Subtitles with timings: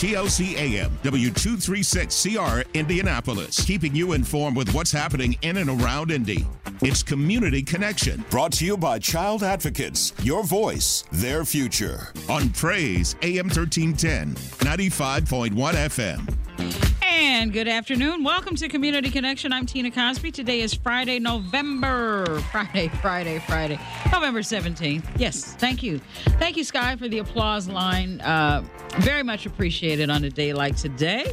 [0.00, 6.46] WTLC AM, W236CR, Indianapolis, keeping you informed with what's happening in and around Indy.
[6.80, 8.24] It's Community Connection.
[8.30, 12.14] Brought to you by Child Advocates, your voice, their future.
[12.30, 16.99] On Praise, AM 1310, 95.1 FM.
[17.12, 18.22] And good afternoon.
[18.22, 19.52] Welcome to Community Connection.
[19.52, 20.30] I'm Tina Cosby.
[20.30, 22.40] Today is Friday, November.
[22.52, 23.80] Friday, Friday, Friday.
[24.12, 25.04] November 17th.
[25.16, 25.98] Yes, thank you.
[26.38, 28.20] Thank you, Sky, for the applause line.
[28.20, 28.64] Uh,
[28.98, 31.26] very much appreciated on a day like today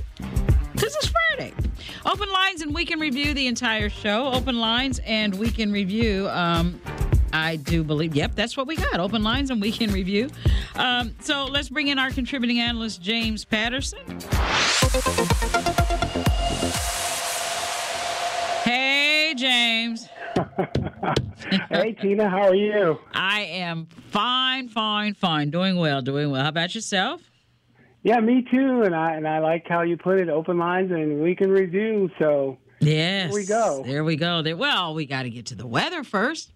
[0.73, 1.54] because it's Friday.
[2.07, 4.32] Open lines and we can review the entire show.
[4.34, 6.27] Open lines and we can review.
[6.29, 6.82] Um,
[7.38, 8.99] I do believe, yep, that's what we got.
[8.99, 10.30] Open lines and we can review.
[10.76, 13.99] Um, so let's bring in our contributing analyst, James Patterson.
[18.63, 20.07] Hey, James.
[21.70, 22.99] hey, Tina, how are you?
[23.13, 25.51] I am fine, fine, fine.
[25.51, 26.41] Doing well, doing well.
[26.41, 27.22] How about yourself?
[28.01, 28.82] Yeah, me too.
[28.82, 32.10] And I and I like how you put it, open lines, and we can review.
[32.20, 33.84] So yes, we go.
[33.85, 34.41] There we go.
[34.41, 34.57] There.
[34.57, 36.51] Well, we got to get to the weather first.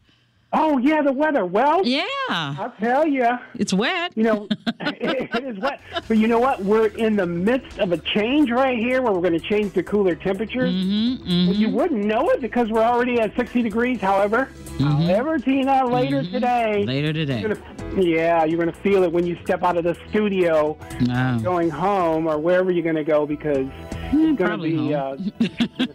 [0.54, 1.46] Oh yeah, the weather.
[1.46, 4.12] Well, yeah, I'll tell you, it's wet.
[4.16, 4.48] You know,
[4.82, 5.80] it, it is wet.
[6.10, 6.62] But you know what?
[6.62, 9.84] We're in the midst of a change right here, where we're going to change to
[9.84, 10.74] cooler temperatures.
[10.74, 11.52] Mm-hmm, mm-hmm.
[11.54, 14.02] You wouldn't know it because we're already at 60 degrees.
[14.02, 15.04] However, Mm-hmm.
[15.10, 17.42] however, Tina, later today, Later today.
[17.42, 20.76] you're gonna, yeah, you're going to feel it when you step out of the studio,
[21.02, 21.40] No.
[21.44, 23.68] going home or wherever you're going to go because
[24.12, 24.94] it's to probably be home.
[24.94, 25.16] uh,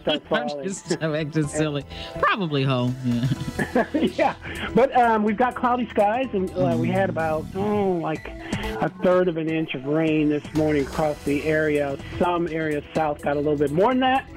[0.05, 1.84] gonna I'm just I'm acting silly.
[2.19, 2.97] Probably home.
[3.05, 3.87] Yeah.
[3.94, 4.34] yeah,
[4.75, 9.28] but um, we've got cloudy skies, and uh, we had about oh, like a third
[9.28, 11.99] of an inch of rain this morning across the area.
[12.19, 14.28] Some areas south got a little bit more than that,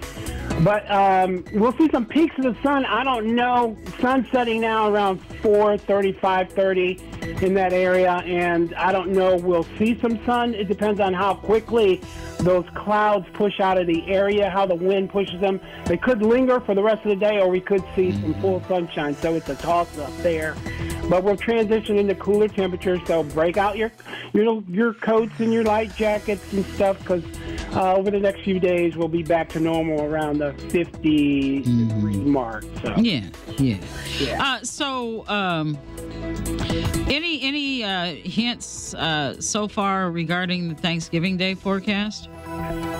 [0.63, 2.85] but um, we'll see some peaks of the sun.
[2.85, 3.77] I don't know.
[3.99, 9.35] Sun setting now around 4:30, 5:30 in that area, and I don't know.
[9.35, 10.53] We'll see some sun.
[10.53, 12.01] It depends on how quickly
[12.39, 15.59] those clouds push out of the area, how the wind pushes them.
[15.85, 18.63] They could linger for the rest of the day, or we could see some full
[18.67, 19.15] sunshine.
[19.15, 20.55] So it's a toss up there.
[21.09, 22.99] But we'll transition into cooler temperatures.
[23.07, 23.91] So break out your
[24.33, 27.23] your your coats and your light jackets and stuff, because
[27.73, 32.17] uh, over the next few days we'll be back to normal around the 50 degree
[32.17, 32.63] mark.
[32.83, 33.29] So Yeah.
[33.57, 33.77] Yeah.
[34.19, 34.43] Yeah.
[34.43, 35.77] Uh, so, um,
[37.09, 42.29] any any uh, hints uh, so far regarding the Thanksgiving Day forecast?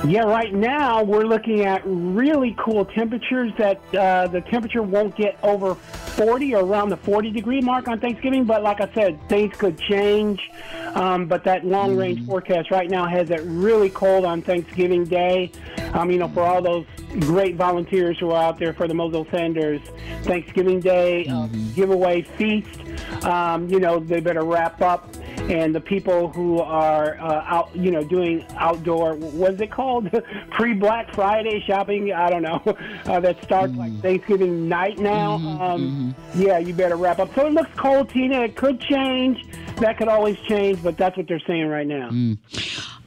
[0.07, 5.37] Yeah, right now we're looking at really cool temperatures that uh, the temperature won't get
[5.43, 8.45] over 40 or around the 40 degree mark on Thanksgiving.
[8.45, 10.49] But like I said, things could change.
[10.95, 15.51] Um, but that long range forecast right now has it really cold on Thanksgiving Day.
[15.93, 16.85] Um, you know, for all those
[17.19, 19.81] great volunteers who are out there for the Mozel Sanders
[20.23, 22.79] Thanksgiving Day uh, giveaway feast,
[23.25, 25.13] um, you know, they better wrap up.
[25.49, 30.09] And the people who are uh, out, you know, doing outdoor, what is it called?
[30.51, 32.13] Pre Black Friday shopping?
[32.13, 32.61] I don't know.
[33.09, 35.33] Uh, that starts like Thanksgiving night now.
[35.59, 37.33] um, Yeah, you better wrap up.
[37.33, 38.41] So it looks cold, Tina.
[38.41, 39.43] It could change.
[39.77, 42.09] That could always change, but that's what they're saying right now.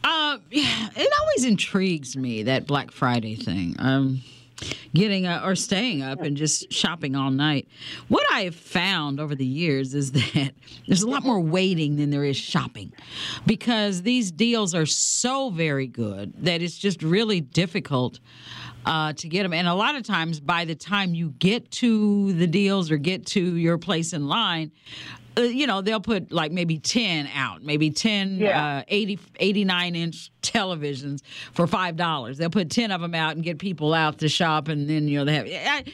[0.03, 3.76] Uh, yeah, it always intrigues me that Black Friday thing.
[3.78, 4.22] Um,
[4.95, 7.69] getting up or staying up and just shopping all night.
[8.09, 10.53] What I have found over the years is that
[10.87, 12.93] there's a lot more waiting than there is shopping,
[13.47, 18.21] because these deals are so very good that it's just really difficult.
[18.84, 22.33] Uh, to get them, and a lot of times, by the time you get to
[22.33, 24.72] the deals or get to your place in line,
[25.37, 28.78] uh, you know they'll put like maybe 10 out maybe 10 Yeah.
[28.78, 31.20] uh, 80 89 inch televisions
[31.53, 34.68] for five dollars they'll put 10 of them out and get people out to shop
[34.68, 35.84] and then you know they have I,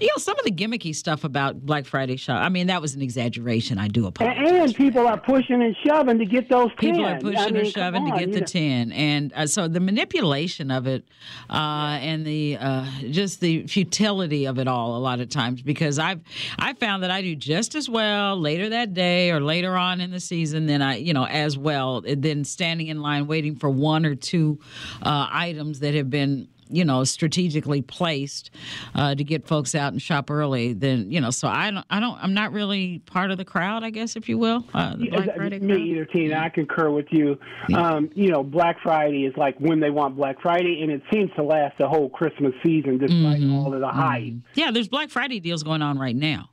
[0.00, 2.94] you know some of the gimmicky stuff about black friday shop i mean that was
[2.94, 6.76] an exaggeration i do apologize and people are pushing and shoving to get those 10.
[6.78, 8.46] People are I pushing mean, or come shoving to get the know.
[8.46, 8.92] 10.
[8.92, 11.04] And uh, so the manipulation of it
[11.50, 15.98] uh, and the uh, just the futility of it all a lot of times because
[15.98, 16.20] I've
[16.58, 20.10] I found that I do just as well later that day or later on in
[20.10, 24.04] the season then I, you know, as well than standing in line waiting for one
[24.06, 24.58] or two
[25.02, 28.50] uh, items that have been you know, strategically placed
[28.94, 31.28] uh, to get folks out and shop early, then you know.
[31.28, 34.26] So I don't, I don't, I'm not really part of the crowd, I guess, if
[34.26, 34.64] you will.
[34.72, 35.80] Uh, the Black Friday Me crowd.
[35.80, 36.38] either, Tina.
[36.38, 37.38] I concur with you.
[37.74, 41.30] Um, you know, Black Friday is like when they want Black Friday, and it seems
[41.36, 43.54] to last the whole Christmas season despite Mm-hmm.
[43.54, 44.32] all of the hype.
[44.54, 46.48] Yeah, there's Black Friday deals going on right now.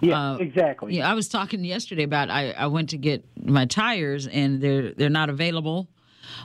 [0.00, 0.96] Yeah, Uh, exactly.
[0.96, 4.92] Yeah, I was talking yesterday about I, I went to get my tires and they're
[4.92, 5.88] they're not available,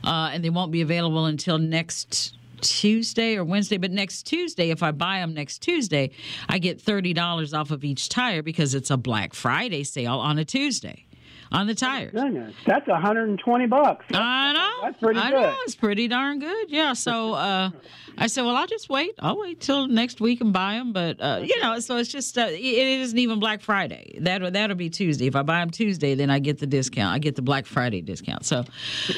[0.04, 3.78] uh, and they won't be available until next Tuesday or Wednesday.
[3.78, 6.12] But next Tuesday, if I buy them next Tuesday,
[6.48, 10.38] I get thirty dollars off of each tire because it's a Black Friday sale on
[10.38, 11.06] a Tuesday
[11.52, 12.12] on the tires.
[12.12, 14.06] Goodness, that's 120 bucks.
[14.14, 14.72] I know.
[14.84, 15.42] That's pretty I good.
[15.42, 15.56] know.
[15.64, 16.70] It's pretty darn good.
[16.70, 16.94] Yeah.
[16.94, 17.72] So uh,
[18.20, 19.14] I said, well, I'll just wait.
[19.20, 20.92] I'll wait till next week and buy them.
[20.94, 24.18] But uh, you know, so it's just uh, it it isn't even Black Friday.
[24.22, 25.28] That that'll be Tuesday.
[25.28, 27.14] If I buy them Tuesday, then I get the discount.
[27.16, 28.46] I get the Black Friday discount.
[28.46, 28.66] So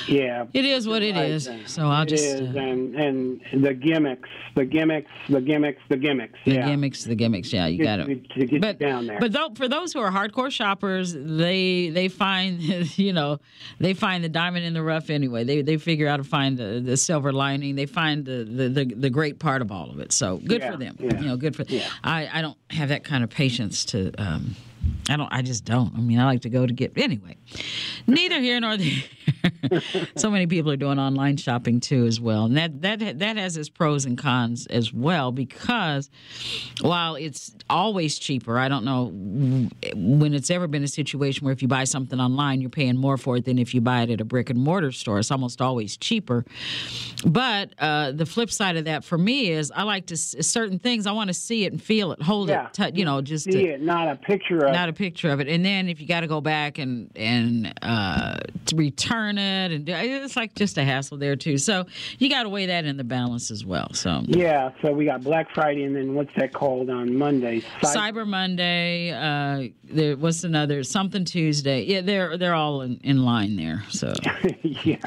[0.07, 0.45] Yeah.
[0.53, 1.49] it is what it is.
[1.65, 2.23] So I'll It just.
[2.25, 6.39] is, uh, and and the gimmicks, the gimmicks, the gimmicks, the gimmicks.
[6.45, 6.65] the yeah.
[6.67, 7.51] gimmicks, the gimmicks.
[7.51, 8.29] Yeah, you got it.
[8.35, 9.19] to get but down there.
[9.19, 12.61] but though, for those who are hardcore shoppers, they they find
[12.97, 13.39] you know
[13.79, 15.43] they find the diamond in the rough anyway.
[15.43, 17.75] They they figure out to find the, the silver lining.
[17.75, 20.11] They find the, the, the, the great part of all of it.
[20.11, 20.95] So good Yeah, for them.
[20.99, 21.19] yeah.
[21.19, 21.63] You know, good for.
[21.63, 21.87] Yeah.
[22.03, 24.11] I I don't have that kind of patience to.
[24.17, 24.55] Um,
[25.09, 25.31] I don't.
[25.31, 25.93] I just don't.
[25.95, 27.37] I mean, I like to go to get anyway.
[28.07, 29.81] Neither here nor there.
[30.15, 33.57] so many people are doing online shopping too, as well, and that that that has
[33.57, 35.31] its pros and cons as well.
[35.31, 36.09] Because
[36.81, 39.05] while it's always cheaper, I don't know
[39.95, 43.17] when it's ever been a situation where if you buy something online, you're paying more
[43.17, 45.19] for it than if you buy it at a brick and mortar store.
[45.19, 46.45] It's almost always cheaper.
[47.25, 51.07] But uh, the flip side of that for me is I like to certain things.
[51.07, 52.67] I want to see it and feel it, hold Yeah.
[52.67, 55.29] it, tou- you know, just See to, it, not a picture of not a picture
[55.31, 55.47] of it.
[55.47, 58.37] And then if you got to go back and and uh,
[58.75, 61.57] return it, and do- it's like just a hassle there too.
[61.57, 61.85] So
[62.19, 63.93] you got to weigh that in the balance as well.
[63.93, 67.60] So Yeah, so we got Black Friday, and then what's that called on Monday?
[67.83, 71.83] Cy- Cyber Monday, uh, there what's another something Tuesday.
[71.83, 73.83] Yeah, they're they're all in, in line there.
[73.89, 74.13] So
[74.63, 74.97] yeah,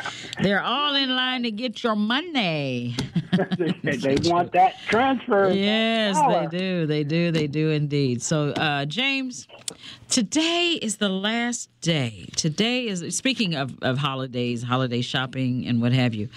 [0.42, 2.96] they're all in line to get your money.
[3.82, 5.50] they want that transfer.
[5.50, 6.48] Yes, power.
[6.48, 6.86] they do.
[6.86, 7.30] They do.
[7.30, 8.22] They do indeed.
[8.22, 9.46] So, uh, James,
[10.08, 12.28] today is the last day.
[12.36, 16.28] Today is speaking of, of holidays, holiday shopping, and what have you.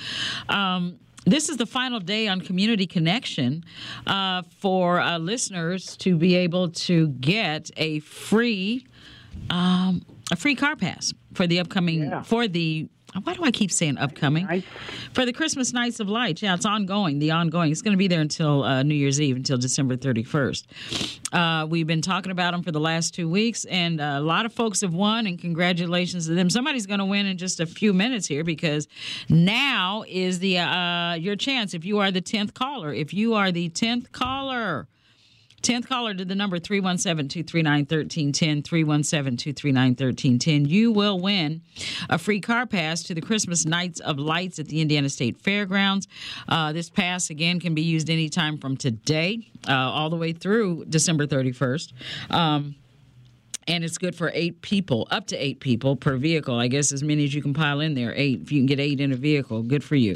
[0.49, 0.99] Um,
[1.31, 3.63] this is the final day on Community Connection
[4.05, 8.85] uh, for uh, listeners to be able to get a free
[9.49, 10.01] um,
[10.31, 12.23] a free car pass for the upcoming Yeah.
[12.23, 12.89] for the.
[13.23, 14.45] Why do I keep saying upcoming?
[15.13, 16.41] For the Christmas Nights of Light.
[16.41, 17.19] Yeah, it's ongoing.
[17.19, 17.71] The ongoing.
[17.71, 21.19] It's going to be there until uh, New Year's Eve, until December 31st.
[21.33, 24.45] Uh, we've been talking about them for the last two weeks, and uh, a lot
[24.45, 26.49] of folks have won, and congratulations to them.
[26.49, 28.87] Somebody's going to win in just a few minutes here because
[29.29, 32.93] now is the uh, your chance if you are the 10th caller.
[32.93, 34.87] If you are the 10th caller,
[35.61, 41.61] 10th caller to the number 317-239-1310 317-239-1310 you will win
[42.09, 46.07] a free car pass to the christmas nights of lights at the indiana state fairgrounds.
[46.47, 50.85] Uh, this pass again can be used anytime from today uh, all the way through
[50.85, 51.91] december 31st
[52.29, 52.75] um,
[53.67, 56.57] and it's good for eight people, up to eight people per vehicle.
[56.57, 58.13] I guess as many as you can pile in there.
[58.15, 60.15] Eight, if you can get eight in a vehicle, good for you.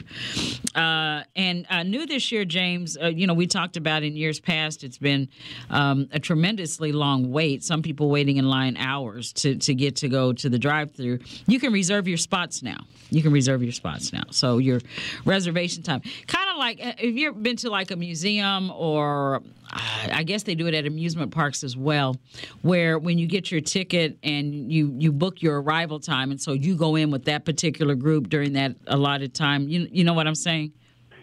[0.76, 2.98] Uh, and uh, new this year, James.
[2.98, 4.84] Uh, you know, we talked about in years past.
[4.84, 5.28] It's been
[5.70, 7.64] um, a tremendously long wait.
[7.64, 11.20] Some people waiting in line hours to to get to go to the drive-through.
[11.48, 12.86] You can reserve your spots now.
[13.10, 14.24] You can reserve your spots now.
[14.32, 14.80] So your
[15.26, 19.61] reservation time, kind of like uh, if you've been to like a museum or uh,
[19.72, 22.18] I guess they do it at amusement parks as well,
[22.62, 26.54] where when you get your ticket and you you book your arrival time, and so
[26.54, 29.68] you go in with that particular group during that allotted time.
[29.68, 30.74] You you know what I'm saying?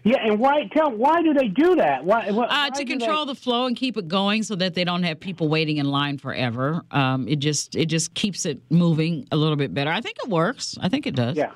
[0.04, 0.68] Yeah, and why?
[0.72, 2.04] Tell why do they do that?
[2.04, 2.30] Why?
[2.30, 5.02] why Uh, to control they, the flow and keep it going, so that they don't
[5.02, 6.82] have people waiting in line forever.
[6.90, 9.90] Um, it just it just keeps it moving a little bit better.
[9.90, 10.78] I think it works.
[10.80, 11.36] I think it does.
[11.36, 11.52] Yeah.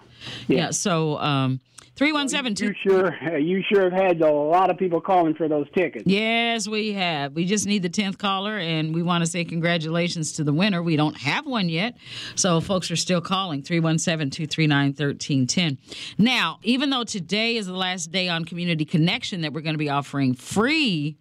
[0.48, 0.70] Yeah.
[0.70, 1.60] so um,
[1.96, 2.66] three one seven two.
[2.66, 3.16] You sure?
[3.42, 6.04] You sure have had a lot of people calling for those tickets.
[6.06, 7.32] Yes, we have.
[7.32, 10.82] We just need the 10th caller, and we want to say congratulations to the winner.
[10.82, 11.96] We don't have one yet,
[12.34, 15.78] so folks are still calling 317 239 1310.
[16.18, 19.78] Now, even though today is the last day on Community Connection that we're going to
[19.78, 21.16] be offering free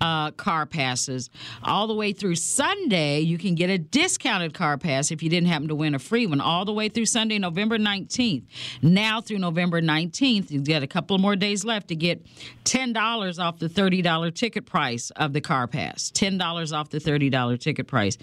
[0.00, 1.30] uh, car passes.
[1.62, 5.48] All the way through Sunday, you can get a discounted car pass if you didn't
[5.48, 6.40] happen to win a free one.
[6.40, 8.44] All the way through Sunday, November 19th.
[8.82, 12.24] Now through November 19th, you've got a couple more days left to get
[12.64, 16.10] $10 off the $30 ticket price of the car pass.
[16.12, 18.18] $10 off the $30 ticket price.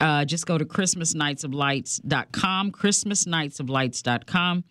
[0.00, 4.64] Uh, just go to ChristmasNightsOfLights.com, ChristmasNightsOfLights.com.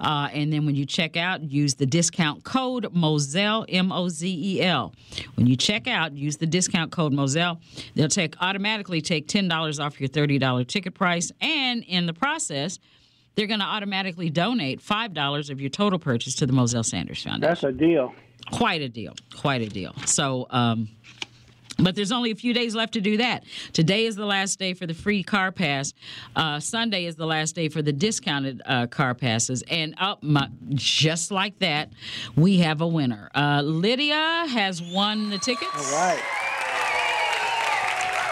[0.00, 4.26] Uh, and then when you check out, use the discount code Mozel, M O Z
[4.28, 4.94] E L.
[5.34, 7.60] When you check out, use the discount code Mozel.
[7.94, 11.32] They'll take automatically take $10 off your $30 ticket price.
[11.40, 12.78] And in the process,
[13.34, 17.40] they're going to automatically donate $5 of your total purchase to the Mozel Sanders Foundation.
[17.40, 18.14] That's a deal.
[18.52, 19.14] Quite a deal.
[19.36, 19.94] Quite a deal.
[20.06, 20.88] So, um,
[21.78, 23.44] but there's only a few days left to do that.
[23.72, 25.94] Today is the last day for the free car pass.
[26.34, 29.62] Uh, Sunday is the last day for the discounted uh, car passes.
[29.70, 31.92] And up, my, just like that,
[32.36, 33.30] we have a winner.
[33.34, 35.70] Uh, Lydia has won the tickets.
[35.74, 36.47] All right.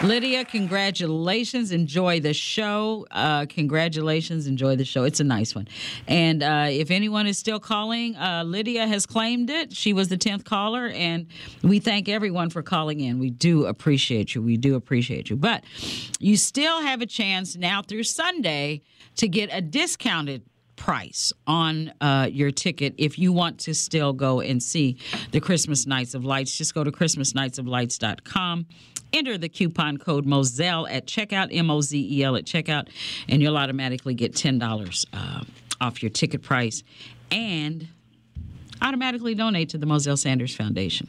[0.02, 1.72] Lydia, congratulations.
[1.72, 3.06] Enjoy the show.
[3.10, 4.46] Uh, congratulations.
[4.46, 5.04] Enjoy the show.
[5.04, 5.66] It's a nice one.
[6.06, 9.72] And uh, if anyone is still calling, uh, Lydia has claimed it.
[9.72, 10.88] She was the 10th caller.
[10.88, 11.28] And
[11.62, 13.18] we thank everyone for calling in.
[13.18, 14.42] We do appreciate you.
[14.42, 15.36] We do appreciate you.
[15.36, 15.64] But
[16.20, 18.82] you still have a chance now through Sunday
[19.16, 20.42] to get a discounted
[20.76, 24.98] price on uh, your ticket if you want to still go and see
[25.32, 26.56] the Christmas Nights of Lights.
[26.56, 28.66] Just go to ChristmasNightsOfLights.com.
[29.12, 32.88] Enter the coupon code Mozel at checkout, M O Z E L at checkout,
[33.28, 35.44] and you'll automatically get $10 uh,
[35.80, 36.82] off your ticket price
[37.30, 37.88] and
[38.82, 41.08] automatically donate to the Mozel Sanders Foundation.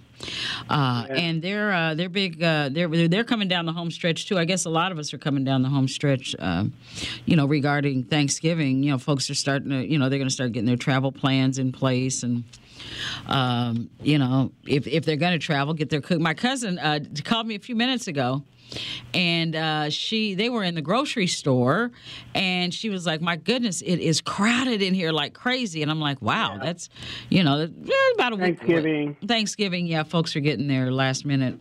[0.69, 2.41] Uh, And they're uh, they're big.
[2.41, 4.37] Uh, they're they're coming down the home stretch too.
[4.37, 6.35] I guess a lot of us are coming down the home stretch.
[6.39, 6.65] Uh,
[7.25, 9.85] you know, regarding Thanksgiving, you know, folks are starting to.
[9.85, 12.43] You know, they're going to start getting their travel plans in place and.
[13.27, 16.19] Um, you know, if, if they're going to travel, get their cook.
[16.19, 18.43] My cousin uh, called me a few minutes ago,
[19.13, 21.91] and uh, she they were in the grocery store,
[22.35, 25.99] and she was like, "My goodness, it is crowded in here like crazy." And I'm
[25.99, 26.89] like, "Wow, that's
[27.29, 27.69] you know
[28.15, 28.55] about a week away.
[28.55, 29.17] Thanksgiving.
[29.25, 31.59] Thanksgiving, yeah, folks are getting their last minute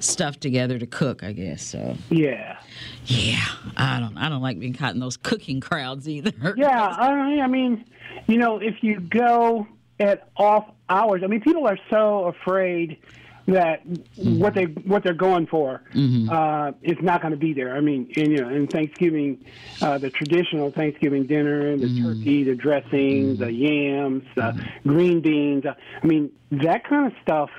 [0.00, 1.22] stuff together to cook.
[1.22, 1.96] I guess so.
[2.10, 2.58] Yeah.
[3.06, 3.44] Yeah,
[3.76, 6.54] I don't I don't like being caught in those cooking crowds either.
[6.56, 7.84] Yeah, I, I mean,
[8.26, 9.66] you know, if you go
[10.02, 12.98] at off hours, I mean, people are so afraid
[13.46, 13.82] that
[14.16, 15.82] what they what they're going for
[16.30, 17.74] uh, is not going to be there.
[17.74, 19.44] I mean, and, you know, in Thanksgiving,
[19.80, 25.64] uh, the traditional Thanksgiving dinner, and the turkey, the dressing, the yams, the green beans.
[25.64, 27.50] Uh, I mean, that kind of stuff.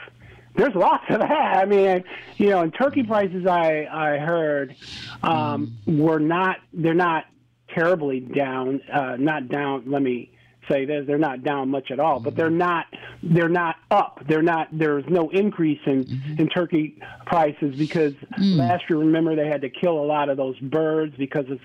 [0.56, 1.58] There's lots of that.
[1.58, 2.04] I mean,
[2.38, 4.76] you know, and turkey prices I I heard
[5.22, 7.26] um, were not they're not
[7.70, 8.82] terribly down.
[8.92, 9.84] Uh, not down.
[9.88, 10.33] Let me
[10.70, 12.86] say this they're not down much at all but they're not
[13.24, 14.22] they're not up.
[14.28, 19.62] They're not there's no increase in in turkey prices because last year remember they had
[19.62, 21.60] to kill a lot of those birds because of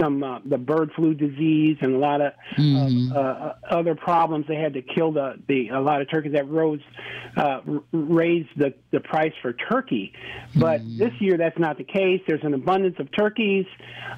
[0.00, 4.46] some uh, the bird flu disease and a lot of uh, uh, other problems.
[4.48, 6.80] They had to kill the the a lot of turkeys that rose
[7.36, 10.12] uh, r- raised the the price for turkey.
[10.56, 12.22] But this year that's not the case.
[12.26, 13.66] There's an abundance of turkeys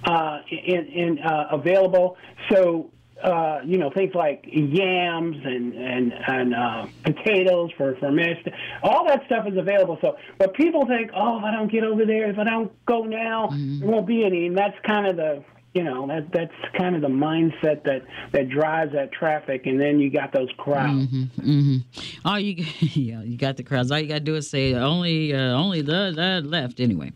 [0.05, 2.17] uh in, in uh, available.
[2.50, 2.91] So
[3.23, 8.49] uh, you know, things like yams and and and uh, potatoes for for mashed.
[8.83, 9.99] All that stuff is available.
[10.00, 13.04] So, but people think, oh, if I don't get over there, if I don't go
[13.04, 14.47] now, there won't be any.
[14.47, 15.44] And that's kind of the
[15.75, 18.02] you know that that's kind of the mindset that
[18.33, 19.66] that drives that traffic.
[19.66, 21.09] And then you got those crowds.
[21.09, 21.78] Mm-hmm.
[22.25, 23.90] All you, yeah, you got the crowds.
[23.90, 27.12] All you got to do is say only, uh, only the, the left anyway.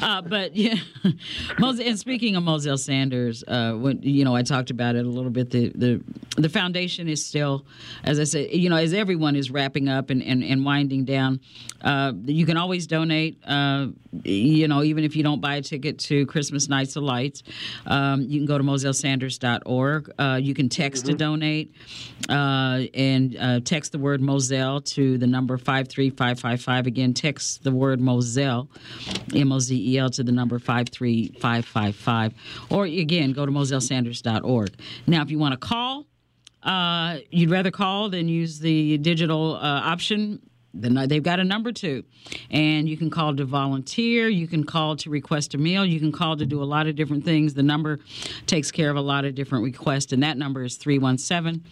[0.00, 0.76] Uh, but yeah,
[1.58, 5.30] and speaking of Mozel Sanders, uh, when you know I talked about it a little
[5.30, 5.50] bit.
[5.50, 6.02] The the
[6.36, 7.66] the foundation is still,
[8.04, 11.40] as I said, you know, as everyone is wrapping up and and, and winding down.
[11.82, 13.38] Uh, you can always donate.
[13.46, 13.88] Uh,
[14.24, 17.42] you know, even if you don't buy a ticket to Christmas Nights of Lights,
[17.96, 20.10] um, you can go to mozelsanders.org.
[20.18, 21.74] Uh, you can text to donate
[22.28, 26.86] uh, and uh, text the word Mozel to the number 53555.
[26.86, 28.68] Again, text the word Mozel,
[29.34, 32.34] M O Z E L, to the number 53555.
[32.70, 34.74] Or again, go to mozelsanders.org.
[35.06, 36.06] Now, if you want to call,
[36.62, 40.42] uh, you'd rather call than use the digital uh, option.
[40.80, 42.04] Then they've got a number two,
[42.50, 44.28] and you can call to volunteer.
[44.28, 45.84] You can call to request a meal.
[45.84, 47.54] You can call to do a lot of different things.
[47.54, 47.98] The number
[48.46, 51.64] takes care of a lot of different requests, and that number is 317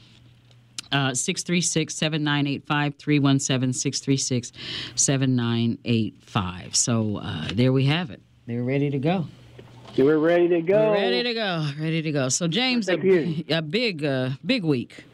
[0.91, 4.53] 636 7985 317 636
[4.95, 6.77] 7985.
[6.77, 8.23] So uh, there we have it.
[8.47, 9.27] They're ready to go.
[9.97, 10.91] We're ready to go.
[10.91, 11.67] We're ready to go.
[11.79, 12.29] Ready to go.
[12.29, 13.45] So James, a, Thank you.
[13.51, 15.05] a big, uh, big week.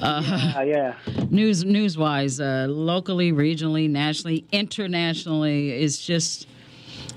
[0.00, 0.94] Uh, yeah.
[1.30, 6.48] News, news wise, uh, locally, regionally, nationally, internationally, it's just,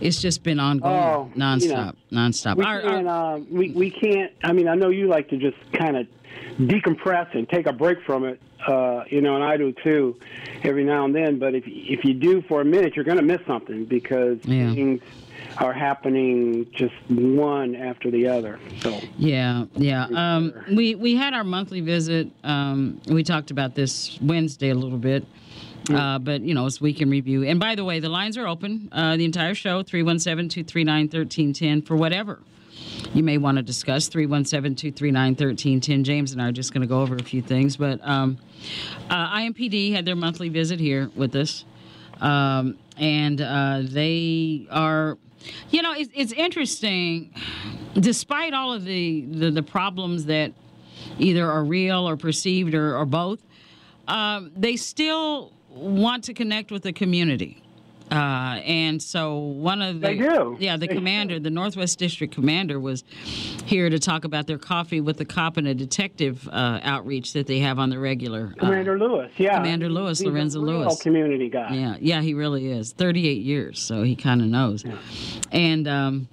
[0.01, 2.57] it's just been ongoing, Oh, you know, nonstop, nonstop.
[2.57, 3.07] We Our- can't.
[3.07, 4.31] our- um, we we can't.
[4.43, 6.07] I mean, I know you like to just kind of
[6.59, 8.39] decompress and take a break from it.
[8.67, 10.19] Uh, you know, and I do too,
[10.63, 11.39] every now and then.
[11.39, 14.73] But if if you do for a minute, you're going to miss something because Yeah.
[14.73, 15.01] things
[15.59, 18.59] are happening just one after the other.
[18.81, 20.05] So Yeah, yeah.
[20.13, 22.29] Um, we we had our monthly visit.
[22.43, 25.25] Um, we talked about this Wednesday a little bit.
[25.89, 27.45] Uh, but you know it's week in review.
[27.45, 28.89] And by the way, the lines are open.
[28.91, 32.41] Uh, the entire show 317-239-1310 for whatever
[33.13, 34.09] you may want to discuss.
[34.09, 36.03] 317-239-1310.
[36.03, 37.77] James and I are just going to go over a few things.
[37.77, 38.37] But um,
[39.09, 41.63] uh, IMPD had their monthly visit here with us,
[42.19, 45.17] um, and uh, they are.
[45.69, 47.33] You know, it's, it's interesting.
[47.93, 50.53] Despite all of the, the, the problems that
[51.19, 53.39] either are real or perceived or, or both,
[54.07, 57.61] um, they still want to connect with the community.
[58.11, 60.55] Uh, and so one of the They do.
[60.59, 63.03] yeah the They commander the Northwest District commander was
[63.65, 67.47] here to talk about their coffee with the cop and a detective uh, outreach that
[67.47, 68.53] they have on the regular.
[68.57, 71.01] Uh, Commander Lewis, yeah, Commander Lewis, He's a Lorenzo Lewis.
[71.01, 71.73] community guy.
[71.75, 72.93] yeah, yeah, he really is.
[72.93, 74.85] 38 years, so he kind of knows.
[75.51, 76.29] And um,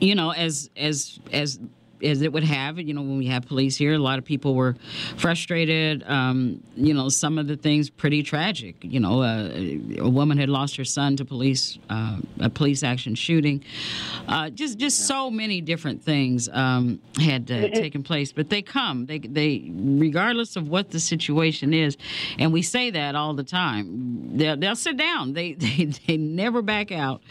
[0.00, 1.58] you know, as as as
[2.02, 4.54] as it would have, you know, when we have police here, a lot of people
[4.54, 4.76] were
[5.16, 6.02] frustrated.
[6.06, 8.76] Um, you know, some of the things pretty tragic.
[8.82, 9.50] You know, uh,
[9.98, 13.64] a woman had lost her son to police uh, a police action shooting.
[14.28, 18.32] Uh, just just so many different things um, had uh, taken place.
[18.32, 19.06] But they come.
[19.06, 21.96] They they regardless of what the situation is,
[22.38, 24.36] and we say that all the time.
[24.36, 25.32] They'll, they'll sit down.
[25.32, 27.22] They they they never back out.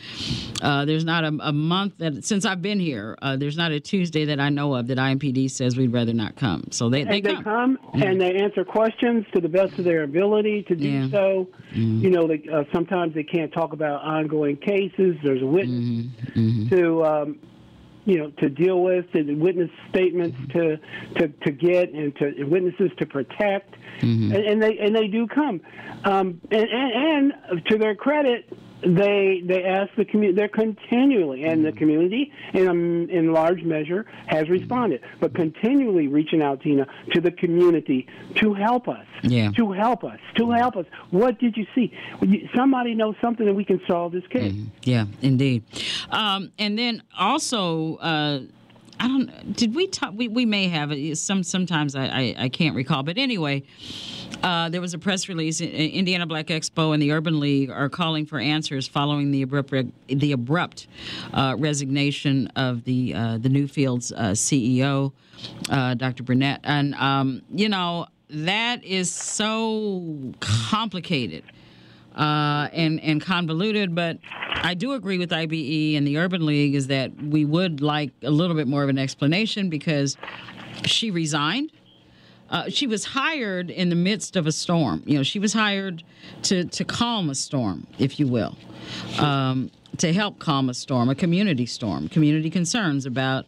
[0.61, 3.17] Uh, there's not a, a month that since I've been here.
[3.21, 6.36] Uh, there's not a Tuesday that I know of that IMPD says we'd rather not
[6.36, 6.66] come.
[6.72, 7.44] So they they they come.
[7.44, 11.00] come and they answer questions to the best of their ability to do Yeah.
[11.01, 11.16] Mm-hmm.
[11.16, 11.48] so.
[11.74, 15.16] You know, they, uh, sometimes they can't talk about ongoing cases.
[15.24, 16.70] There's a witness Mm-hmm.
[16.75, 17.39] to, um,
[18.06, 20.78] you know, to deal with, and witness statements to,
[21.18, 24.32] to to get, and to witnesses to protect, Mm-hmm.
[24.34, 25.62] and, and they and they do come.
[26.06, 30.36] Um, and, and, and to their credit, they they ask the community.
[30.36, 35.01] They're continually, and the community, in um, in large measure, has responded.
[35.19, 39.05] But continually reaching out, Tina, to the community to help us.
[39.24, 39.51] Yeah.
[39.51, 40.19] To help us.
[40.36, 40.86] To help us.
[41.12, 41.93] What did you see?
[42.55, 44.53] Somebody knows something, and we can solve this case.
[44.83, 45.63] Yeah, indeed.
[46.09, 48.41] Um, and then also, uh,
[49.00, 49.56] I don't.
[49.56, 50.13] Did we talk?
[50.15, 50.94] We, we may have.
[51.18, 53.03] Some sometimes I, I, I can't recall.
[53.03, 53.63] But anyway,
[54.44, 55.62] uh, there was a press release.
[55.62, 59.73] Indiana Black Expo and the Urban League are calling for answers following the abrupt
[60.08, 60.88] the abrupt
[61.34, 65.13] uh, resignation of the uh, the Newfields uh, CEO,
[65.69, 66.23] uh, Dr.
[66.23, 66.60] Burnette.
[66.63, 71.43] And um, you know that is so complicated
[72.19, 73.95] uh, and and convoluted.
[73.95, 74.19] But
[74.51, 78.29] I do agree with IBE and the Urban League is that we would like a
[78.29, 80.17] little bit more of an explanation because
[80.86, 81.71] she resigned.
[82.49, 85.03] Uh, she was hired in the midst of a storm.
[85.05, 86.03] You know, she was hired
[86.43, 88.58] to to calm a storm, if you will,
[89.19, 93.45] um, to help calm a storm, a community storm, community concerns about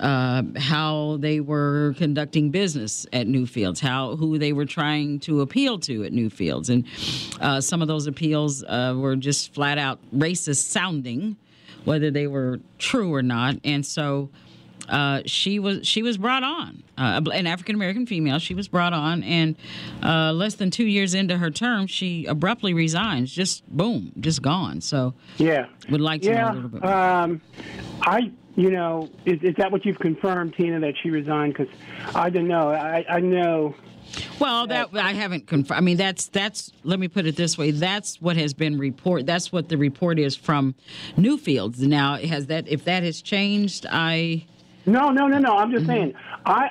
[0.00, 5.78] uh, how they were conducting business at Newfields, how who they were trying to appeal
[5.80, 6.84] to at Newfields, and
[7.40, 11.36] uh, some of those appeals uh, were just flat out racist sounding,
[11.84, 14.30] whether they were true or not, and so.
[14.86, 18.38] Uh, she was she was brought on uh, an African American female.
[18.38, 19.56] She was brought on, and
[20.02, 23.32] uh, less than two years into her term, she abruptly resigns.
[23.32, 24.82] Just boom, just gone.
[24.82, 25.68] So Yeah.
[25.88, 26.82] would like to know a little bit.
[26.82, 26.92] More.
[26.92, 27.40] Um,
[28.02, 31.54] I, you know, is, is that what you've confirmed, Tina, that she resigned?
[31.54, 31.74] Because
[32.14, 32.70] I don't know.
[32.70, 33.74] I, I know.
[34.38, 35.78] Well, that I haven't confirmed.
[35.78, 36.70] I mean, that's that's.
[36.84, 39.26] Let me put it this way: that's what has been report.
[39.26, 40.74] That's what the report is from
[41.16, 41.78] Newfields.
[41.80, 43.86] Now, has that if that has changed?
[43.90, 44.44] I
[44.86, 45.56] No, no, no, no.
[45.56, 45.74] I'm Mm-hmm.
[45.76, 46.14] just saying.
[46.46, 46.68] I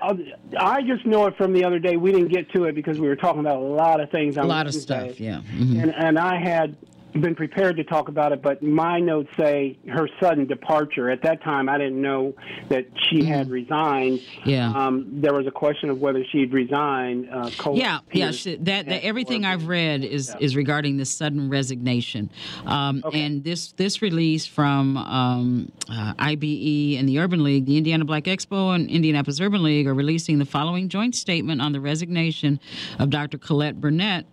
[0.59, 1.97] I just know it from the other day.
[1.97, 4.37] We didn't get to it because we were talking about a lot of things.
[4.37, 5.19] a lot of stuff.
[5.19, 5.41] Yeah.
[5.53, 5.81] Mhm.
[5.81, 6.75] And and I had
[7.21, 11.09] been prepared to talk about it, but my notes say her sudden departure.
[11.09, 12.33] At that time, I didn't know
[12.69, 14.21] that she had resigned.
[14.45, 14.71] Yeah.
[14.71, 17.29] Um, there was a question of whether she'd resigned.
[17.29, 18.31] Uh, Yeah, yeah.
[18.31, 19.45] She, that, that everything.
[19.45, 22.29] I've read is is regarding this sudden resignation,
[22.65, 28.05] um, and this this release from um, uh, IBE and the Urban League, the Indiana
[28.05, 32.59] Black Expo and Indianapolis Urban League are releasing the following joint statement on the resignation
[32.99, 33.37] of Dr.
[33.37, 34.25] Colette Burnette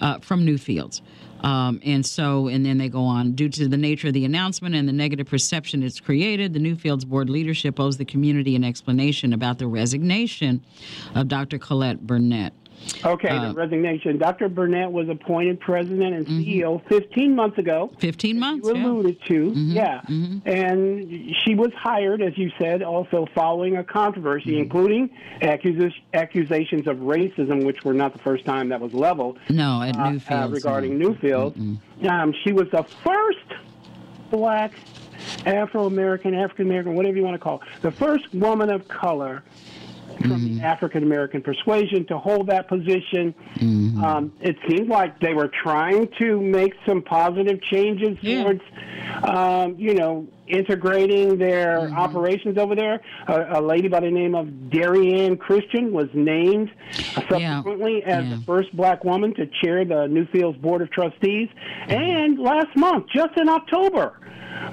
[0.00, 1.00] uh, from Newfields.
[1.42, 3.32] Um, and so, and then they go on.
[3.32, 7.06] Due to the nature of the announcement and the negative perception it's created, the Newfields
[7.06, 10.64] board leadership owes the community an explanation about the resignation
[11.14, 11.58] of Dr.
[11.58, 12.52] Colette Burnette.
[13.04, 14.18] Okay, Uh, the resignation.
[14.18, 14.48] Dr.
[14.48, 16.40] Burnette was appointed president and Mm-hmm.
[16.40, 17.90] CEO 15 months ago.
[17.98, 18.66] 15 months?
[18.68, 18.80] You yeah.
[18.82, 18.90] Mm-hmm.
[18.90, 20.00] alluded to, yeah.
[20.46, 24.62] And she was hired, as you said, also following a controversy, Mm-hmm.
[24.62, 29.82] including accus- accusations of racism, which were not the first time that was leveled No,
[29.82, 30.44] at uh, Newfields.
[30.44, 31.78] uh, regarding Newfield.
[32.08, 33.38] Um, she was the first
[34.30, 34.72] black
[35.46, 39.42] Afro American, African American, whatever you want to call it, the first woman of color
[40.22, 43.34] from the African American persuasion to hold that position.
[43.60, 48.42] Um, it seemed like they were trying to make some positive changes Yeah.
[48.42, 48.62] towards,
[49.24, 53.00] um, you know, integrating their operations over there.
[53.28, 56.70] A, a lady by the name of Darrianne Christian was named
[57.28, 58.36] subsequently as Yeah.
[58.36, 61.48] the first black woman to chair the Newfields Board of Trustees.
[61.88, 64.18] And last month, just in October,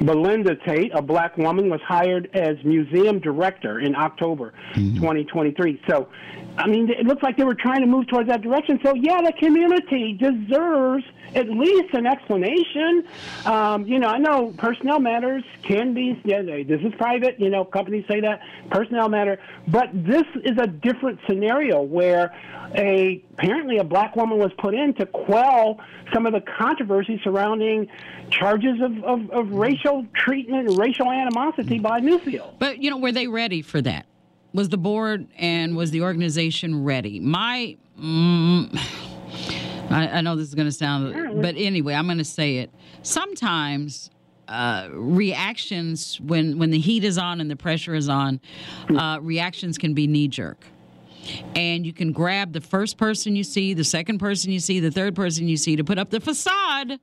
[0.02, 4.96] Belinda Tate, a black woman, was hired as museum director in October mm-hmm.
[4.96, 5.82] 2023.
[5.90, 6.08] So,
[6.58, 8.80] I mean, it looks like they were trying to move towards that direction.
[8.84, 11.04] So, yeah, the community deserves
[11.36, 13.06] at least an explanation.
[13.46, 17.66] Um, you know, I know personnel matters can be, yeah, this is private, you know,
[17.66, 22.34] companies say that, personnel matter, but this is a different scenario where
[22.76, 25.80] a apparently a black woman was put in to quell
[26.14, 27.88] some of the controversy surrounding
[28.30, 32.60] charges of, of, of racial treatment racial animosity by Newfield.
[32.60, 34.06] But you know, were they ready for that?
[34.54, 37.20] Was the board and was the organization ready?
[37.20, 38.80] My, mm,
[39.90, 42.72] I, I know this is going to sound, but anyway, I'm going to say it.
[43.04, 44.10] Sometimes.
[44.48, 48.40] Uh, reactions when when the heat is on and the pressure is on,
[48.98, 50.66] uh, reactions can be knee jerk,
[51.56, 54.90] and you can grab the first person you see, the second person you see, the
[54.90, 57.00] third person you see to put up the facade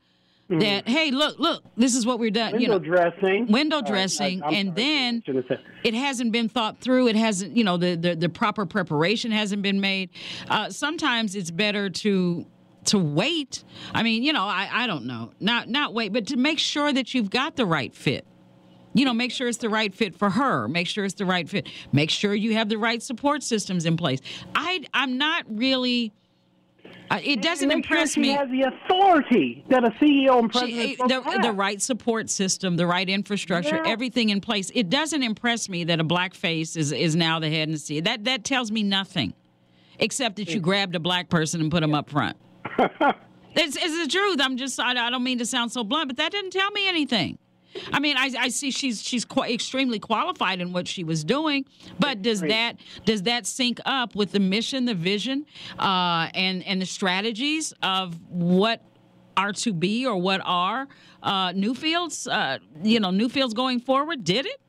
[0.49, 2.55] that hey, look, look, this is what we're done.
[2.61, 3.47] you Window know, dressing.
[3.47, 7.07] window I- dressing, I'm and then shouldn't have said- it hasn't been thought through.
[7.07, 10.11] It hasn't, you know, the the, the proper preparation hasn't been made.
[10.51, 12.45] Uh, sometimes it's better to
[12.87, 13.65] to wait.
[13.95, 16.93] I mean, you know, I, I don't know, not not wait, but to make sure
[16.93, 18.27] that you've got the right fit.
[18.95, 20.69] You know, make sure it's the right fit for her.
[20.69, 21.69] Make sure it's the right fit.
[21.93, 24.21] Make sure you have the right support systems in place.
[24.55, 26.13] I I'm not really.
[27.09, 28.29] Uh, it doesn't Make sure impress she me.
[28.31, 31.43] has the authority that a CEO and president She, the, have.
[31.43, 33.91] the right support system, the right infrastructure, Yeah.
[33.93, 34.73] everything in place.
[34.75, 38.01] It doesn't impress me that a black face is, is now the head and the
[38.01, 39.35] That that tells me nothing,
[40.01, 42.37] except that you grabbed a black person and put them up front.
[43.55, 44.41] it's, it's the truth.
[44.41, 46.89] I'm just I, I don't mean to sound so blunt, but that didn't tell me
[46.89, 47.39] anything.
[47.93, 51.67] I mean, I, I see she's she's quite extremely qualified in what she was doing,
[51.99, 55.47] but does that does that sync up with the mission, the vision,
[55.79, 58.83] uh, and and the strategies of what
[59.37, 60.89] are to be or what are
[61.23, 62.31] uh, Newfields?
[62.31, 64.25] Uh, you know, Newfields going forward.
[64.25, 64.61] Did it?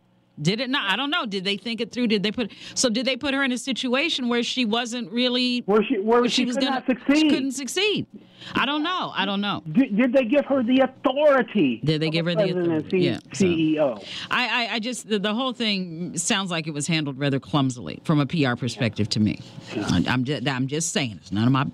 [0.41, 0.91] Did it not?
[0.91, 1.25] I don't know.
[1.25, 2.07] Did they think it through?
[2.07, 2.89] Did they put so?
[2.89, 6.45] Did they put her in a situation where she wasn't really Where she- where she
[6.45, 7.17] could not succeed.
[7.17, 8.05] She couldn't succeed.
[8.53, 9.11] I don't know.
[9.15, 9.63] I don't know.
[9.71, 11.81] Did, did they give her the authority?
[11.83, 12.99] Did they give her the authority?
[12.99, 14.05] Yeah, so- CEO.
[14.29, 17.99] I, I, I just the, the whole thing sounds like it was handled rather clumsily
[18.03, 19.39] from a PR perspective to me.
[19.75, 21.65] I, I'm just I'm just saying it's none of my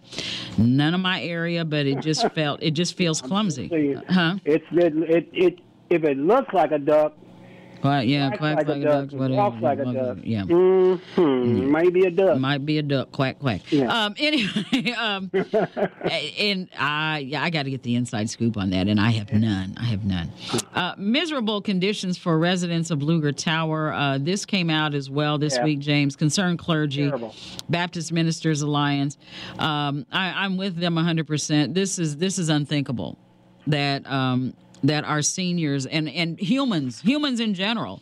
[0.58, 3.97] none of my area, but it just felt it just feels clumsy.
[4.10, 4.36] Huh?
[4.45, 7.13] It's it, it it if it looks like a duck,
[7.84, 10.17] Quack, yeah, quacks quack like like a a duck, duck, like a duck.
[10.24, 10.43] Yeah.
[10.43, 12.39] hmm, maybe a duck.
[12.39, 13.69] Might be a duck, quack quack.
[13.74, 14.06] Yeah.
[14.06, 15.30] Um, anyway, um,
[16.39, 19.34] and I yeah, I got to get the inside scoop on that, and I have
[19.34, 19.76] none.
[19.78, 20.32] I have none.
[20.74, 23.91] Uh, miserable conditions for residents of Lugar Tower.
[23.91, 25.65] Uh, this came out as well this Yeah.
[25.65, 26.15] week, James.
[26.15, 27.36] Concerned clergy, Terrible.
[27.67, 29.17] Baptist Ministers Alliance.
[29.60, 31.28] Um, I, I'm with them 100.
[31.28, 33.17] percent This is this is unthinkable
[33.67, 34.10] that.
[34.10, 38.02] Um, that our seniors and, and humans, humans in general,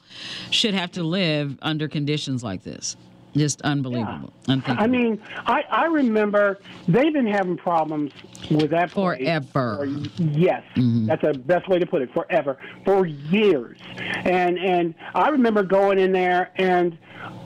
[0.50, 2.98] should have to live under conditions like this.
[3.34, 4.34] Just unbelievable.
[4.50, 4.84] Unthinkable.
[4.84, 8.12] I mean, I, I remember they've been having problems
[8.50, 9.50] with that Forever.
[9.54, 11.06] for- yes, mm-hmm.
[11.06, 12.14] that's the best way to put it.
[12.14, 16.98] Forever, for years, and and I remember going in there and.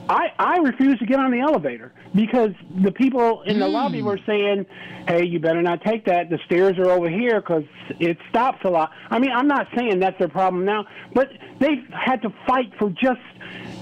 [0.08, 2.50] I, I refused to get on the elevator because
[2.82, 4.66] the people in the lobby were saying,
[5.08, 6.30] "Hey, you better not take that.
[6.30, 7.64] The stairs are over here because
[7.98, 11.84] it stops a lot." I mean, I'm not saying that's their problem now, but they've
[11.92, 13.20] had to fight for just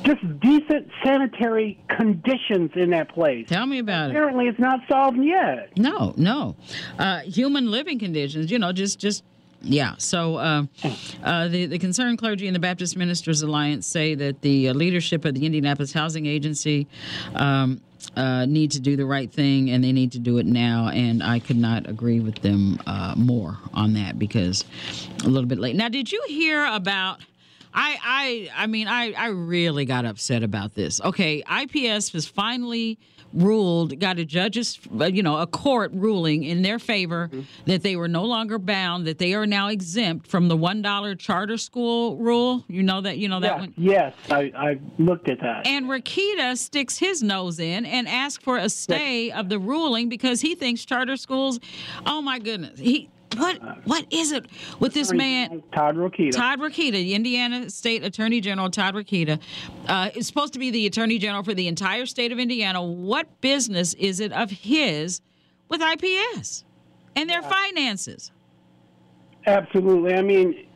[0.05, 3.49] just decent sanitary conditions in that place.
[3.49, 4.17] Tell me about it.
[4.17, 5.77] Apparently, it's not solved yet.
[5.79, 6.57] No, no.
[6.99, 9.25] Uh, human living conditions, you know, just, just,
[9.65, 9.95] yeah.
[9.99, 10.65] So uh,
[11.23, 15.25] uh, the, the concerned clergy and the Baptist Ministers Alliance say that the uh, leadership
[15.25, 16.87] of the Indianapolis Housing Agency
[17.35, 17.81] um,
[18.17, 20.89] uh, need to do the right thing and they need to do it now.
[20.89, 24.65] And I could not agree with them uh, more on that because
[25.25, 25.77] a little bit late.
[25.77, 27.21] Now, did you hear about?
[27.77, 27.99] I
[28.55, 31.01] I I mean I I really got upset about this.
[31.01, 32.99] Okay, IPS was finally
[33.35, 37.43] ruled, got a judge's, uh, you know, a court ruling in their favor mm-hmm.
[37.67, 41.15] that they were no longer bound, that they are now exempt from the one dollar
[41.15, 42.65] charter school rule.
[42.69, 43.75] You know that, you know that yeah, one.
[43.77, 45.67] Yes, I, I looked at that.
[45.67, 50.41] And Rokita sticks his nose in and asks for a stay of the ruling because
[50.41, 51.59] he thinks charter schools.
[52.07, 54.47] Oh my goodness, he what what is it
[54.81, 56.33] with this man Todd Rokita?
[56.33, 59.41] Todd Rokita, the Indiana State Attorney General Todd Rokita,
[59.89, 62.83] uh, is supposed to be the Attorney General for the entire state of Indiana.
[62.83, 65.21] What business is it of his
[65.69, 66.65] with IPS
[67.17, 67.49] and their yeah.
[67.49, 68.33] finances?
[69.47, 70.15] Absolutely.
[70.15, 70.67] I mean,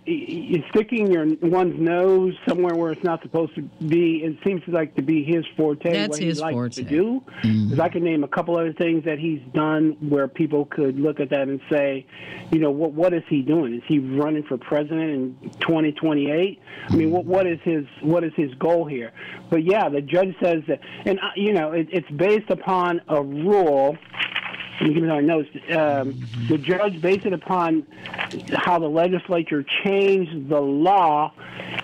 [0.70, 4.22] sticking your one's nose somewhere where it's not supposed to be.
[4.24, 5.92] It seems like to be his forte.
[5.92, 6.74] That's what his he likes forte.
[6.74, 7.22] to do.
[7.26, 7.80] Because mm-hmm.
[7.80, 11.30] I can name a couple other things that he's done where people could look at
[11.30, 12.06] that and say,
[12.50, 13.74] you know, what what is he doing?
[13.74, 15.10] Is he running for president
[15.42, 16.60] in 2028?
[16.88, 19.12] I mean, what what is his what is his goal here?
[19.50, 23.22] But yeah, the judge says that, and uh, you know, it, it's based upon a
[23.22, 23.96] rule
[24.80, 25.48] let me give you my notes.
[25.70, 27.86] Um, the judge based it upon
[28.54, 31.32] how the legislature changed the law,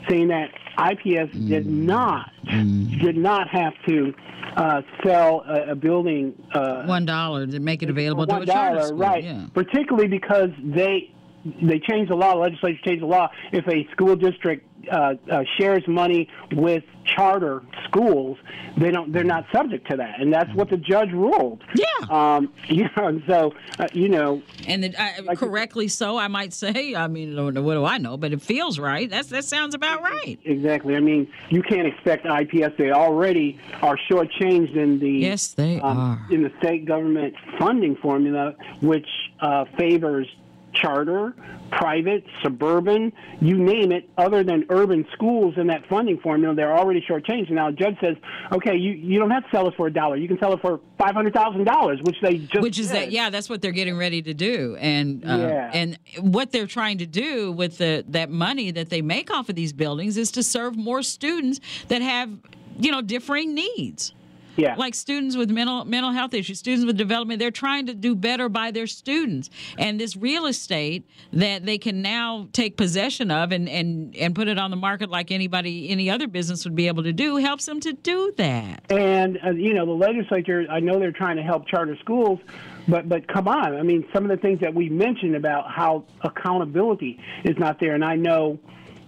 [0.08, 4.14] saying that IPS did not did not have to
[4.56, 8.82] uh, sell a, a building uh, one dollar to make it available to a charter
[8.82, 8.98] school.
[8.98, 9.46] Right, yeah.
[9.52, 11.12] particularly because they
[11.44, 12.34] they changed the law.
[12.34, 13.30] The legislature changed the law.
[13.52, 18.38] If a school district uh, uh, shares money with charter schools,
[18.78, 19.12] they don't.
[19.12, 21.62] They're not subject to that, and that's what the judge ruled.
[21.74, 21.86] Yeah.
[22.08, 26.28] Um, you know, and so uh, you know, and the, uh, like correctly so, I
[26.28, 26.94] might say.
[26.94, 28.16] I mean, what do I know?
[28.16, 29.08] But it feels right.
[29.08, 30.38] That's that sounds about right.
[30.44, 30.96] Exactly.
[30.96, 32.76] I mean, you can't expect IPS.
[32.78, 37.96] They already are shortchanged in the yes, they um, are in the state government funding
[37.96, 39.08] formula, which
[39.40, 40.28] uh, favors
[40.74, 41.34] charter,
[41.70, 47.00] private, suburban, you name it, other than urban schools in that funding formula, they're already
[47.00, 47.46] shortchanged.
[47.48, 48.16] And now judge says,
[48.52, 50.16] okay, you, you don't have to sell it for a dollar.
[50.16, 52.96] You can sell it for five hundred thousand dollars, which they just which is did.
[52.96, 54.76] that yeah, that's what they're getting ready to do.
[54.80, 55.70] And uh, yeah.
[55.72, 59.54] and what they're trying to do with the that money that they make off of
[59.54, 62.30] these buildings is to serve more students that have
[62.78, 64.14] you know differing needs.
[64.56, 64.74] Yeah.
[64.76, 68.48] Like students with mental mental health issues, students with development, they're trying to do better
[68.48, 69.50] by their students.
[69.78, 74.48] And this real estate that they can now take possession of and and and put
[74.48, 77.66] it on the market like anybody any other business would be able to do helps
[77.66, 78.84] them to do that.
[78.90, 82.38] And uh, you know, the legislature, I know they're trying to help charter schools,
[82.86, 86.04] but but come on, I mean, some of the things that we mentioned about how
[86.22, 88.58] accountability is not there, and I know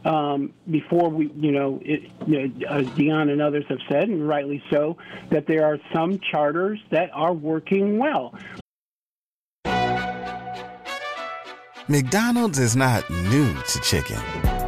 [0.06, 4.26] um, before we, you know, it, you know, as Dion and others have said, and
[4.26, 4.96] rightly so,
[5.30, 8.34] that there are some charters that are working well.
[11.88, 14.18] McDonald's is not new to chicken.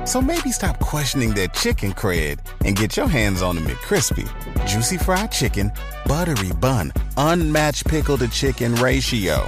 [0.07, 4.27] So maybe stop questioning their chicken cred and get your hands on the McCrispy.
[4.67, 5.71] Juicy fried chicken,
[6.07, 9.47] buttery bun, unmatched pickle to chicken ratio.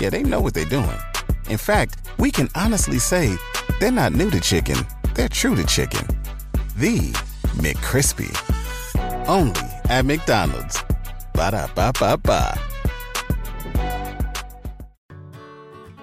[0.00, 0.98] Yeah, they know what they're doing.
[1.50, 3.36] In fact, we can honestly say
[3.80, 4.76] they're not new to chicken
[5.16, 6.06] they're true to chicken.
[6.76, 6.98] The
[7.56, 8.30] McCrispy.
[9.28, 10.82] Only at McDonald's.
[11.32, 12.58] Ba da ba ba ba.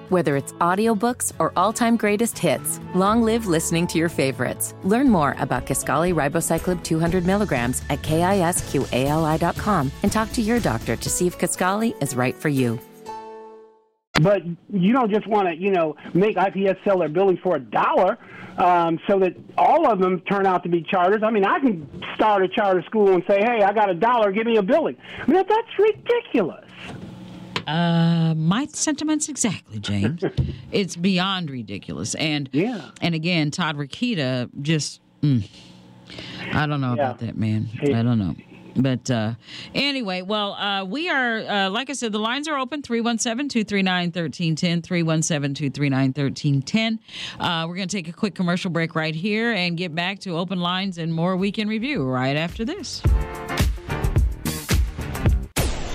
[0.10, 4.76] Whether it's audiobooks or all-time greatest hits, long live listening to your favorites.
[4.84, 11.10] Learn more about Kisqali Ribociclib 200 milligrams at kisqali.com and talk to your doctor to
[11.10, 12.80] see if Kisqali is right for you.
[14.21, 17.60] But you don't just want to, you know, make IPS sell their buildings for a
[17.60, 18.19] dollar
[18.57, 21.21] um, so that all of them turn out to be charters.
[21.23, 24.31] I mean, I can start a charter school and say, hey, I got a dollar,
[24.31, 24.97] give me a building.
[25.19, 26.65] I mean, that's ridiculous.
[27.65, 30.21] Uh, my sentiments exactly, James.
[30.71, 35.47] it's beyond ridiculous, and yeah, and again, Todd Rokita just, mm,
[36.51, 37.03] I don't know yeah.
[37.03, 37.69] about that man.
[37.81, 38.35] I don't know.
[38.75, 39.33] But uh,
[39.73, 44.05] anyway, well, uh, we are, uh, like I said, the lines are open 317 239
[44.07, 44.81] 1310.
[44.81, 46.99] 317 239 1310.
[47.39, 50.38] Uh, we're going to take a quick commercial break right here and get back to
[50.38, 53.01] open lines and more weekend review right after this.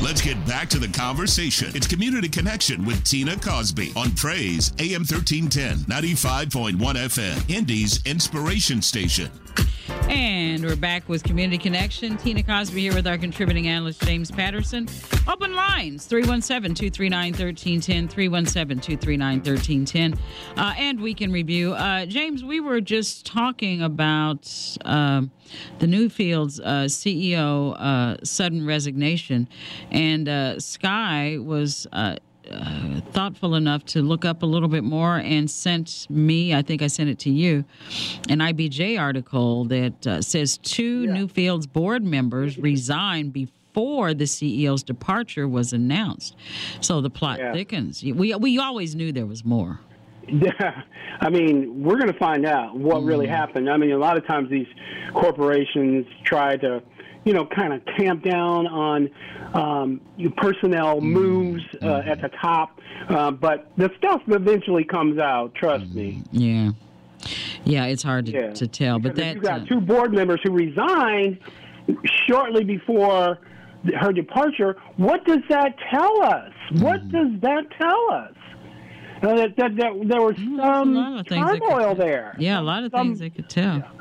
[0.01, 1.73] Let's get back to the conversation.
[1.75, 9.31] It's Community Connection with Tina Cosby on Praise AM 1310, 95.1 FM, Indy's Inspiration Station.
[10.09, 12.17] And we're back with Community Connection.
[12.17, 14.89] Tina Cosby here with our contributing analyst, James Patterson.
[15.29, 20.19] Open lines 317 239 1310, 317 239 1310.
[20.57, 21.75] Uh, and we can review.
[21.75, 24.51] Uh, James, we were just talking about
[24.87, 25.23] uh,
[25.79, 29.47] the Newfields uh, CEO uh, sudden resignation,
[29.91, 31.87] and uh, Sky was
[32.51, 36.83] uh, thoughtful enough to look up a little bit more and sent me, I think
[36.83, 37.65] I sent it to you,
[38.29, 41.13] an IBJ article that uh, says two yeah.
[41.13, 46.37] Newfield's board members resigned before the CEO's departure was announced.
[46.81, 47.53] So the plot yeah.
[47.53, 48.03] thickens.
[48.03, 49.81] We, we always knew there was more.
[50.27, 50.83] Yeah,
[51.21, 53.07] I mean, we're going to find out what mm.
[53.07, 53.71] really happened.
[53.71, 54.67] I mean, a lot of times these
[55.13, 56.83] corporations try to
[57.29, 59.11] you know, kind of tamp down on
[59.53, 60.01] um,
[60.39, 61.13] personnel mm-hmm.
[61.13, 62.09] moves uh, mm-hmm.
[62.09, 62.81] at the top.
[63.07, 65.55] Uh, but the stuff eventually comes out.
[65.55, 65.99] Trust mm-hmm.
[65.99, 66.23] me.
[66.33, 66.71] Yeah.
[67.65, 68.51] Yeah, it's hard to, yeah.
[68.53, 68.99] to tell.
[68.99, 71.39] Because but that you got uh, two board members who resigned
[72.27, 73.39] shortly before
[74.01, 74.79] her departure.
[74.97, 76.51] What does that tell us?
[76.71, 76.83] Mm-hmm.
[76.83, 78.33] What does that tell us?
[79.21, 82.37] Uh, that, that, that there was some turmoil there.
[82.39, 83.79] Yeah, a lot of some, things they could tell.
[83.79, 83.98] Yeah.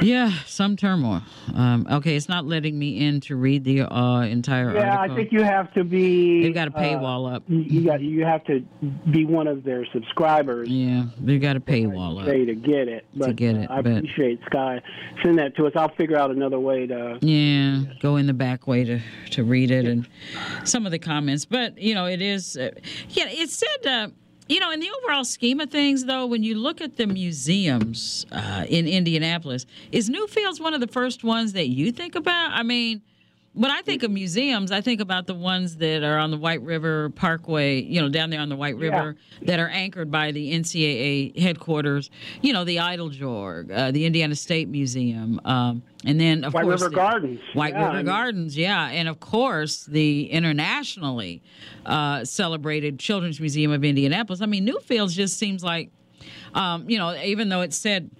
[0.00, 1.22] Yeah, some turmoil.
[1.54, 5.14] Um, okay, it's not letting me in to read the uh, entire yeah, article.
[5.14, 6.42] I think you have to be.
[6.42, 7.42] They've got a paywall uh, up.
[7.48, 8.60] You got you have to
[9.10, 10.68] be one of their subscribers.
[10.68, 12.26] Yeah, they've got a paywall up.
[12.26, 13.06] to get it.
[13.14, 14.80] But, to get it, uh, I appreciate Sky.
[15.22, 15.72] Send that to us.
[15.76, 17.18] I'll figure out another way to.
[17.20, 19.00] Yeah, go in the back way to
[19.32, 20.08] to read it and
[20.64, 21.44] some of the comments.
[21.44, 22.56] But you know, it is.
[22.56, 22.70] Uh,
[23.10, 24.08] yeah, it said uh,
[24.48, 28.26] you know, in the overall scheme of things, though, when you look at the museums
[28.30, 32.50] uh, in Indianapolis, is Newfields one of the first ones that you think about?
[32.52, 33.02] I mean,
[33.54, 36.60] when I think of museums, I think about the ones that are on the White
[36.62, 39.46] River Parkway, you know, down there on the White River, yeah.
[39.46, 42.10] that are anchored by the NCAA headquarters.
[42.42, 46.70] You know, the Eiteljorg, uh, the Indiana State Museum, um, and then of course White
[46.70, 47.40] course River Gardens.
[47.54, 51.40] White yeah, River I mean, Gardens, yeah, and of course the internationally
[51.86, 54.40] uh, celebrated Children's Museum of Indianapolis.
[54.40, 55.90] I mean, Newfields just seems like,
[56.54, 58.10] um, you know, even though it said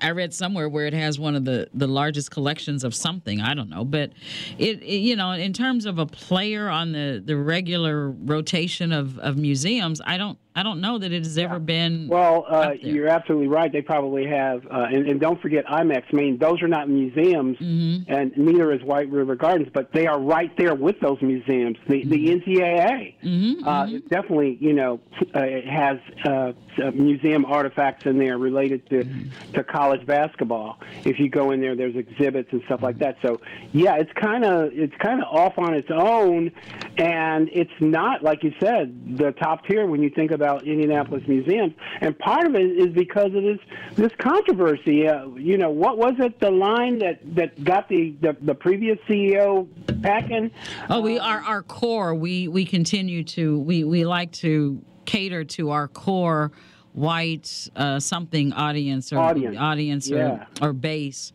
[0.00, 3.40] I read somewhere where it has one of the, the largest collections of something.
[3.40, 4.12] I don't know, but
[4.58, 9.18] it, it, you know in terms of a player on the, the regular rotation of,
[9.18, 12.06] of museums, I don't I don't know that it has ever been.
[12.06, 13.72] Well, uh, you're absolutely right.
[13.72, 16.04] They probably have, uh, and, and, don't forget IMAX.
[16.12, 18.12] I mean, those are not museums, mm-hmm.
[18.12, 21.76] and neither is White River Gardens, but they are right there with those museums.
[21.88, 22.10] The, mm-hmm.
[22.10, 24.06] the NCAA mm-hmm, uh, mm-hmm.
[24.06, 25.00] definitely, you know,
[25.34, 26.52] uh, has uh,
[26.92, 29.52] museum artifacts in there related to mm-hmm.
[29.54, 30.78] to college basketball.
[31.04, 33.16] If you go in there, there's exhibits and stuff like that.
[33.22, 33.40] So,
[33.72, 36.52] yeah, it's kind of it's kind of off on its own,
[36.96, 41.26] and it's not like you said the top tier when you think about about Indianapolis
[41.26, 43.58] museums, and part of it is because of this
[43.96, 45.08] this controversy.
[45.08, 46.38] Uh, you know, what was it?
[46.38, 49.66] The line that that got the the, the previous CEO
[50.02, 50.50] packing.
[50.90, 52.14] Oh, we our our core.
[52.14, 56.52] We we continue to we we like to cater to our core
[56.92, 60.44] white uh, something audience or audience, audience yeah.
[60.60, 61.32] or, or base.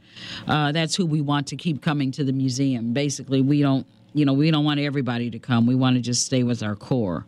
[0.48, 2.94] Uh, that's who we want to keep coming to the museum.
[2.94, 5.68] Basically, we don't you know, we don't want everybody to come.
[5.68, 7.26] We want to just stay with our core.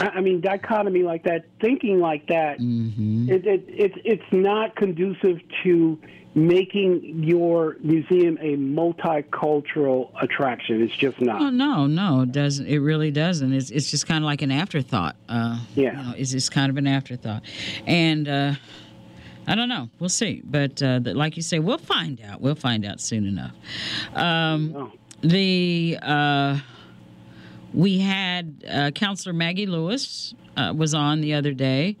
[0.00, 3.30] I mean, dichotomy like that, thinking like that, mm-hmm.
[3.30, 5.98] it, it, it, it's not conducive to
[6.34, 10.82] making your museum a multicultural attraction.
[10.82, 11.40] It's just not.
[11.40, 12.66] Oh no, no, it doesn't.
[12.66, 13.52] It really doesn't.
[13.52, 15.16] It's it's just kind of like an afterthought.
[15.28, 17.42] Uh, yeah, you know, it's just kind of an afterthought,
[17.86, 18.28] and.
[18.28, 18.54] Uh,
[19.48, 19.88] I don't know.
[20.00, 20.42] We'll see.
[20.44, 22.40] But uh, like you say, we'll find out.
[22.40, 23.52] We'll find out soon enough.
[24.12, 24.90] Um,
[25.22, 26.58] the uh,
[27.72, 31.96] we had uh, Counselor Maggie Lewis uh, was on the other day.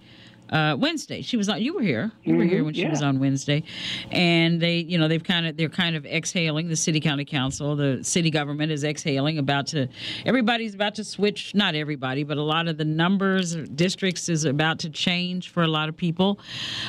[0.48, 1.60] Uh, Wednesday, she was on.
[1.60, 2.12] You were here.
[2.22, 2.90] You mm-hmm, were here when she yeah.
[2.90, 3.64] was on Wednesday,
[4.12, 6.68] and they, you know, they've kind of they're kind of exhaling.
[6.68, 9.38] The city county council, the city government is exhaling.
[9.38, 9.88] About to,
[10.24, 11.54] everybody's about to switch.
[11.54, 15.68] Not everybody, but a lot of the numbers districts is about to change for a
[15.68, 16.38] lot of people.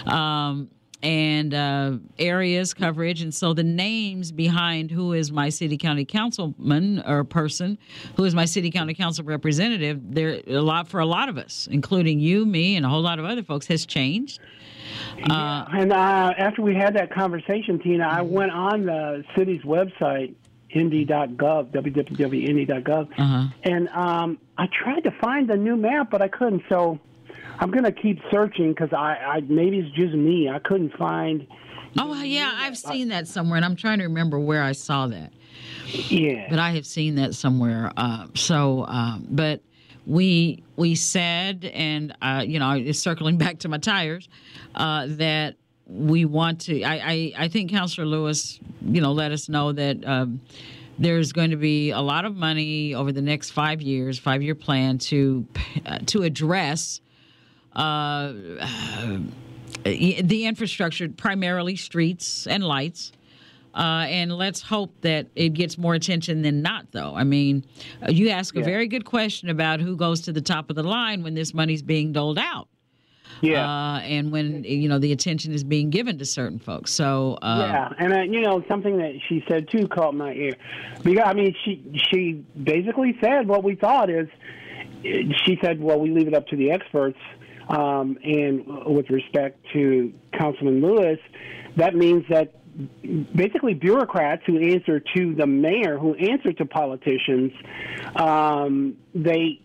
[0.05, 0.69] Um,
[1.07, 3.21] and uh, areas coverage.
[3.21, 7.77] And so the names behind who is my city county councilman or person,
[8.17, 11.69] who is my city county council representative, there a lot for a lot of us,
[11.71, 14.41] including you, me, and a whole lot of other folks, has changed.
[15.17, 15.31] Yeah.
[15.31, 20.35] Uh, and uh, after we had that conversation, Tina, I went on the city's website,
[20.71, 23.47] indy.gov, www.indy.gov, uh-huh.
[23.63, 26.63] and um, I tried to find the new map, but I couldn't.
[26.67, 26.99] So
[27.59, 30.49] I'm gonna keep searching because I, I maybe it's just me.
[30.49, 31.47] I couldn't find.
[31.97, 35.31] Oh yeah, I've seen that somewhere, and I'm trying to remember where I saw that.
[35.87, 37.91] Yeah, but I have seen that somewhere.
[37.97, 39.61] Uh, so, uh, but
[40.05, 44.29] we we said, and uh, you know, it's circling back to my tires,
[44.75, 45.55] uh, that
[45.87, 46.83] we want to.
[46.83, 50.41] I, I, I think Councillor Lewis, you know, let us know that um,
[50.99, 54.55] there's going to be a lot of money over the next five years, five year
[54.55, 55.45] plan to
[55.85, 57.01] uh, to address.
[57.77, 58.33] Uh,
[59.83, 63.13] the infrastructure, primarily streets and lights,
[63.77, 67.13] uh, and let's hope that it gets more attention than not, though.
[67.15, 67.63] I mean,
[68.01, 70.83] uh, you ask a very good question about who goes to the top of the
[70.83, 72.67] line when this money's being doled out.
[73.41, 73.69] Yeah.
[73.69, 76.91] Uh, and when, you know, the attention is being given to certain folks.
[76.91, 80.53] So, uh, yeah, and uh, you know something that she said too caught my ear.
[81.03, 84.27] Because I mean, she she basically said what we thought is.
[85.03, 87.19] She said, "Well, we leave it up to the experts."
[87.69, 91.19] Um, and with respect to Councilman Lewis,
[91.75, 92.53] that means that
[93.35, 97.51] basically bureaucrats who answer to the mayor, who answer to politicians,
[98.15, 99.61] um, they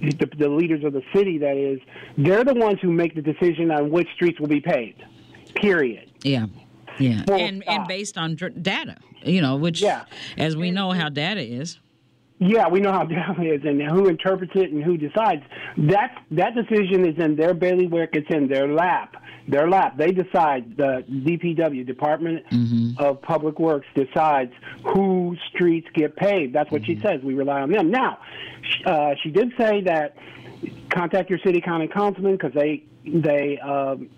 [0.00, 1.80] the, the, leaders of the city, that is,
[2.16, 5.02] they're the ones who make the decision on which streets will be paved.
[5.54, 6.10] Period.
[6.22, 6.46] Yeah.
[6.98, 7.24] Yeah.
[7.24, 7.74] Full and stop.
[7.74, 10.04] and based on data, you know, which yeah.
[10.36, 11.78] as we know how data is.
[12.38, 13.02] Yeah, we know how
[13.42, 15.42] is and who interprets it and who decides.
[15.76, 18.10] That that decision is in their bailiwick.
[18.12, 19.16] It's in their lap
[19.48, 19.96] their lap.
[19.96, 20.76] They decide.
[20.76, 23.02] The DPW Department mm-hmm.
[23.02, 24.52] of Public Works decides
[24.84, 26.54] who streets get paved.
[26.54, 27.00] That's what mm-hmm.
[27.00, 27.20] she says.
[27.22, 27.90] We rely on them.
[27.90, 28.18] Now,
[28.86, 30.16] uh, she did say that
[30.90, 34.08] contact your city county councilman because they they um,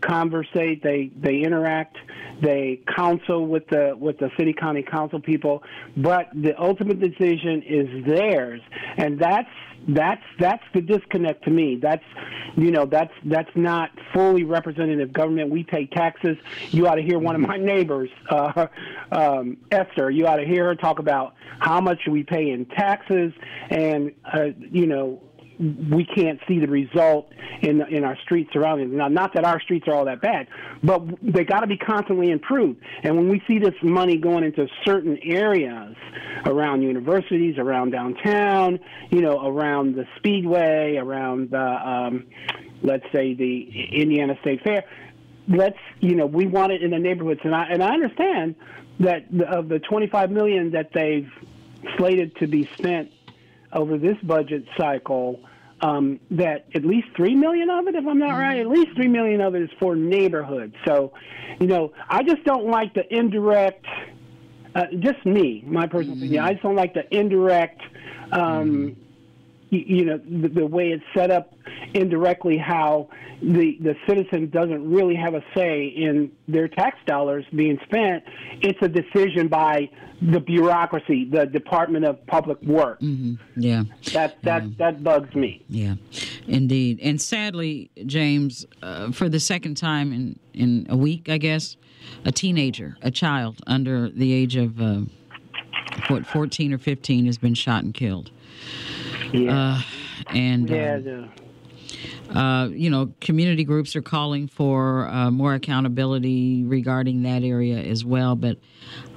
[0.00, 1.96] conversate, they they interact,
[2.44, 5.62] they counsel with the with the city county council people,
[5.96, 8.60] but the ultimate decision is theirs,
[8.96, 9.48] and that's
[9.88, 11.76] that's that's the disconnect to me.
[11.76, 12.04] That's
[12.56, 15.50] you know that's that's not fully representative government.
[15.50, 16.36] We pay taxes.
[16.70, 18.66] You ought to hear one of my neighbors, uh,
[19.12, 20.10] um, Esther.
[20.10, 23.32] You ought to hear her talk about how much we pay in taxes,
[23.70, 25.20] and uh, you know
[25.58, 27.30] we can't see the result
[27.62, 28.92] in in our street surroundings.
[28.92, 30.48] Now, not that our streets are all that bad,
[30.82, 32.80] but they got to be constantly improved.
[33.02, 35.96] And when we see this money going into certain areas
[36.44, 38.80] around universities, around downtown,
[39.10, 42.26] you know, around the Speedway, around the um,
[42.82, 44.84] let's say the Indiana State Fair,
[45.48, 47.40] let's you know we want it in the neighborhoods.
[47.44, 48.56] And I and I understand
[49.00, 51.30] that of the 25 million that they've
[51.96, 53.12] slated to be spent
[53.74, 55.40] over this budget cycle
[55.80, 59.08] um, that at least three million of it, if I'm not right, at least three
[59.08, 60.74] million of it is for neighborhoods.
[60.86, 61.12] So,
[61.60, 63.84] you know, I just don't like the indirect.
[64.74, 66.24] Uh, just me, my personal mm-hmm.
[66.24, 66.44] opinion.
[66.44, 67.80] I just don't like the indirect.
[68.32, 69.03] Um, mm-hmm
[69.78, 71.54] you know the, the, way it's set up
[71.94, 73.08] indirectly how
[73.42, 78.22] the the citizen doesn't really have a say in their tax dollars being spent
[78.62, 79.88] it's a decision by
[80.22, 83.02] the bureaucracy the department of public works.
[83.02, 83.34] Mm-hmm.
[83.60, 83.84] yeah.
[84.12, 84.70] That that yeah.
[84.78, 85.64] that bugs me.
[85.68, 85.94] Yeah.
[86.46, 87.00] Indeed.
[87.02, 91.76] And sadly james uh, for the second time in in a week i guess
[92.24, 95.00] a teenager a child under the age of uh,
[96.08, 98.30] what 14 or 15 has been shot and killed
[99.32, 99.76] yeah.
[99.76, 99.82] Uh,
[100.28, 100.98] and yeah,
[102.32, 107.78] uh, uh, you know, community groups are calling for uh, more accountability regarding that area
[107.78, 108.34] as well.
[108.34, 108.58] But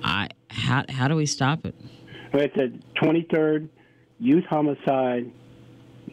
[0.03, 1.75] I, how how do we stop it?
[2.33, 2.67] Well it's a
[3.03, 3.69] 23rd
[4.19, 5.31] youth homicide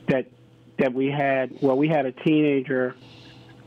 [0.08, 0.26] that
[0.78, 1.56] that we had.
[1.60, 2.94] Well, we had a teenager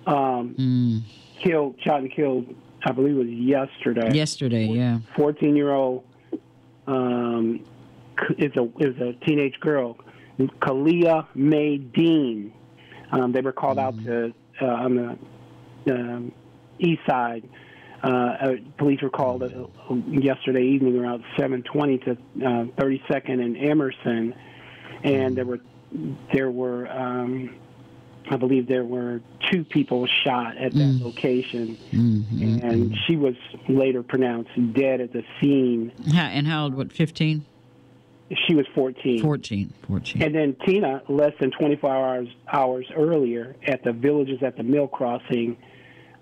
[0.06, 1.02] um, mm.
[1.44, 2.54] killed, shot and killed.
[2.86, 4.14] I believe it was yesterday.
[4.14, 5.00] Yesterday, yeah.
[5.16, 6.06] 14 year old
[6.86, 7.66] um,
[8.38, 9.98] is a is a teenage girl
[10.40, 12.54] Kalia May Dean.
[13.12, 14.00] Um, they were called mm-hmm.
[14.00, 15.20] out to uh, on
[15.86, 16.32] the um,
[16.80, 17.48] east side.
[18.04, 24.36] Uh, uh, police were called uh, yesterday evening around 7:20 to 32nd uh, and Emerson,
[25.04, 25.60] and there were
[26.32, 27.56] there were um,
[28.30, 29.22] I believe there were
[29.52, 31.02] two people shot at that mm.
[31.02, 32.60] location, mm-hmm.
[32.62, 33.36] and she was
[33.68, 35.92] later pronounced dead at the scene.
[36.30, 36.76] and how old?
[36.76, 36.92] What?
[36.92, 37.46] 15?
[38.48, 39.22] She was 14.
[39.22, 40.22] 14, 14.
[40.22, 44.88] And then Tina, less than 24 hours hours earlier, at the Villages at the Mill
[44.88, 45.58] Crossing,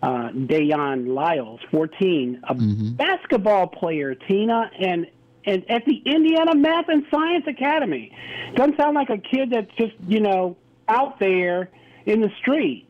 [0.03, 2.89] uh, Dayon Lyles, 14, a mm-hmm.
[2.91, 5.07] basketball player, Tina, and
[5.47, 8.11] and at the Indiana Math and Science Academy.
[8.55, 11.69] Doesn't sound like a kid that's just you know out there
[12.05, 12.87] in the street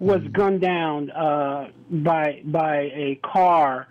[0.00, 0.32] was mm-hmm.
[0.32, 3.86] gunned down uh, by by a car,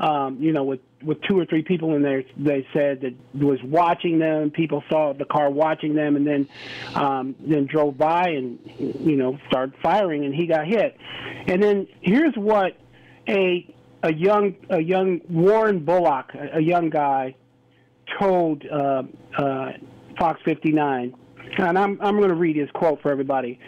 [0.00, 2.24] um, you know, with with two or three people in there.
[2.36, 4.50] They said that was watching them.
[4.50, 6.48] People saw the car watching them, and then
[6.94, 10.96] um, then drove by and you know started firing, and he got hit.
[11.46, 12.76] And then here's what
[13.28, 17.34] a a young a young Warren Bullock, a, a young guy,
[18.18, 19.02] told uh,
[19.36, 19.72] uh,
[20.18, 21.14] Fox 59,
[21.58, 23.58] and I'm I'm going to read his quote for everybody.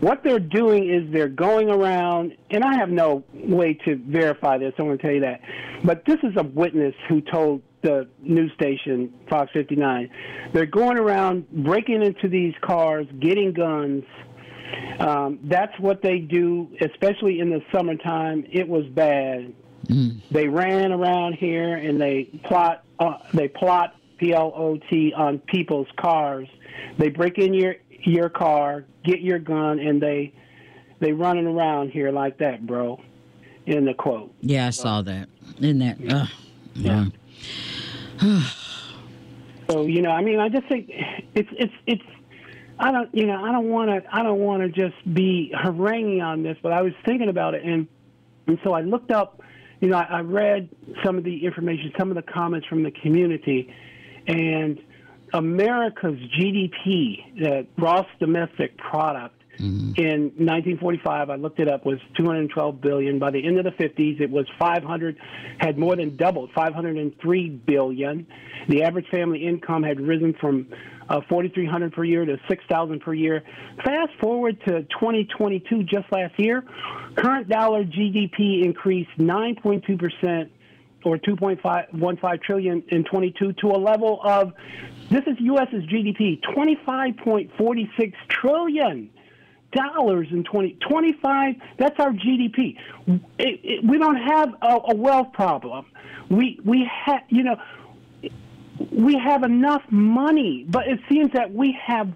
[0.00, 4.74] What they're doing is they're going around, and I have no way to verify this.
[4.78, 5.40] I want to tell you that,
[5.84, 10.10] but this is a witness who told the news station Fox 59.
[10.52, 14.04] They're going around breaking into these cars, getting guns.
[14.98, 18.44] Um, that's what they do, especially in the summertime.
[18.50, 19.54] It was bad.
[19.86, 20.20] Mm.
[20.30, 22.82] They ran around here and they plot.
[22.98, 26.48] Uh, they plot P L O T on people's cars.
[26.98, 30.32] They break in your your car, get your gun, and they
[31.00, 33.00] they running around here like that, bro.
[33.66, 34.32] In the quote.
[34.40, 35.28] Yeah, I saw that.
[35.60, 35.98] In that.
[36.08, 36.26] Uh,
[36.74, 37.06] yeah.
[39.68, 40.90] so you know, I mean, I just think
[41.34, 42.02] it's it's it's.
[42.78, 44.14] I don't, you know, I don't want to.
[44.14, 47.64] I don't want to just be haranguing on this, but I was thinking about it,
[47.64, 47.88] and
[48.46, 49.40] and so I looked up.
[49.80, 50.68] You know, I, I read
[51.04, 53.74] some of the information, some of the comments from the community,
[54.26, 54.78] and
[55.32, 60.00] America's GDP, the gross domestic product, Mm-hmm.
[60.00, 63.18] In 1945, I looked it up, was 212 billion.
[63.18, 65.16] By the end of the 50s, it was 500,
[65.58, 68.26] had more than doubled, 503 billion.
[68.68, 70.66] The average family income had risen from
[71.08, 73.42] uh, 4,300 per year to 6,000 per year.
[73.84, 76.62] Fast forward to 2022, just last year,
[77.16, 80.52] current dollar GDP increased 9.2 percent
[81.06, 84.52] or 2.15 trillion in 22 to a level of
[85.10, 89.10] this is U.S.'s GDP 25.46 trillion
[89.72, 92.76] dollars in 20, 25 that's our GDP.
[93.06, 95.86] It, it, we don't have a, a wealth problem.
[96.30, 97.56] We we have you know
[98.90, 102.12] we have enough money, but it seems that we have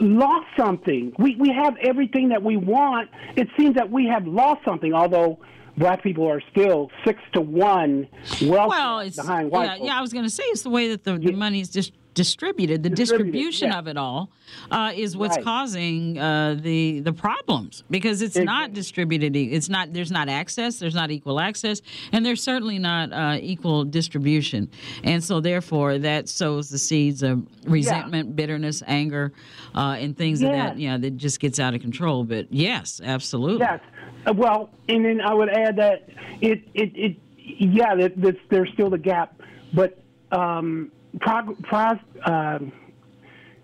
[0.00, 1.12] lost something.
[1.18, 3.10] We we have everything that we want.
[3.36, 5.38] It seems that we have lost something, although
[5.76, 8.06] black people are still six to one
[8.42, 11.04] well it's, behind white yeah, yeah i was going to say it's the way that
[11.04, 12.82] the, the money is just distributed.
[12.82, 13.78] The distributed, distribution yeah.
[13.78, 14.30] of it all
[14.70, 15.44] uh, is what's right.
[15.44, 18.44] causing uh, the the problems because it's exactly.
[18.44, 19.34] not distributed.
[19.36, 20.78] It's not there's not access.
[20.78, 21.80] There's not equal access,
[22.12, 24.70] and there's certainly not uh, equal distribution.
[25.02, 28.34] And so therefore, that sows the seeds of resentment, yeah.
[28.34, 29.32] bitterness, anger,
[29.74, 30.78] uh, and things of that.
[30.78, 32.24] Yeah, that just gets out of control.
[32.24, 33.66] But yes, absolutely.
[33.66, 33.80] Yes.
[34.26, 36.08] Uh, well, and then I would add that
[36.42, 39.40] it it, it yeah, that, that there's still the gap,
[39.72, 39.96] but.
[40.32, 42.58] Um, prog- pros- uh,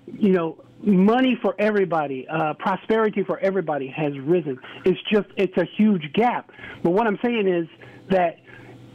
[0.06, 4.58] you know, money for everybody, uh, prosperity for everybody has risen.
[4.84, 6.50] It's just it's a huge gap.
[6.82, 7.68] But what I'm saying is
[8.10, 8.38] that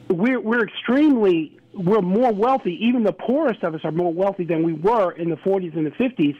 [0.09, 2.77] we're we're extremely we're more wealthy.
[2.85, 5.85] Even the poorest of us are more wealthy than we were in the 40s and
[5.85, 6.35] the 50s,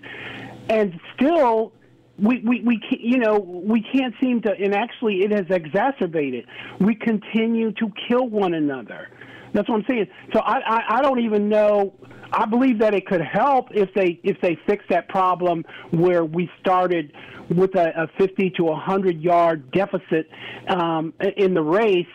[0.70, 1.74] and still.
[2.20, 6.46] We, we, we can't, you know we can't seem to and actually it has exacerbated
[6.80, 9.08] we continue to kill one another
[9.54, 10.08] that's what I'm saying.
[10.34, 11.94] So I, I, I don't even know.
[12.32, 16.50] I believe that it could help if they if they fix that problem where we
[16.60, 17.12] started
[17.50, 20.30] with a, a 50 to 100 yard deficit
[20.70, 22.06] um, in the race,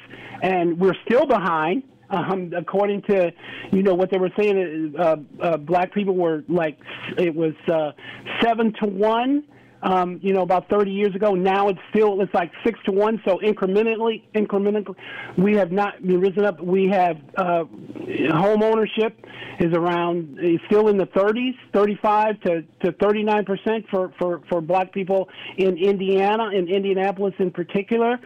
[0.43, 1.83] and we're still behind.
[2.09, 3.33] Um, according to,
[3.73, 6.79] you know, what they were saying, uh, uh, black people were like,
[7.19, 7.91] it was uh,
[8.41, 9.43] seven to one
[9.83, 11.35] um, you know, about 30 years ago.
[11.35, 13.21] Now it's still it's like six to one.
[13.25, 14.95] So incrementally, incrementally,
[15.37, 16.61] we have not risen up.
[16.61, 17.65] We have uh,
[18.33, 19.25] home ownership
[19.59, 24.61] is around is still in the 30s, 35 to, to 39 percent for, for for
[24.61, 28.19] black people in Indiana, in Indianapolis in particular.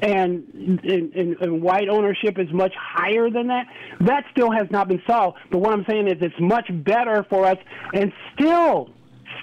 [0.00, 0.44] And,
[0.84, 3.66] and, and white ownership is much higher than that.
[4.02, 5.38] That still has not been solved.
[5.50, 7.56] But what I'm saying is it's much better for us,
[7.92, 8.90] and still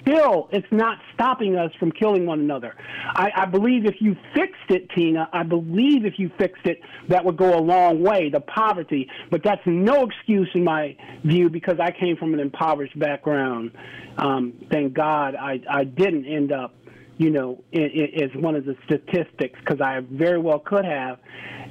[0.00, 2.74] still, it's not stopping us from killing one another.
[3.06, 7.24] I, I believe if you fixed it, Tina, I believe if you fixed it, that
[7.24, 9.08] would go a long way, the poverty.
[9.30, 13.72] But that's no excuse in my view because I came from an impoverished background.
[14.18, 16.74] Um, thank God I, I didn't end up
[17.18, 21.18] you know, as one of the statistics because I very well could have,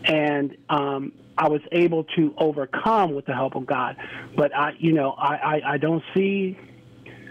[0.06, 3.98] and um, I was able to overcome with the help of God.
[4.36, 6.58] But I, you know, I, I, I don't see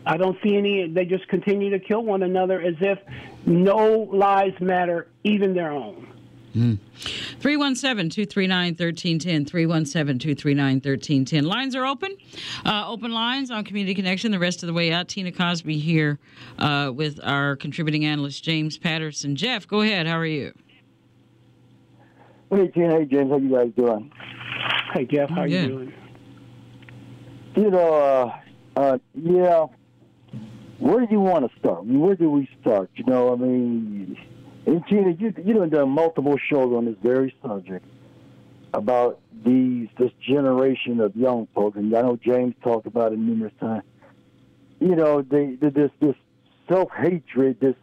[0.07, 0.89] I don't see any.
[0.89, 2.99] They just continue to kill one another as if
[3.47, 6.07] no lives matter, even their own.
[6.55, 9.45] 317 239 1310.
[9.45, 11.45] 317 239 1310.
[11.45, 12.17] Lines are open.
[12.65, 15.09] Uh, open lines on Community Connection the rest of the way out.
[15.09, 16.19] Tina Cosby here
[16.59, 19.35] uh, with our contributing analyst, James Patterson.
[19.35, 20.07] Jeff, go ahead.
[20.07, 20.53] How are you?
[22.51, 22.99] Hey, Tina.
[22.99, 23.31] Hey, James.
[23.31, 24.13] How you guys doing?
[24.93, 25.31] Hey, Jeff.
[25.31, 25.93] How are you doing?
[27.57, 28.39] You know, uh,
[28.77, 29.67] uh, yeah,
[30.79, 31.81] where do you want to start?
[31.81, 32.91] I mean, where do we start?
[32.95, 34.16] You know, I mean,
[34.66, 37.85] and you you have done multiple shows on this very subject
[38.72, 43.53] about these this generation of young folks, and I know James talked about it numerous
[43.61, 43.85] times.
[44.81, 46.16] You know, they, they this this
[46.68, 47.77] self hatred, this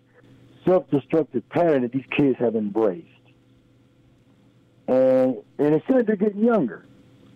[0.65, 3.07] self-destructive pattern that these kids have embraced.
[4.87, 6.85] And and it said they're getting younger,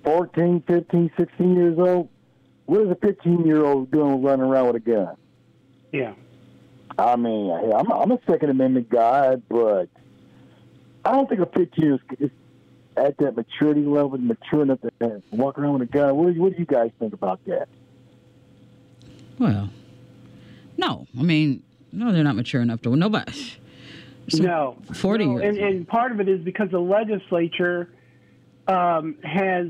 [0.03, 2.09] 14, 15, 16 years old.
[2.65, 5.15] What is a 15-year-old doing running around with a gun?
[5.95, 6.13] Yeah.
[6.97, 9.87] I mean, I'm, I'm a Second Amendment guy, but
[11.03, 12.31] I don't think a 15 is, is
[12.97, 16.15] at that maturity level, mature enough to walk around with a gun.
[16.15, 17.67] What do, you, what do you guys think about that?
[19.39, 19.69] Well,
[20.77, 21.07] no.
[21.17, 22.95] I mean, no, they're not mature enough to.
[22.95, 23.53] Nobody.
[24.29, 24.77] Some no.
[24.93, 25.31] 40 no.
[25.31, 25.43] years.
[25.43, 27.89] And, and part of it is because the legislature
[28.67, 29.67] um, has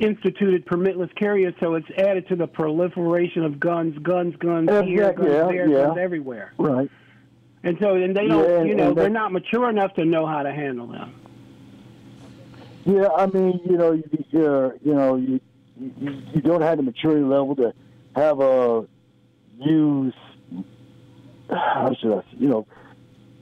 [0.00, 5.02] instituted permitless carry, so it's added to the proliferation of guns, guns, guns Yeah, here,
[5.02, 5.84] yeah, guns yeah, there, yeah.
[5.86, 6.52] guns everywhere.
[6.58, 6.90] Right.
[7.62, 10.26] And so, and they don't, and, you know, they're that- not mature enough to know
[10.26, 11.14] how to handle them.
[12.84, 14.04] Yeah, I mean, you know, you,
[14.44, 15.40] uh, you know, you,
[15.78, 17.72] you you don't have the maturity level to
[18.14, 18.86] have a
[19.58, 20.14] use.
[21.48, 22.20] How should I?
[22.20, 22.66] say, You know,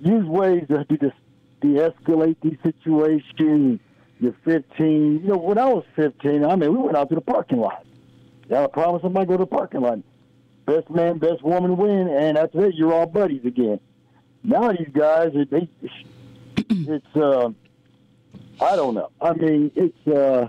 [0.01, 1.13] use ways to de-
[1.61, 3.81] de-escalate these situations.
[4.23, 5.23] You're 15.
[5.25, 7.85] You know, when I was 15, I mean, we went out to the parking lot.
[8.49, 9.99] Got a problem, somebody go to the parking lot.
[10.65, 13.81] Best man, best woman win, and after that, you're all buddies again.
[14.45, 15.69] Now these guys, they, they
[16.71, 17.17] it's.
[17.17, 17.51] Uh,
[18.61, 19.11] I don't know.
[19.21, 20.49] I mean, it's uh,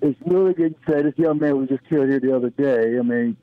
[0.00, 1.02] it's really good to say.
[1.02, 2.96] This young man was just killed here the other day.
[2.96, 3.36] I mean,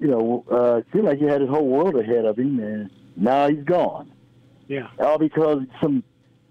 [0.00, 2.90] you know, uh, it seemed like he had his whole world ahead of him, and
[3.14, 4.10] now he's gone.
[4.66, 4.88] Yeah.
[4.98, 6.02] All because some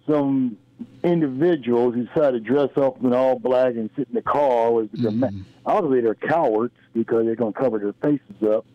[0.08, 0.58] some
[1.04, 4.92] individuals who decide to dress up in all black and sit in the car with
[4.92, 5.30] the ma-
[5.66, 8.66] obviously they're cowards because they're going to cover their faces up.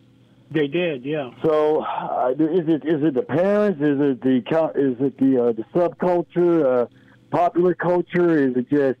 [0.51, 1.31] They did, yeah.
[1.43, 3.79] So, uh, is it is it the parents?
[3.81, 6.87] Is it the co- is it the uh, the subculture, uh,
[7.29, 8.47] popular culture?
[8.47, 8.99] Is it just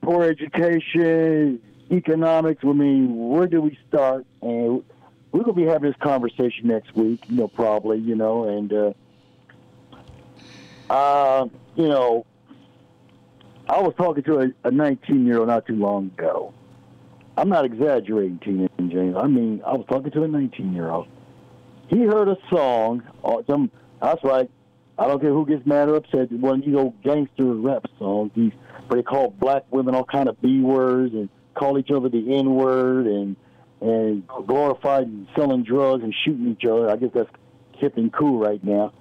[0.00, 1.60] poor education,
[1.90, 2.62] economics?
[2.62, 4.26] I mean, where do we start?
[4.42, 4.84] And
[5.32, 8.92] we're gonna be having this conversation next week, you know, probably, you know, and uh,
[10.90, 12.24] uh, you know,
[13.68, 16.54] I was talking to a 19 year old not too long ago.
[17.36, 19.16] I'm not exaggerating, and James.
[19.18, 21.08] I mean, I was talking to a 19 year old.
[21.88, 23.02] He heard a song.
[23.22, 23.70] Or some,
[24.00, 24.50] that's right.
[24.98, 26.32] I don't care who gets mad or upset.
[26.32, 28.32] One of these old gangster rap songs.
[28.34, 28.52] These,
[28.86, 32.36] where they call black women all kind of b words and call each other the
[32.36, 33.36] n word and
[33.80, 36.90] and glorified selling drugs and shooting each other.
[36.90, 37.28] I guess that's
[37.76, 38.92] hip and cool right now.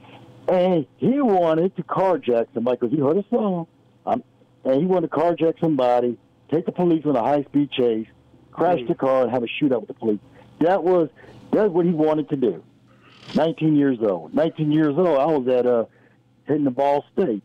[0.47, 3.67] And he wanted to carjack somebody because he heard a song.
[4.05, 4.23] Um,
[4.63, 6.17] and he wanted to carjack somebody,
[6.51, 8.07] take the police on a high speed chase,
[8.51, 10.19] crash the car, and have a shootout with the police.
[10.59, 11.09] That was
[11.51, 12.63] that's what he wanted to do.
[13.35, 14.33] 19 years old.
[14.33, 15.07] 19 years old.
[15.19, 15.85] I was at uh,
[16.45, 17.43] hitting the ball state.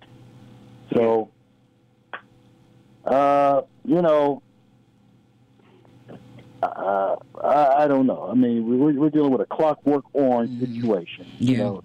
[0.95, 1.31] So,
[3.05, 4.43] uh, you know,
[6.63, 8.29] uh, I, I don't know.
[8.31, 11.27] I mean, we- we're, dealing with a clockwork orange situation.
[11.39, 11.59] You Yeah.
[11.65, 11.83] know,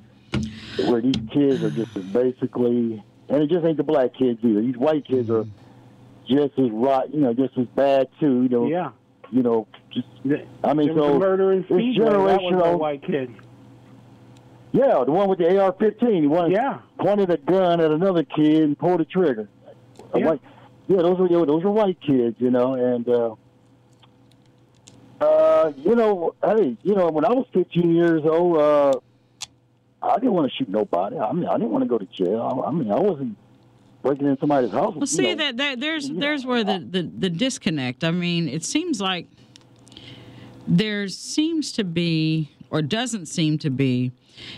[0.77, 4.61] where these kids are just basically, and it just ain't the black kids either.
[4.61, 5.45] These white kids are
[6.27, 8.43] just as rot, you know, just as bad too.
[8.43, 8.91] You know, Yeah.
[9.31, 10.07] you know, just
[10.63, 12.05] I mean, there was so a murder in it's Speedway.
[12.09, 13.31] That was a white kid.
[14.71, 16.21] Yeah, the one with the AR-15.
[16.21, 16.79] He one Yeah.
[16.99, 19.47] pointed a gun at another kid and pulled the trigger.
[20.13, 20.25] Yeah.
[20.27, 20.41] white-
[20.87, 23.35] yeah, those were those were white kids, you know, and uh,
[25.21, 28.93] uh, you know, hey, you know, when I was 15 years old, uh,
[30.05, 31.17] I didn't want to shoot nobody.
[31.17, 32.63] I mean, I didn't want to go to jail.
[32.63, 33.37] I, I mean, I wasn't
[34.01, 34.95] breaking in somebody's house.
[34.95, 35.35] Well, see know.
[35.35, 38.03] that, that there's there's know, where the, the the disconnect.
[38.03, 39.27] I mean, it seems like
[40.67, 44.11] there seems to be or doesn't seem to be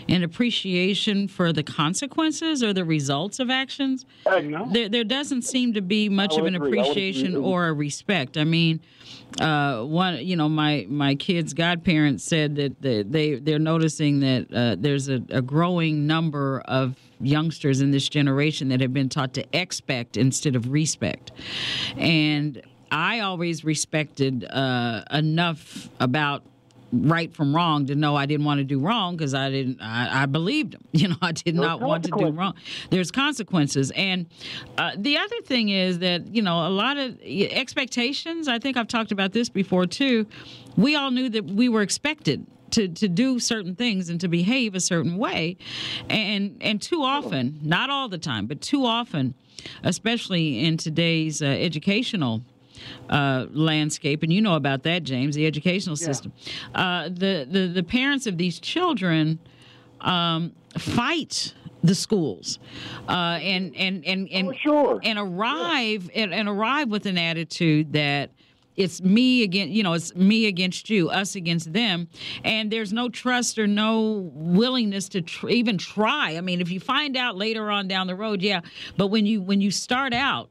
[0.08, 4.04] an appreciation for the consequences or the results of actions.
[4.26, 4.68] Uh, no.
[4.70, 6.80] There, there doesn't seem to be much of an agree.
[6.80, 8.36] Appreciation or a respect.
[8.36, 8.80] I mean,
[9.40, 14.52] uh, one, you know, my my kids' godparents said that they, they they're noticing that
[14.52, 19.34] uh, there's a, a growing number of youngsters in this generation that have been taught
[19.34, 21.30] to expect instead of respect,
[21.96, 26.42] and I always respected uh, enough about
[26.92, 30.22] right from wrong to know I didn't want to do wrong because I didn't I,
[30.22, 30.80] I believed him.
[30.98, 32.54] You know, I did not want to do wrong.
[32.90, 34.26] There's consequences, and
[34.78, 38.48] uh, the other thing is that you know a lot of expectations.
[38.48, 40.26] I think I've talked about this before too.
[40.76, 42.46] We all knew that we were expected.
[42.72, 45.56] To, to do certain things and to behave a certain way
[46.10, 49.32] and and too often not all the time but too often
[49.84, 52.42] especially in today's uh, educational
[53.10, 56.32] uh, landscape, and you know about that, James, the educational system.
[56.74, 59.38] Uh, the, the the parents of these children
[60.00, 62.58] um, fight the schools
[63.08, 65.00] uh, and and and and Oh, sure.
[65.02, 68.30] and arrive and, and arrive with an attitude that
[68.76, 72.08] it's me against you know it's me against you us against them
[72.44, 76.78] and there's no trust or no willingness to tr- even try i mean if you
[76.78, 78.60] find out later on down the road yeah
[78.96, 80.48] but when you when you start out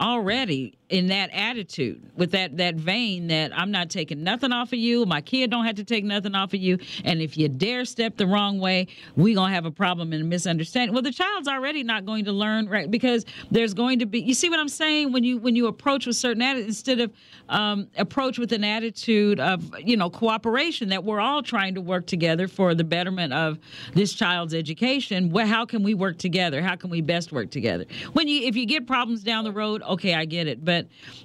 [0.00, 4.78] already in that attitude with that that vein that I'm not taking nothing off of
[4.78, 7.84] you my kid don't have to take nothing off of you and if you dare
[7.84, 10.92] step the wrong way we going to have a problem and a misunderstanding.
[10.92, 14.34] Well the child's already not going to learn right because there's going to be you
[14.34, 15.12] see what I'm saying?
[15.12, 17.12] When you when you approach with certain attitude instead of
[17.48, 22.06] um, approach with an attitude of you know cooperation that we're all trying to work
[22.06, 23.58] together for the betterment of
[23.94, 26.62] this child's education well how can we work together?
[26.62, 27.84] How can we best work together?
[28.12, 30.79] When you if you get problems down the road okay I get it but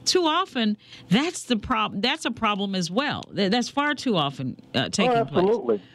[0.06, 0.78] too often
[1.10, 5.16] that's the problem that's a problem as well that's far too often uh, taking oh,
[5.16, 5.78] absolutely.
[5.78, 5.90] place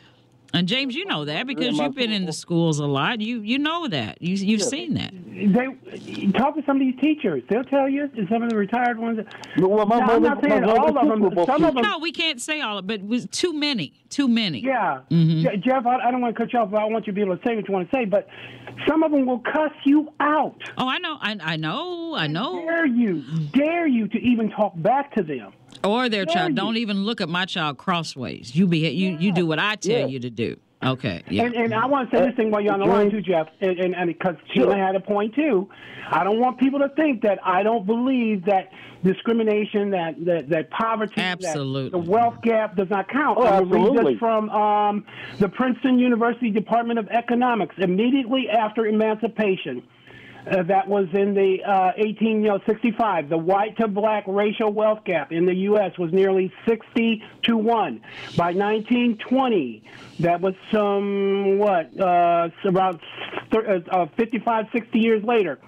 [0.52, 3.20] and James, you know that because you've been in the schools a lot.
[3.20, 4.20] You you know that.
[4.20, 4.66] You you've yeah.
[4.66, 5.12] seen that.
[5.12, 7.42] They talk to some of these teachers.
[7.48, 8.10] They'll tell you.
[8.30, 9.20] Some of the retired ones.
[9.58, 11.46] Well, my, now, I'm not saying all of them.
[11.46, 11.82] Some of them.
[11.82, 13.92] No, we can't say all of, but it was too many.
[14.08, 14.60] Too many.
[14.60, 15.60] Yeah, mm-hmm.
[15.60, 15.86] Jeff.
[15.86, 17.36] I, I, don't want to cut you off, but I want you to be able
[17.36, 18.04] to say what you want to say.
[18.04, 18.28] But
[18.88, 20.60] some of them will cuss you out.
[20.76, 21.16] Oh, I know.
[21.20, 22.14] I, I know.
[22.16, 22.60] I know.
[22.60, 23.22] Dare you?
[23.52, 25.52] Dare you to even talk back to them?
[25.84, 26.50] Or their dare child.
[26.50, 26.56] You.
[26.56, 28.54] Don't even look at my child crossways.
[28.54, 29.18] You be you yeah.
[29.18, 30.06] you do what I tell yeah.
[30.06, 30.56] you to do.
[30.82, 31.22] Okay.
[31.28, 31.44] Yeah.
[31.44, 33.48] And, and I want to say this thing while you're on the line too, Jeff,
[33.60, 35.68] and and, and because Sheila had a point too.
[36.08, 38.70] I don't want people to think that I don't believe that
[39.04, 43.38] discrimination, that that, that poverty, absolutely, that the wealth gap does not count.
[43.38, 44.16] Oh, I'm absolutely.
[44.18, 45.06] From um,
[45.38, 49.82] the Princeton University Department of Economics immediately after emancipation.
[50.46, 53.28] Uh, that was in the uh, 1865.
[53.28, 55.96] The white to black racial wealth gap in the U.S.
[55.98, 58.00] was nearly 60 to 1.
[58.36, 59.82] By 1920,
[60.20, 63.00] that was some, what, uh, about
[63.52, 65.58] uh, uh, 55, 60 years later.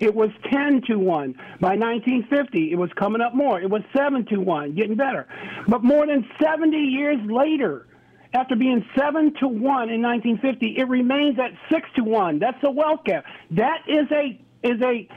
[0.00, 1.32] It was 10 to 1.
[1.60, 3.60] By 1950, it was coming up more.
[3.60, 5.28] It was 7 to 1, getting better.
[5.68, 7.86] But more than 70 years later,
[8.34, 12.38] after being seven to one in 1950, it remains at six to one.
[12.38, 13.24] That's the wealth gap.
[13.50, 15.08] That is a is a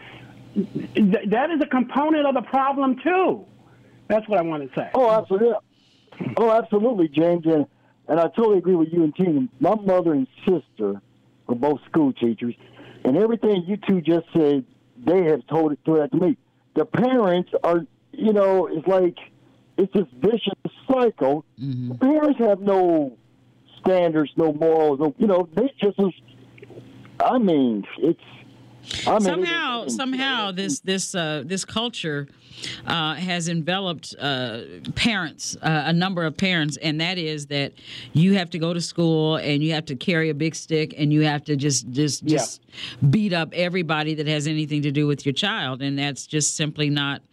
[0.55, 3.45] that is a component of the problem too.
[4.07, 4.89] That's what I want to say.
[4.93, 5.53] Oh, absolutely.
[6.37, 7.65] Oh, absolutely, James, and
[8.07, 9.47] and I totally agree with you and Tina.
[9.59, 11.01] My mother and sister
[11.47, 12.55] were both school teachers,
[13.03, 14.65] and everything you two just said,
[14.97, 16.37] they have told it to me.
[16.75, 19.17] The parents are, you know, it's like
[19.77, 20.53] it's this vicious
[20.87, 21.45] cycle.
[21.59, 21.93] Mm-hmm.
[21.93, 23.17] Parents have no
[23.79, 25.99] standards, no morals, no, you know, they just,
[27.19, 28.19] I mean, it's,
[29.07, 32.27] I mean, somehow, somehow, this this uh, this culture
[32.85, 34.61] uh, has enveloped uh,
[34.93, 37.73] parents, uh, a number of parents, and that is that
[38.13, 41.11] you have to go to school and you have to carry a big stick and
[41.11, 43.09] you have to just just just yeah.
[43.09, 46.89] beat up everybody that has anything to do with your child, and that's just simply
[46.89, 47.23] not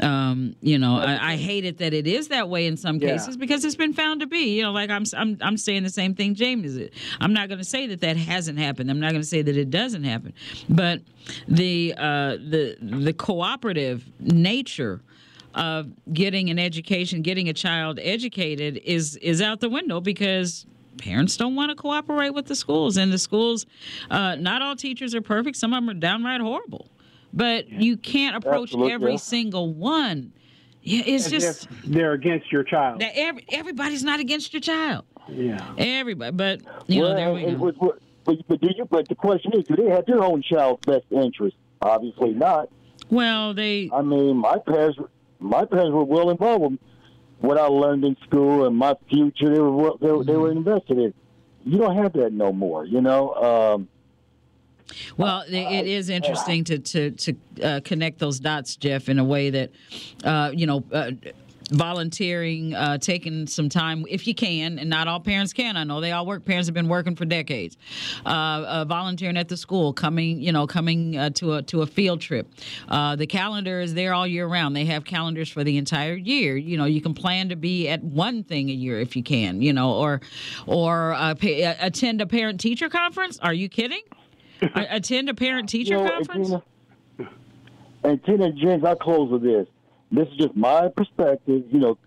[0.00, 3.36] um, you know, I, I, hate it that it is that way in some cases
[3.36, 3.40] yeah.
[3.40, 4.56] because it's been found to be.
[4.56, 6.76] You know, like I'm, I'm, I'm saying the same thing James is.
[6.76, 6.94] It.
[7.20, 8.90] I'm not going to say that that hasn't happened.
[8.90, 10.32] I'm not going to say that it doesn't happen.
[10.68, 11.00] But
[11.48, 15.00] the uh, the the cooperative nature
[15.54, 20.66] of getting an education, getting a child educated, is is out the window because
[20.98, 23.66] parents don't want to cooperate with the schools and the schools
[24.10, 26.88] uh, not all teachers are perfect some of them are downright horrible
[27.34, 28.92] but you can't approach Absolutely.
[28.92, 30.32] every single one.
[30.82, 33.00] Yeah, it's As just they're against your child.
[33.00, 35.04] That every, everybody's not against your child.
[35.28, 36.36] Yeah, everybody.
[36.36, 37.96] But you well, know, there we go.
[38.24, 38.84] But, but, do you?
[38.84, 41.56] But the question is, do they have their own child's best interest?
[41.82, 42.68] Obviously not.
[43.10, 43.90] Well, they.
[43.92, 44.98] I mean, my parents,
[45.40, 46.80] my parents were well involved with
[47.40, 49.52] what I learned in school and my future.
[49.52, 50.30] They were they, mm-hmm.
[50.30, 51.14] they were invested in.
[51.64, 52.84] You don't have that no more.
[52.84, 53.34] You know.
[53.34, 53.88] Um,
[55.16, 59.50] well, it is interesting to to to uh, connect those dots, Jeff, in a way
[59.50, 59.70] that
[60.24, 60.84] uh, you know.
[60.92, 61.12] Uh,
[61.70, 65.76] volunteering, uh, taking some time if you can, and not all parents can.
[65.76, 66.44] I know they all work.
[66.44, 67.76] Parents have been working for decades.
[68.24, 71.86] Uh, uh, volunteering at the school, coming, you know, coming uh, to a to a
[71.86, 72.52] field trip.
[72.88, 74.76] Uh, the calendar is there all year round.
[74.76, 76.56] They have calendars for the entire year.
[76.56, 79.62] You know, you can plan to be at one thing a year if you can.
[79.62, 80.20] You know, or
[80.66, 83.38] or uh, pay, attend a parent teacher conference.
[83.38, 84.02] Are you kidding?
[84.62, 86.50] Attend a parent teacher you know, conference?
[86.50, 86.62] And
[87.16, 87.30] Tina,
[88.04, 89.66] and Tina James, I close with this.
[90.10, 91.98] This is just my perspective, you know,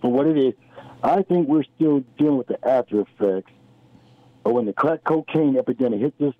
[0.00, 0.54] for what it is.
[1.02, 3.52] I think we're still dealing with the after effects
[4.44, 6.34] of when the crack cocaine epidemic hit this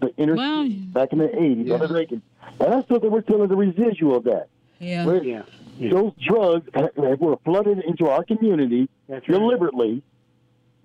[0.00, 1.74] the inner well, back in the 80s yeah.
[1.74, 2.22] under Reagan.
[2.58, 4.48] And I still think we're still in the residual of that.
[4.78, 5.06] Yeah.
[5.06, 5.42] Where yeah.
[5.78, 5.90] yeah.
[5.90, 9.24] Those drugs were flooded into our community right.
[9.24, 10.02] deliberately,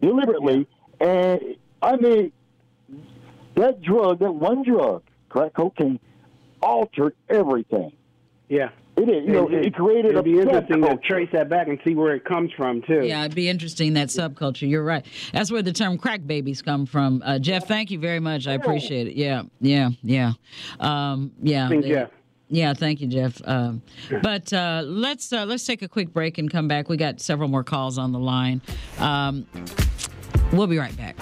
[0.01, 0.68] deliberately,
[1.01, 1.08] yeah.
[1.08, 2.32] and I mean,
[3.56, 5.99] that drug, that one drug, crack cocaine,
[6.62, 7.91] altered everything.
[8.49, 8.70] Yeah.
[8.97, 9.26] It is.
[9.26, 11.03] You know, it, it created It'd a be interesting to subculture.
[11.03, 13.01] trace that back and see where it comes from too.
[13.03, 14.70] Yeah, it'd be interesting that subculture.
[14.70, 15.06] You're right.
[15.34, 17.22] That's where the term crack babies come from.
[17.26, 18.47] Uh, Jeff, thank you very much.
[18.47, 19.16] I appreciate it.
[19.16, 20.32] Yeah, yeah, yeah,
[20.80, 21.68] um, yeah.
[21.68, 22.10] Thank they- Jeff.
[22.47, 23.41] Yeah, thank you, Jeff.
[23.43, 23.82] Um,
[24.22, 26.88] but uh, let's uh, let's take a quick break and come back.
[26.88, 28.62] We got several more calls on the line.
[28.99, 29.45] Um,
[30.53, 31.18] we'll be right back.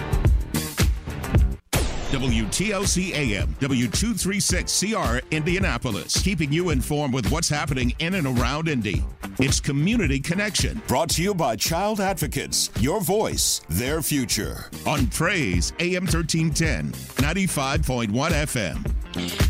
[2.14, 9.02] WTLC AM, W236CR, Indianapolis, keeping you informed with what's happening in and around Indy.
[9.40, 12.70] It's Community Connection Brought to you by Child Advocates.
[12.78, 14.70] Your voice, their future.
[14.86, 18.92] on Praise AM 1310, 95.1 FM.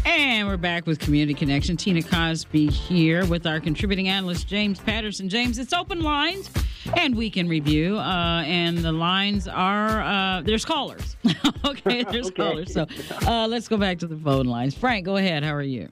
[0.06, 1.76] And we're back with Community Connection.
[1.76, 5.28] Tina Cosby here with our contributing analyst, James Patterson.
[5.28, 6.50] James, it's open lines
[6.98, 7.96] and weekend review.
[7.96, 11.16] Uh, and the lines are, uh, there's callers.
[11.64, 12.34] okay, there's Okay.
[12.36, 12.53] callers.
[12.66, 12.86] So
[13.26, 14.74] uh, let's go back to the phone lines.
[14.74, 15.42] Frank, go ahead.
[15.42, 15.88] How are you?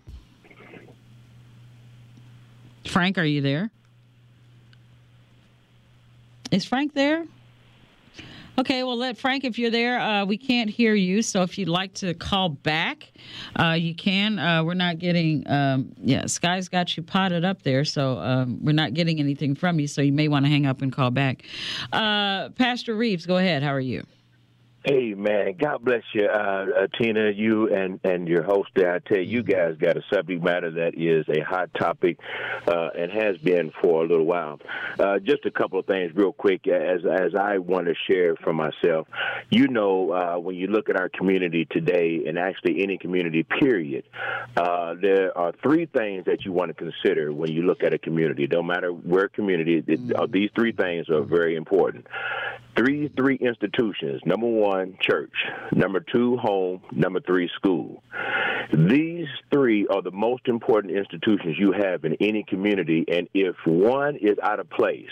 [2.87, 3.71] Frank, are you there?
[6.51, 7.25] Is Frank there?
[8.59, 11.23] Okay, well, let Frank, if you're there, uh, we can't hear you.
[11.23, 13.11] So if you'd like to call back,
[13.59, 14.39] uh, you can.
[14.39, 18.73] Uh, we're not getting, um, yeah, Sky's got you potted up there, so um, we're
[18.73, 19.87] not getting anything from you.
[19.87, 21.45] So you may want to hang up and call back.
[21.93, 23.63] Uh, Pastor Reeves, go ahead.
[23.63, 24.05] How are you?
[24.85, 28.93] Hey man, God bless you, uh, uh, Tina, you and and your host there.
[28.93, 32.19] I tell you, you guys got a subject matter that is a hot topic,
[32.67, 34.59] uh, and has been for a little while.
[34.99, 38.53] Uh, just a couple of things, real quick, as as I want to share for
[38.53, 39.07] myself.
[39.51, 44.03] You know, uh, when you look at our community today, and actually any community, period,
[44.57, 47.99] uh, there are three things that you want to consider when you look at a
[47.99, 48.49] community.
[48.49, 52.05] Don't matter where community, it, uh, these three things are very important.
[52.75, 54.23] Three three institutions.
[54.25, 55.33] Number one, church.
[55.73, 56.81] Number two, home.
[56.91, 58.03] Number three, school.
[58.73, 64.17] These three are the most important institutions you have in any community, and if one
[64.17, 65.11] is out of place,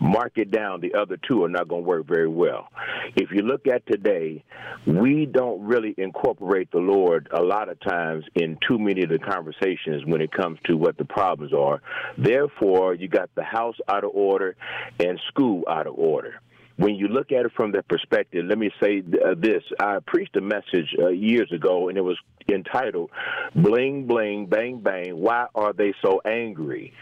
[0.00, 0.80] mark it down.
[0.80, 2.68] The other two are not going to work very well.
[3.16, 4.44] If you look at today,
[4.86, 9.18] we don't really incorporate the Lord a lot of times in too many of the
[9.18, 11.82] conversations when it comes to what the problems are.
[12.16, 14.54] Therefore, you got the house out of order
[15.00, 16.40] and school out of order
[16.80, 19.62] when you look at it from that perspective, let me say uh, this.
[19.78, 22.16] I preached a message uh, years ago, and it was
[22.48, 23.10] entitled
[23.54, 26.94] Bling, Bling, Bang, Bang, Why Are They So Angry?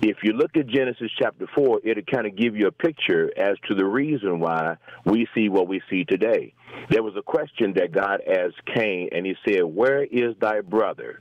[0.00, 3.56] If you look at Genesis chapter 4, it'll kind of give you a picture as
[3.68, 6.54] to the reason why we see what we see today.
[6.88, 11.20] There was a question that God asked Cain, and he said, Where is thy brother?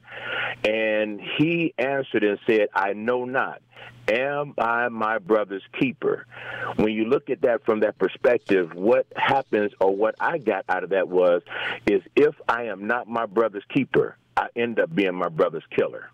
[0.63, 3.61] And he answered and said, I know not.
[4.07, 6.27] Am I my brother's keeper?
[6.75, 10.83] When you look at that from that perspective, what happens or what I got out
[10.83, 11.41] of that was
[11.89, 16.09] is if I am not my brother's keeper, I end up being my brother's killer.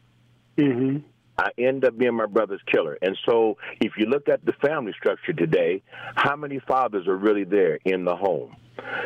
[0.58, 0.98] hmm
[1.38, 3.00] I end up being my brother's killer.
[3.02, 5.82] And so if you look at the family structure today,
[6.14, 8.56] how many fathers are really there in the home?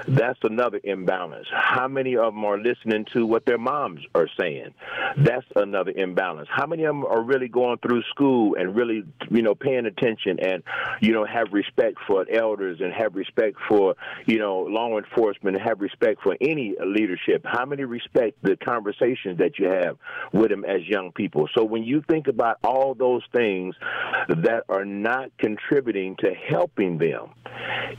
[0.07, 1.47] That's another imbalance.
[1.51, 4.73] How many of them are listening to what their moms are saying?
[5.17, 6.47] That's another imbalance.
[6.51, 10.39] How many of them are really going through school and really, you know, paying attention
[10.39, 10.63] and,
[11.01, 13.95] you know, have respect for elders and have respect for,
[14.25, 17.43] you know, law enforcement and have respect for any leadership?
[17.45, 19.97] How many respect the conversations that you have
[20.33, 21.49] with them as young people?
[21.57, 23.75] So when you think about all those things
[24.27, 27.29] that are not contributing to helping them,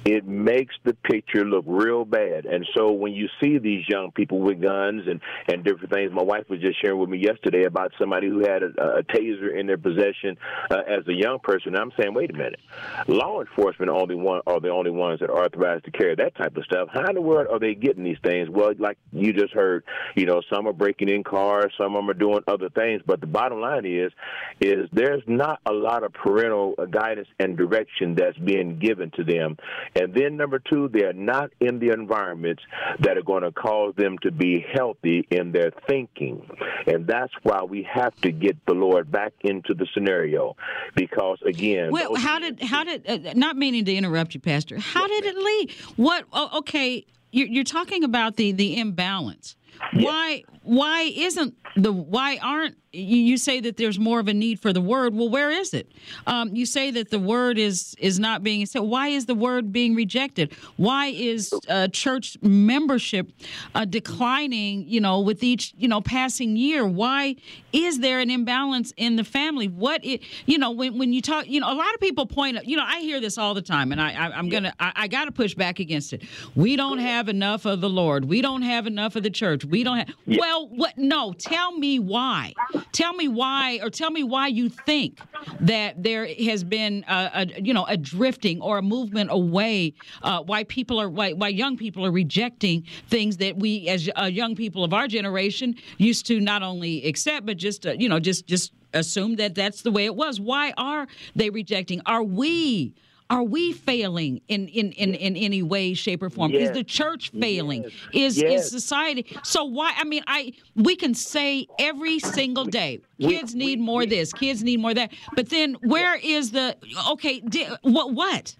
[0.04, 2.46] it makes the picture look real bad.
[2.46, 6.22] And so when you see these young people with guns and, and different things, my
[6.22, 9.66] wife was just sharing with me yesterday about somebody who had a, a taser in
[9.66, 10.36] their possession
[10.70, 11.74] uh, as a young person.
[11.74, 12.61] And I'm saying, wait a minute,
[13.07, 16.57] law enforcement only one are the only ones that are authorized to carry that type
[16.57, 16.88] of stuff.
[16.92, 18.48] How in the world are they getting these things?
[18.48, 19.84] Well, like you just heard,
[20.14, 23.02] you know, some are breaking in cars, some of them are doing other things.
[23.07, 24.12] But the bottom line is,
[24.61, 29.57] is there's not a lot of parental guidance and direction that's being given to them.
[29.94, 32.62] And then number two, they're not in the environments
[33.01, 36.49] that are going to cause them to be healthy in their thinking.
[36.86, 40.57] And that's why we have to get the Lord back into the scenario
[40.94, 44.78] because again, Well, how did how did uh, not meaning to interrupt you, Pastor?
[44.78, 45.72] How did it lead?
[45.97, 46.24] What?
[46.32, 49.57] Oh, okay, you're, you're talking about the the imbalance.
[49.92, 54.72] Why why isn't the why aren't you, say that there's more of a need for
[54.72, 55.14] the word?
[55.14, 55.92] Well, where is it?
[56.26, 58.80] Um, you say that the word is is not being said.
[58.80, 60.54] Why is the word being rejected?
[60.76, 63.30] Why is uh, church membership
[63.74, 64.88] uh, declining?
[64.88, 66.86] You know, with each you know passing year.
[66.86, 67.36] Why
[67.72, 69.68] is there an imbalance in the family?
[69.68, 72.64] What it you know when when you talk you know a lot of people point
[72.66, 75.08] you know I hear this all the time and I, I I'm gonna I, I
[75.08, 76.22] got to push back against it.
[76.54, 78.24] We don't have enough of the Lord.
[78.24, 79.64] We don't have enough of the church.
[79.64, 80.08] We don't have.
[80.26, 80.96] Well, what?
[80.96, 82.54] No, tell me why.
[82.92, 85.20] Tell me why, or tell me why you think
[85.61, 89.94] that there has been a, a you know a drifting or a movement away.
[90.22, 94.24] Uh, why people are why, why young people are rejecting things that we as uh,
[94.24, 98.18] young people of our generation used to not only accept but just uh, you know
[98.18, 100.40] just just assume that that's the way it was.
[100.40, 102.00] Why are they rejecting?
[102.07, 102.94] Are we?
[103.28, 106.52] Are we failing in, in, in, in any way, shape, or form?
[106.52, 106.68] Yes.
[106.70, 107.82] Is the church failing?
[107.82, 107.92] Yes.
[108.12, 108.64] Is Yes.
[108.66, 109.26] is society?
[109.42, 109.94] So why?
[109.96, 114.06] I mean, I we can say every single day, We- kids need we- more we-
[114.06, 115.12] this, kids need more that.
[115.34, 116.76] But then, where is the
[117.10, 117.40] okay?
[117.40, 118.54] Di, what what?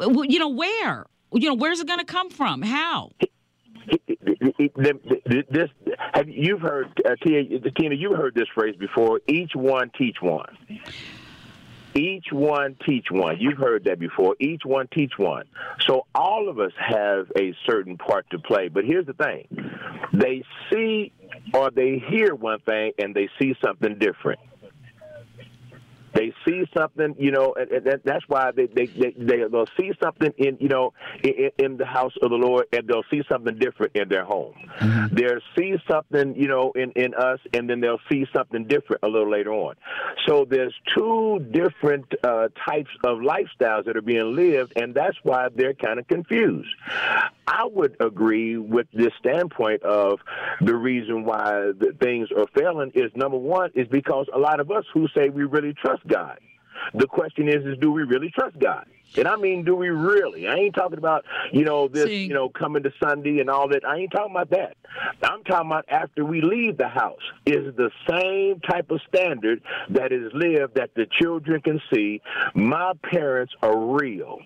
[0.00, 1.06] You know where?
[1.32, 2.62] You know where's it going to come from?
[2.62, 3.10] How?
[4.76, 5.68] This
[6.14, 7.42] have you've heard uh, Tina,
[7.76, 7.94] Tina?
[7.94, 9.20] You've heard this phrase before.
[9.28, 10.56] Each one teach one.
[11.94, 13.36] Each one teach one.
[13.38, 14.34] You've heard that before.
[14.40, 15.44] Each one teach one.
[15.80, 18.68] So all of us have a certain part to play.
[18.68, 19.46] But here's the thing:
[20.12, 21.12] they see
[21.52, 24.40] or they hear one thing and they see something different.
[26.14, 29.66] They see something, you know, and, and that- that's why they they they they- they'll
[29.78, 30.92] see something in you know
[31.22, 34.54] in, in the house of the Lord, and they'll see something different in their home.
[35.12, 39.08] They'll see something, you know, in in us, and then they'll see something different a
[39.08, 39.74] little later on.
[40.26, 45.48] So there's two different uh, types of lifestyles that are being lived, and that's why
[45.54, 46.68] they're kind of confused.
[47.46, 50.20] I would agree with this standpoint of
[50.60, 54.70] the reason why the things are failing is number one is because a lot of
[54.70, 56.38] us who say we really trust God.
[56.94, 58.86] The question is, is do we really trust God?
[59.16, 60.48] And I mean, do we really?
[60.48, 62.24] I ain't talking about, you know, this, See.
[62.24, 63.84] you know, coming to Sunday and all that.
[63.86, 64.76] I ain't talking about that.
[65.22, 67.20] I'm talking about after we leave the house.
[67.46, 72.20] Is the same type of standard that is lived that the children can see
[72.54, 74.38] my parents are real.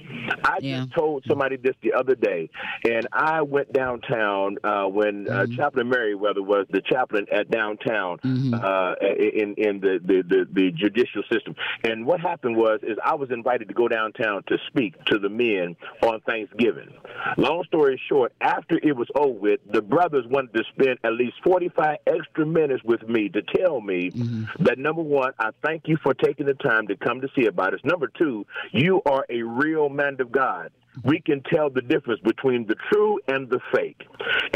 [0.44, 0.80] I Yeah.
[0.80, 2.50] just told somebody this the other day,
[2.88, 8.18] and I went downtown uh, when uh, Chaplain Merriweather was the chaplain at downtown
[8.54, 11.54] uh, in in the, the, the, the judicial system.
[11.84, 15.28] And what happened was is I was invited to go downtown to speak to the
[15.28, 16.92] men on Thanksgiving.
[17.36, 21.34] Long story short, after it was over with, the brothers wanted to spend at least
[21.44, 24.64] 45 extra minutes with me to tell me mm-hmm.
[24.64, 27.74] that number one, I thank you for taking the time to come to see about
[27.74, 27.80] us.
[27.84, 30.70] Number two, you are a real man of God.
[31.04, 34.06] We can tell the difference between the true and the fake.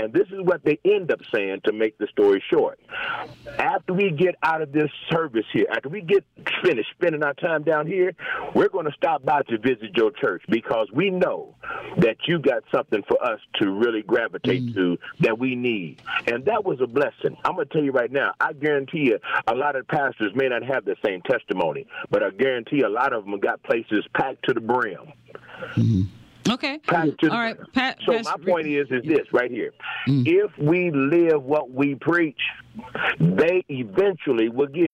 [0.01, 2.81] And this is what they end up saying to make the story short.
[3.59, 6.25] After we get out of this service here, after we get
[6.65, 8.13] finished spending our time down here,
[8.55, 11.55] we're going to stop by to visit your church because we know
[11.99, 14.75] that you got something for us to really gravitate mm.
[14.75, 16.03] to that we need.
[16.27, 17.37] And that was a blessing.
[17.45, 20.49] I'm going to tell you right now, I guarantee you a lot of pastors may
[20.49, 24.45] not have the same testimony, but I guarantee a lot of them got places packed
[24.47, 25.13] to the brim.
[25.77, 26.03] Mm-hmm.
[26.51, 26.79] Okay.
[26.79, 27.57] Packed to All right.
[27.73, 29.73] Pat, So Pastor- my point is, is this right here:
[30.09, 30.27] mm.
[30.27, 32.41] if we live what we preach,
[33.21, 34.87] they eventually will get.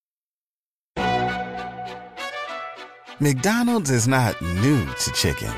[3.20, 5.51] McDonald's is not new to chicken.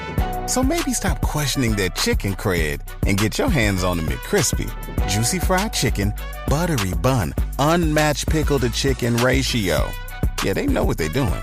[0.49, 4.69] So maybe stop questioning their chicken cred and get your hands on the McCrispy.
[5.09, 6.13] Juicy fried chicken,
[6.49, 9.89] buttery bun, unmatched pickle to chicken ratio.
[10.43, 11.43] Yeah, they know what they're doing.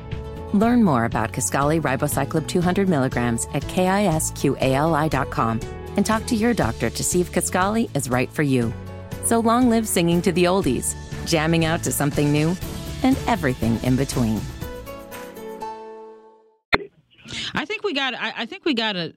[0.53, 5.59] Learn more about Kisqali Ribociclib 200 milligrams at kisqali.com
[5.97, 8.73] and talk to your doctor to see if Kisqali is right for you.
[9.23, 10.95] So long live singing to the oldies,
[11.25, 12.55] jamming out to something new,
[13.03, 14.41] and everything in between.
[17.53, 18.13] I think we got.
[18.13, 19.13] I, I think we got to.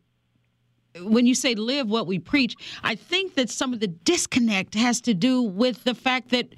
[1.01, 2.55] When you say live what we preach,
[2.85, 6.49] I think that some of the disconnect has to do with the fact that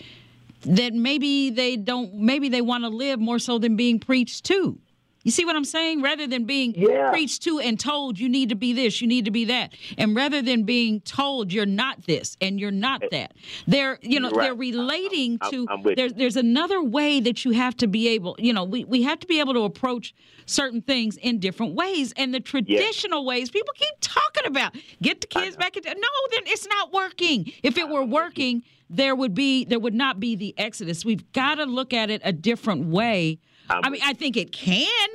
[0.66, 2.14] that maybe they don't.
[2.14, 4.78] Maybe they want to live more so than being preached to.
[5.26, 6.02] You see what I'm saying?
[6.02, 7.10] Rather than being Yeah.
[7.10, 10.14] preached to and told you need to be this, you need to be that, and
[10.14, 13.32] rather than being told you're not this and you're not that,
[13.66, 14.44] they're you know Right.
[14.44, 15.66] they're relating I'm- to.
[15.68, 15.96] I'm you.
[15.96, 18.36] there's there's another way that you have to be able.
[18.38, 20.14] You know, we we have to be able to approach
[20.46, 25.26] certain things in different ways, and the traditional ways people keep talking about get the
[25.26, 25.88] kids back into.
[25.88, 27.50] No, then it's not working.
[27.64, 31.04] If it were working, there would be there would not be the exodus.
[31.04, 33.40] We've got to look at it a different way.
[33.68, 35.08] I mean, I think it can.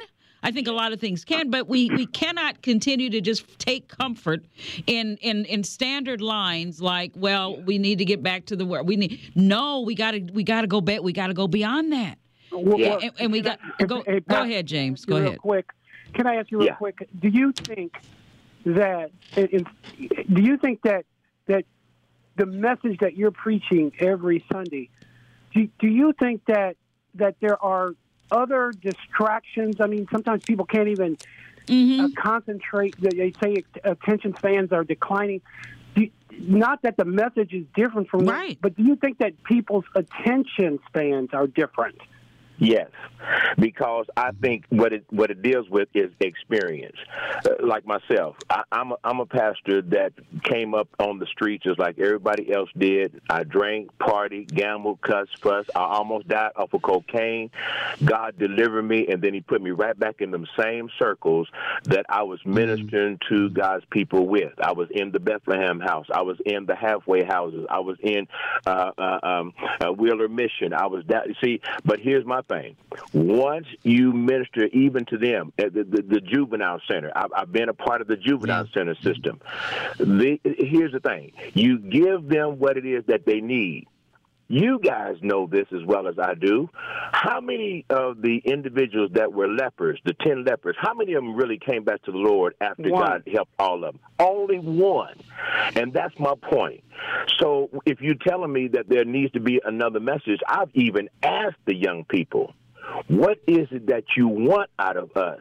[0.44, 3.88] I think a lot of things can, but we, we cannot continue to just take
[3.88, 4.44] comfort
[4.88, 8.88] in in in standard lines like, well, we need to get back to the world.
[8.88, 11.02] We need no, we got to we got to go back.
[11.04, 12.18] We got to go beyond that.
[12.52, 12.98] Well, Yeah.
[13.04, 15.06] And, and we got Hey, go hey, go ahead, James.
[15.08, 15.38] real Go ahead.
[15.40, 15.70] quick.
[16.14, 16.74] Can I ask you real Yeah.
[16.76, 17.08] quick?
[17.20, 17.98] Do you think
[18.66, 21.06] that it, it- do you think that
[21.46, 21.66] that
[22.38, 24.90] the message that you're preaching every Sunday,
[25.54, 26.78] do, do you think that
[27.16, 27.92] that there are
[28.32, 29.80] other distractions?
[29.80, 31.18] I mean, sometimes people can't even
[31.68, 32.06] Mm-hmm.
[32.06, 32.96] uh, concentrate.
[33.00, 35.42] They say attention spans are declining.
[36.40, 38.58] Not that the message is different from what- Right.
[38.60, 42.00] but do you think that people's attention spans are different?
[42.62, 42.92] Yes,
[43.58, 46.96] because I think what it what it deals with is experience.
[47.44, 51.64] Uh, like myself, I, I'm a, I'm a pastor that came up on the streets
[51.64, 53.20] just like everybody else did.
[53.32, 55.66] I drank, party, gambled, cussed, fuss.
[55.76, 57.50] I almost died off of cocaine.
[58.06, 61.48] God delivered me, and then He put me right back in them same circles
[61.86, 64.54] that I was ministering to God's people with.
[64.60, 66.06] I was in the Bethlehem house.
[66.14, 67.66] I was in the halfway houses.
[67.72, 68.28] I was in
[68.68, 70.74] uh, uh, um, uh, Wheeler Mission.
[70.74, 71.26] I was that.
[71.44, 72.76] See, but here's my thing.
[73.14, 77.70] Once you minister even to them at the, the, the juvenile center, I've, I've been
[77.70, 79.40] a part of the juvenile center system.
[79.98, 83.88] The, here's the thing: you give them what it is that they need.
[84.52, 86.70] You guys know this as well as I do.
[87.14, 91.36] How many of the individuals that were lepers, the 10 lepers, how many of them
[91.36, 93.08] really came back to the Lord after One.
[93.08, 94.00] God helped all of them?
[94.20, 95.16] Only one.
[95.74, 96.84] And that's my point.
[97.40, 101.64] So if you're telling me that there needs to be another message, I've even asked
[101.66, 102.54] the young people,
[103.08, 105.40] what is it that you want out of us?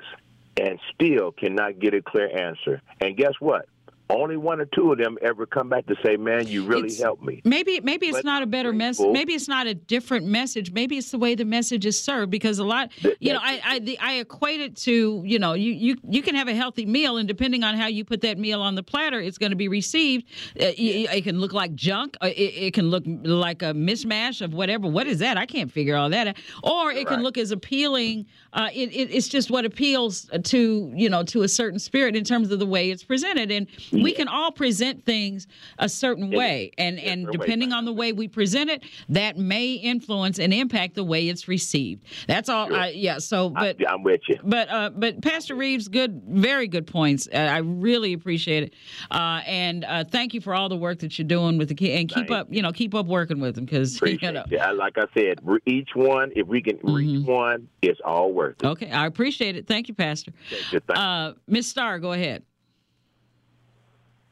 [0.57, 2.81] And still cannot get a clear answer.
[3.01, 3.67] And guess what?
[4.11, 7.01] Only one or two of them ever come back to say, "Man, you really It's-
[7.01, 9.07] helped me." Maybe maybe it's But not a better message.
[9.13, 10.73] Maybe it's not a different message.
[10.73, 12.31] Maybe it's the way the message is served.
[12.31, 12.91] Because a lot,
[13.21, 16.35] you know, I I, the, I equate it to you know you, you you can
[16.35, 19.21] have a healthy meal, and depending on how you put that meal on the platter,
[19.21, 20.25] it's going to be received.
[20.61, 22.17] Uh, y- It, can look like junk.
[22.21, 24.89] uh, It, it can look like a mishmash of whatever.
[24.89, 25.37] What is that?
[25.39, 26.37] I can't figure all that out.
[26.63, 27.23] Or it can Right.
[27.25, 28.27] look as appealing.
[28.53, 32.25] Uh, it, it, it's just what appeals to you know to a certain spirit in
[32.25, 33.67] terms of the way it's presented, and
[34.03, 35.47] we can all present things
[35.79, 39.73] a certain way, and and way, depending on the way we present it, that may
[39.73, 42.05] influence and impact the way it's received.
[42.27, 42.75] That's all.
[42.75, 43.19] I, yeah.
[43.19, 44.39] So, but I, am with you.
[44.43, 47.29] but uh, but Pastor Reeves, good, very good points.
[47.33, 48.75] Uh, I really appreciate it,
[49.11, 51.99] uh, and uh, thank you for all the work that you're doing with the kid,
[51.99, 54.45] and keep up, you know, keep up working with them because you know.
[54.49, 54.77] it.
[54.77, 58.67] Like I said, each one, if we can reach one, it's all worth it.
[58.67, 59.67] Okay, I appreciate it.
[59.67, 60.33] Thank you, Pastor.
[60.51, 60.81] Thank you.
[60.81, 60.99] Thank.
[60.99, 62.43] Uh, Miss Starr, go ahead.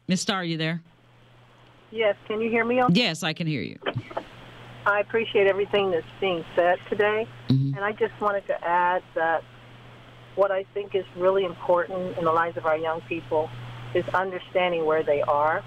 [0.09, 0.81] Miss Starr, you there?
[1.91, 2.81] Yes, can you hear me?
[2.91, 3.79] Yes, I can hear you.
[4.87, 7.27] I appreciate everything that's being said today.
[7.51, 7.77] Mhm.
[7.77, 9.43] And I just wanted to add that
[10.35, 13.51] what I think is really important in the lives of our young people
[13.93, 15.63] is understanding where they are,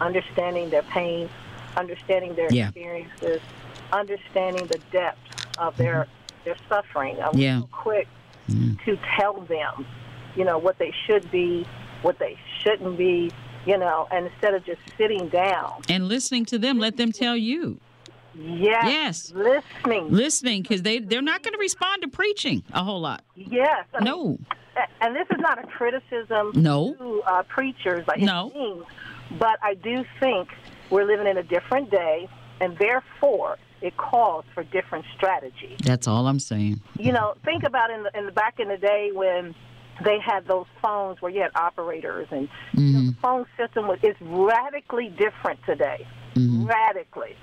[0.00, 1.28] understanding their pain,
[1.76, 2.68] understanding their Yeah.
[2.68, 3.40] experiences,
[3.92, 5.18] understanding the depth
[5.58, 6.06] of their
[6.44, 7.20] their suffering.
[7.22, 7.60] I'm Yeah.
[7.72, 8.08] quick
[8.86, 9.84] to tell them,
[10.36, 11.66] you know, what they should be,
[12.00, 13.30] what they shouldn't be,
[13.68, 15.82] you know, and instead of just sitting down.
[15.88, 17.78] And listening to them, let them tell you.
[18.34, 18.84] Yes.
[18.86, 19.32] Yes.
[19.34, 20.10] Listening.
[20.10, 23.24] Listening, because they they're not going to respond to preaching a whole lot.
[23.34, 23.84] Yes.
[23.94, 24.38] I No.
[24.76, 26.94] a- and this is not a criticism No.
[26.94, 28.84] to uh, preachers any No.
[29.38, 30.48] but I do think
[30.90, 32.28] we're living in a different day,
[32.60, 35.76] and therefore it calls for different strategy.
[35.84, 36.80] That's all I'm saying.
[36.98, 39.54] You know, think about in the, in the back in the day when
[40.04, 43.06] they had those phones where you had operators, and you know, mm-hmm.
[43.08, 46.06] the phone system was is radically different today.
[46.34, 46.66] Mm-hmm.
[46.66, 47.36] Radically.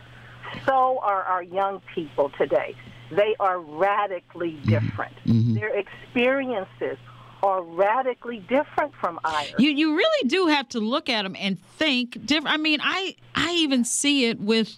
[0.65, 2.75] So are our young people today.
[3.11, 4.69] They are radically mm-hmm.
[4.69, 5.15] different.
[5.25, 6.97] Their experiences
[7.43, 9.53] are radically different from ours.
[9.59, 12.53] You you really do have to look at them and think different.
[12.53, 14.77] I mean, I I even see it with.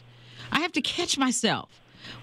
[0.51, 1.69] I have to catch myself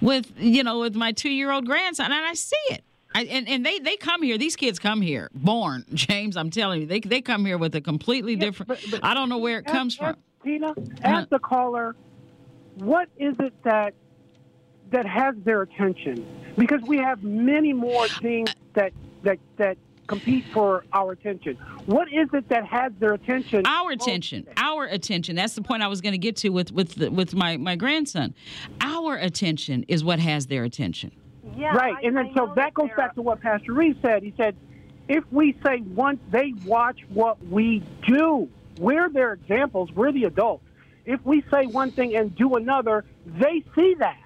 [0.01, 2.85] with you know with my two year old grandson, and I see it.
[3.15, 4.37] I, and and they they come here.
[4.39, 5.85] These kids come here born.
[5.95, 8.69] James, I'm telling you, they they come here with a completely different.
[8.69, 10.07] but- but- I don't know where it comes from.
[10.07, 11.27] ask, Tina, Uh-huh.
[11.31, 11.95] the caller,
[12.77, 13.95] what is it that
[14.91, 16.27] that has their attention?
[16.59, 18.93] Because we have many more things that
[19.23, 21.57] that that compete for our attention.
[21.87, 23.63] What is it that has their attention?
[23.67, 26.95] our attention our attention that's the point i was going to get to with with
[26.97, 28.35] the, with my my grandson
[28.83, 31.11] our attention is what has their attention
[31.57, 33.97] yeah, Right, I- and I then so know that goes back to what Pastor Reed
[34.03, 34.23] said.
[34.23, 34.57] He said,
[35.09, 38.49] if we say once they watch what we do,
[38.79, 40.65] we're their examples, we're the adults.
[41.05, 44.19] If we say one thing and do another, they see that.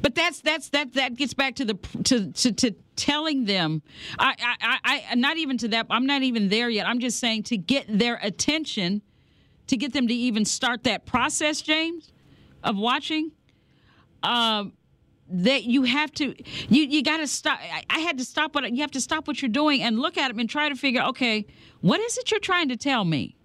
[0.00, 3.82] but that's that's that that gets back to the to to, to telling them
[4.18, 7.18] I, I i i not even to that i'm not even there yet i'm just
[7.18, 9.02] saying to get their attention
[9.66, 12.10] to get them to even start that process james
[12.64, 13.32] of watching
[14.22, 14.72] um
[15.28, 16.34] that you have to
[16.68, 19.26] you you got to stop I, I had to stop what you have to stop
[19.26, 21.46] what you're doing and look at them and try to figure okay
[21.80, 23.36] what is it you're trying to tell me?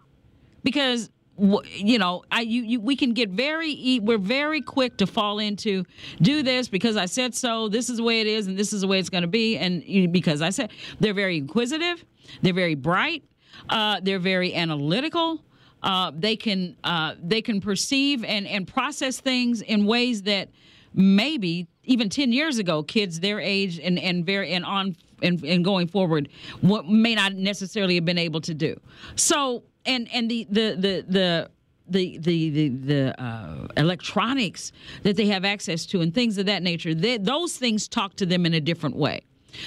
[0.63, 5.39] Because you know I you, you we can get very we're very quick to fall
[5.39, 5.85] into
[6.21, 8.81] do this because I said so this is the way it is and this is
[8.81, 12.05] the way it's going to be and because I said they're very inquisitive
[12.41, 13.23] they're very bright
[13.69, 15.43] uh, they're very analytical
[15.81, 20.49] uh, they can uh, they can perceive and and process things in ways that
[20.93, 25.63] maybe even 10 years ago kids their age and and very and on and, and
[25.63, 26.29] going forward
[26.61, 28.79] what may not necessarily have been able to do.
[29.15, 31.49] So and and the the the the
[31.87, 34.71] the the the, the uh, electronics
[35.03, 38.25] that they have access to and things of that nature they, those things talk to
[38.25, 39.21] them in a different way.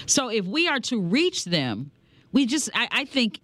[0.07, 1.91] So if we are to reach them
[2.33, 3.41] we just i, I think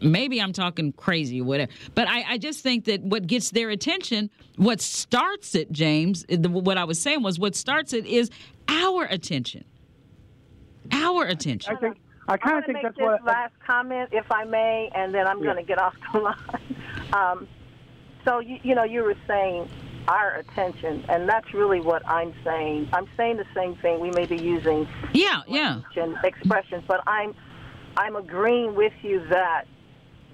[0.00, 1.70] maybe I'm talking crazy, whatever.
[1.94, 6.48] But I, I just think that what gets their attention, what starts it, James, the,
[6.48, 8.30] what I was saying was what starts it is
[8.68, 9.64] our attention.
[10.92, 11.76] Our attention.
[11.76, 11.96] I think
[12.28, 13.24] I kind of think make that's this what.
[13.24, 16.36] last comment, if I may, and then I'm going to get off the line.
[17.10, 17.48] Um,
[18.26, 19.66] so, you, you know, you were saying
[20.08, 22.88] our attention, and that's really what I'm saying.
[22.92, 24.00] I'm saying the same thing.
[24.00, 25.80] We may be using Yeah, yeah.
[26.24, 27.34] expressions, but I'm
[27.96, 29.64] I'm agreeing with you that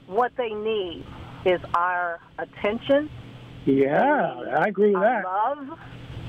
[0.07, 1.05] what they need
[1.45, 3.11] is our attention,
[3.67, 5.25] yeah, I agree with our that.
[5.25, 5.79] love.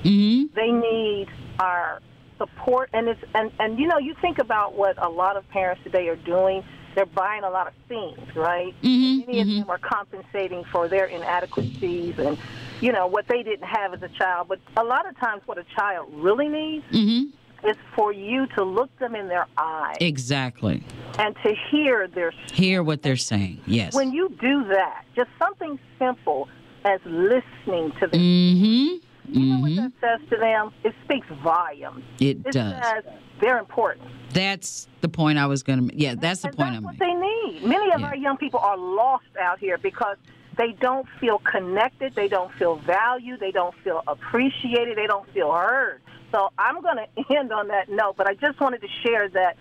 [0.04, 1.28] hmm They need
[1.60, 2.02] our
[2.38, 5.82] support, and it's and and you know you think about what a lot of parents
[5.84, 6.64] today are doing.
[6.96, 8.74] They're buying a lot of things, right?
[8.82, 12.38] Mhm, Many of them are compensating for their inadequacies and
[12.80, 14.48] you know what they didn't have as a child.
[14.48, 17.24] But a lot of times, what a child really needs hmm
[17.68, 20.84] is for you to look them in their eyes Exactly.
[21.20, 23.62] and to hear their Hear what they're saying.
[23.66, 23.94] Yes.
[23.94, 26.48] when you do that, just something simple
[26.86, 28.20] as listening to them.
[28.20, 28.96] Mm-hmm.
[29.34, 30.72] You know hmm what that says to them?
[30.84, 32.04] It speaks volumes.
[32.20, 32.74] It It does.
[32.84, 33.04] says
[33.42, 34.08] they're important.
[34.34, 35.86] That's the point I was going to.
[35.86, 37.00] Make Yeah, that's the and point that's I'm making.
[37.20, 37.52] what making.
[37.52, 37.64] they need.
[37.68, 38.08] Many of Yeah.
[38.08, 40.18] our young people are lost out here because
[40.58, 45.52] they don't feel connected, they don't feel valued, they don't feel appreciated, they don't feel
[45.52, 46.02] heard.
[46.32, 49.58] So I'm going to end on that note, but I just wanted to share that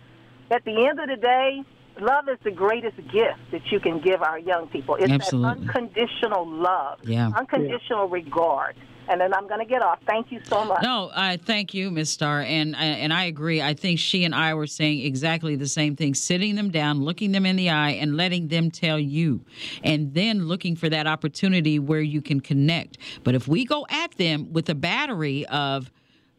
[0.50, 1.64] at the end of the day,
[2.00, 4.96] love is the greatest gift that you can give our young people.
[4.96, 5.66] It's Absolutely.
[5.66, 7.30] that unconditional love, Yeah.
[7.36, 8.76] unconditional regard.
[9.06, 9.98] And then I'm going to get off.
[10.06, 10.82] Thank you so much.
[10.82, 13.60] No, I thank you, Miss Starr, and and I agree.
[13.60, 17.32] I think she and I were saying exactly the same thing: sitting them down, looking
[17.32, 19.44] them in the eye, and letting them tell you,
[19.82, 22.96] and then looking for that opportunity where you can connect.
[23.24, 25.90] But if we go at them with a battery of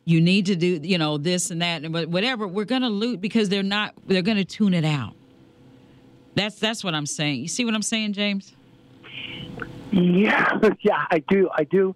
[0.05, 2.89] you need to do, you know, this and that, and wha- whatever, we're going to
[2.89, 3.93] loot because they're not.
[4.05, 5.13] They're going to tune it out.
[6.35, 7.41] That's that's what I'm saying.
[7.41, 8.53] You see what I'm saying, James?
[9.91, 11.95] Yeah, yeah, I do, I do,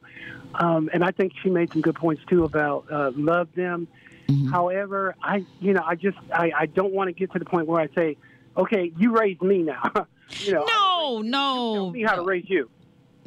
[0.56, 3.88] um, and I think she made some good points too about uh, love them.
[4.28, 4.48] Mm-hmm.
[4.52, 7.68] However, I, you know, I just, I, I don't want to get to the point
[7.68, 8.16] where I say,
[8.56, 9.92] okay, you raised me now.
[10.40, 11.74] you know, No, no.
[11.74, 12.70] tell me how to raise you.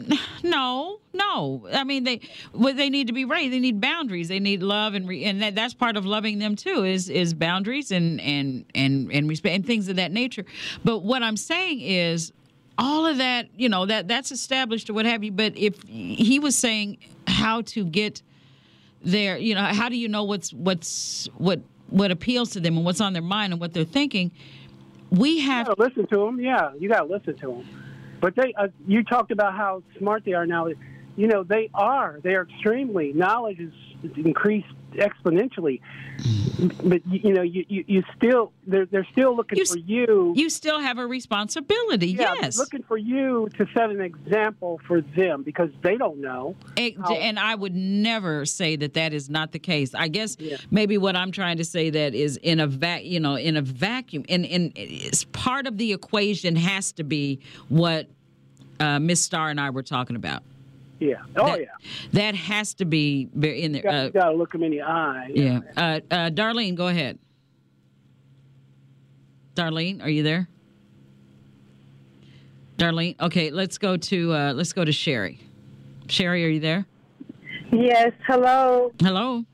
[0.44, 1.68] No, no.
[1.72, 2.20] I mean, they
[2.50, 3.52] what they need to be raised.
[3.52, 4.26] They need boundaries.
[4.26, 6.82] They need love and re, and that, that's part of loving them too.
[6.84, 10.44] Is is boundaries and and and and respect and things of that nature.
[10.84, 12.32] But what I'm saying is.
[12.78, 15.30] All of that, you know, that that's established or what have you.
[15.30, 16.96] But if he was saying
[17.28, 18.22] how to get
[19.04, 21.60] there, you know, how do you know what's what's what
[21.90, 24.32] what appeals to them and what's on their mind and what they're thinking?
[25.10, 26.40] We have gotta listen to them.
[26.40, 27.81] Yeah, you got to listen to them.
[28.22, 30.68] But they, uh, you talked about how smart they are now.
[31.16, 32.20] You know, they are.
[32.22, 33.12] They are extremely.
[33.12, 33.72] Knowledge is
[34.16, 35.80] increased exponentially.
[36.84, 40.32] But you, know, you, you, you still they're they're still looking You for you.
[40.36, 42.08] you still have a responsibility.
[42.08, 42.58] yeah, yes.
[42.58, 46.54] looking for you to set an example for them because they don't know.
[46.76, 49.94] Ex- How- and I would never say that that is not the case.
[49.94, 50.58] I guess Yeah.
[50.70, 53.62] maybe what I'm trying to say that is in a vac, you know, in a
[53.62, 58.06] vacuum, and in it's part of the equation has to be what
[58.80, 60.42] uh, Miss Starr and I were talking about.
[61.02, 61.16] Yeah.
[61.36, 61.66] Oh That- yeah.
[62.12, 63.82] That has to be in there.
[63.82, 65.30] You got, Uh, got to look them in the eye.
[65.34, 65.60] yeah.
[65.76, 67.18] Uh, uh, Darlene, go ahead.
[69.56, 70.48] Darlene, are you there?
[72.78, 73.50] Darlene, okay.
[73.50, 75.40] Let's go to uh, let's go to Sherry.
[76.08, 76.86] Sherry, are you there?
[77.72, 78.92] Yes, hello.
[79.00, 79.44] Hello.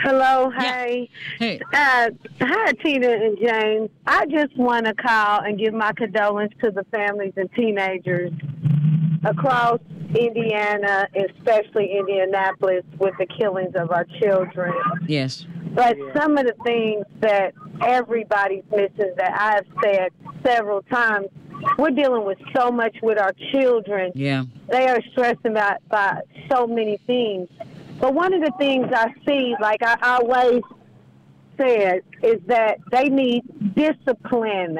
[0.00, 0.84] Hello, Yeah.
[0.84, 1.10] hey.
[1.38, 1.60] Hey.
[1.72, 2.10] Uh,
[2.40, 3.90] hi, Tina and James.
[4.06, 8.32] I just want to call and give my condolence to the families and teenagers
[9.24, 9.80] across
[10.14, 14.72] Indiana, especially Indianapolis, with the killings of our children.
[15.06, 15.46] Yes.
[15.74, 17.52] But some of the things that
[17.82, 20.10] everybody's missing that I've said
[20.44, 21.26] several times,
[21.78, 24.44] we're dealing with so much with our children Yeah.
[24.68, 26.20] they are stressed about by
[26.50, 27.48] so many things.
[28.00, 30.62] But one of the things I see, like I always
[31.56, 33.42] said, is that they need
[33.74, 34.78] discipline.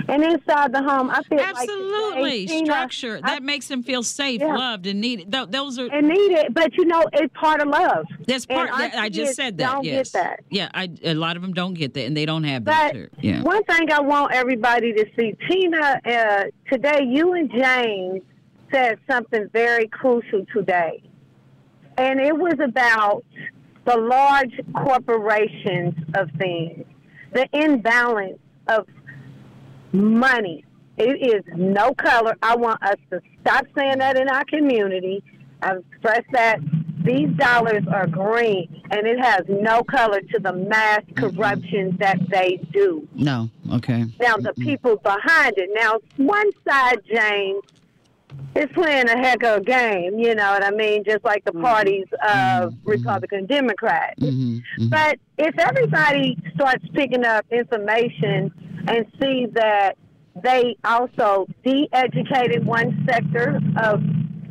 [0.08, 4.40] And inside the home, I feel absolutely like structure I, that makes them feel safe,
[4.40, 4.54] Yeah.
[4.54, 5.32] loved, and needed.
[5.32, 8.04] Th- those are and needed, but you know, it's part of love.
[8.26, 8.70] that's part.
[8.70, 9.72] That- I just said that.
[9.72, 10.12] Don't yes.
[10.12, 10.40] get that.
[10.50, 12.92] Yeah, I, a lot of them don't get that, and they don't have that.
[12.94, 13.24] But.
[13.24, 13.42] Yeah.
[13.42, 18.22] one thing I want everybody to see, Tina, uh, today you and James
[18.72, 21.02] said something very crucial today.
[21.98, 23.24] And it was about
[23.86, 26.84] the large corporations of things,
[27.32, 28.86] the imbalance of
[29.96, 30.64] money.
[30.96, 32.36] It is no color.
[32.42, 35.22] I want us to stop saying that in our community.
[35.62, 36.58] I've expressed that
[37.04, 42.60] these dollars are green and it has no color to the mass corruption that they
[42.72, 43.06] do.
[43.14, 43.48] No.
[43.74, 44.04] Okay.
[44.20, 45.70] Now, the people behind it.
[45.72, 47.62] Now, one side, James,
[48.54, 51.04] is playing a heck of a game, you know what I mean?
[51.04, 51.62] Just like the mm-hmm.
[51.62, 52.68] parties of mm-hmm.
[52.68, 52.90] Mm-hmm.
[52.90, 54.14] Republican Democrat.
[54.88, 58.52] But if everybody starts picking up information
[58.86, 59.96] and see that
[60.42, 64.02] they also de-educated one sector of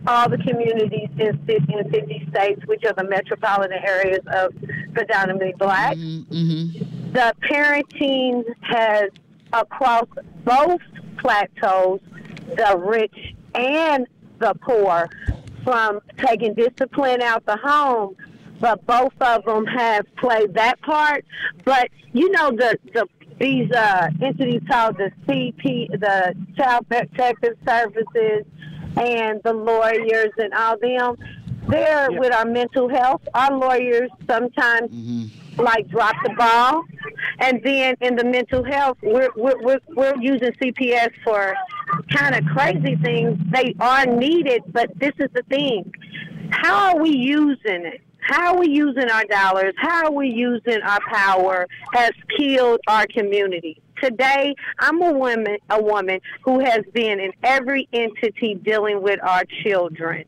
[0.07, 4.53] all the communities in, fif- in 50 states, which are the metropolitan areas of
[4.93, 5.95] predominantly black.
[5.95, 7.11] Mm-hmm, mm-hmm.
[7.11, 9.09] The parenting has
[9.53, 10.07] across
[10.43, 10.81] both
[11.17, 12.01] plateaus,
[12.55, 14.05] the rich and
[14.39, 15.09] the poor,
[15.63, 18.15] from taking discipline out the home.
[18.59, 21.25] But both of them have played that part.
[21.65, 23.05] But you know the the
[23.39, 28.45] these uh, entities called the CP, the Child Protective Services,
[28.97, 31.15] and the lawyers and all them.
[31.67, 33.21] They're with our mental health.
[33.33, 34.91] Our lawyers sometimes
[35.57, 36.83] like drop the ball,
[37.39, 41.55] and then in the mental health, we're we're we're, we're using CPS for
[42.11, 43.39] kind of crazy things.
[43.51, 45.91] They are needed, but this is the thing:
[46.51, 48.01] how are we using it?
[48.25, 49.75] How are we using our dollars?
[49.77, 51.67] How are we using our power?
[51.93, 53.79] Has killed our community.
[54.01, 59.43] Today, I'm a woman, a woman who has been in every entity dealing with our
[59.63, 60.25] children.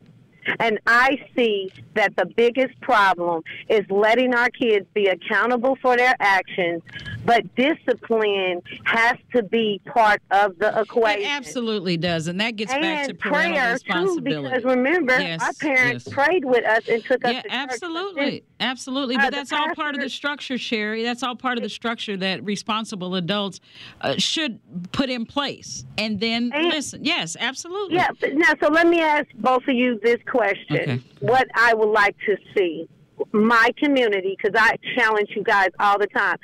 [0.60, 6.14] And I see that the biggest problem is letting our kids be accountable for their
[6.20, 6.82] actions,
[7.24, 11.22] but discipline has to be part of the equation.
[11.22, 14.48] It absolutely does, and that gets back to parental prayer too, responsibility.
[14.48, 16.14] because remember, Yes, our parents yes.
[16.14, 17.58] prayed with us and took us yeah, to church.
[17.58, 19.16] absolutely, absolutely.
[19.16, 21.02] Uh, But that's all part of the structure, Sherry.
[21.02, 23.60] That's all part of the structure that responsible adults
[24.00, 24.60] uh, should
[24.92, 25.84] put in place.
[25.98, 27.04] And then And- listen.
[27.04, 27.96] Yes, absolutely.
[27.96, 30.76] Yeah, but now, so let me ask both of you this question.
[30.76, 31.00] Okay.
[31.20, 32.88] What I would like to see,
[33.32, 36.36] my community, because I challenge you guys all the time.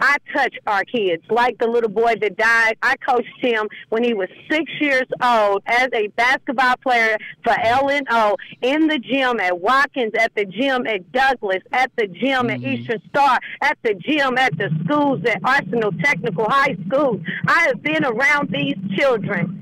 [0.00, 1.22] I touch our kids.
[1.30, 5.62] Like the little boy that died, I coached him when he was six years old
[5.66, 11.10] as a basketball player for LNO in the gym at Watkins, at the gym at
[11.12, 12.66] Douglas, at the gym at mm-hmm.
[12.66, 17.20] Eastern Star, at the gym at the schools at Arsenal Technical High School.
[17.46, 19.58] I have been around these children.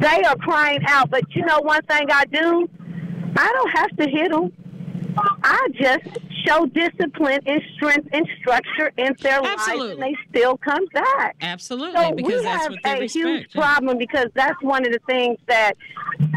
[0.00, 2.68] They are crying out, but you know one thing I do?
[3.36, 4.52] I don't have to hit them.
[5.16, 6.04] I just
[6.46, 11.36] show discipline and strength and structure in their lives, and they still come back.
[11.40, 13.12] Absolutely, So because we that's have a respect.
[13.12, 13.60] huge yeah.
[13.60, 15.74] problem because that's one of the things that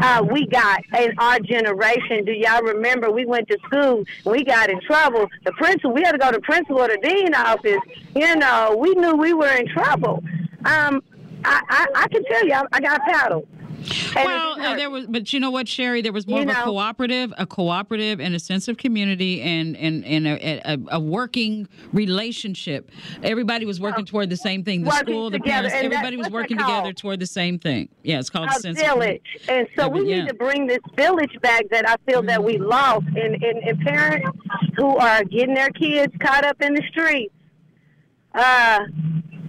[0.02, 2.24] uh, we got in our generation.
[2.24, 5.26] Do y'all remember we went to school, we got in trouble.
[5.44, 7.80] The principal, we had to go to principal or the dean office.
[8.14, 10.22] You know, we knew we were in trouble.
[10.64, 11.02] Um,
[11.44, 13.46] I, I, I can tell you, I, I got paddled.
[14.16, 16.02] And Well, uh, there was, but you know what, Sherry?
[16.02, 19.76] There was more You of a cooperative, a cooperative, and a sense of community, and
[19.76, 22.90] and and a, a, a working relationship.
[23.22, 24.84] Everybody was working toward the same thing.
[24.84, 27.88] The school, the together, parents, and everybody was working together toward the same thing.
[28.02, 29.22] Yeah, it's called a sense village.
[29.48, 30.20] And so we yeah.
[30.20, 33.78] need to bring this village back that I feel that we lost and, and in
[33.78, 34.28] parents
[34.76, 37.32] who are getting their kids caught up in the streets.
[38.34, 38.80] Uh,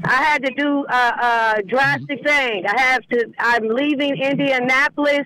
[0.04, 2.66] I had to do a, a drastic thing.
[2.66, 3.32] I have to.
[3.40, 5.26] I'm leaving Indianapolis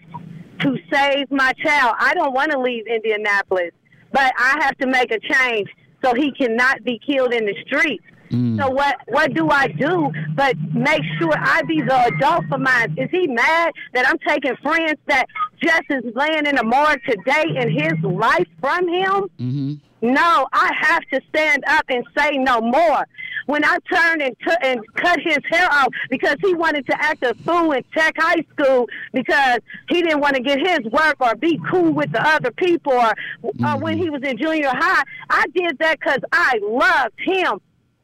[0.60, 1.96] to save my child.
[2.00, 3.72] I don't want to leave Indianapolis,
[4.12, 5.70] but I have to make a change
[6.04, 8.04] so he cannot be killed in the streets.
[8.32, 12.96] So what what do I do but make sure I be the adult for mine?
[12.98, 15.26] Is he mad that I'm taking friends that
[15.62, 19.28] just is laying in the morgue today in his life from him?
[19.38, 19.74] Mm-hmm.
[20.14, 23.06] No, I have to stand up and say no more.
[23.46, 27.24] When I turned and, t- and cut his hair off because he wanted to act
[27.24, 29.60] a fool in Tech High School because
[29.90, 33.14] he didn't want to get his work or be cool with the other people or,
[33.42, 33.82] or mm-hmm.
[33.82, 37.60] when he was in junior high, I did that because I loved him.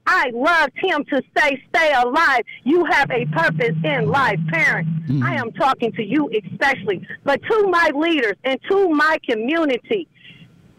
[0.09, 2.43] I loved him to say, stay alive.
[2.63, 4.89] You have a purpose in life, parents.
[5.01, 5.23] Mm-hmm.
[5.23, 10.07] I am talking to you especially, but to my leaders and to my community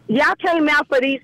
[0.09, 1.21] y'all came out for these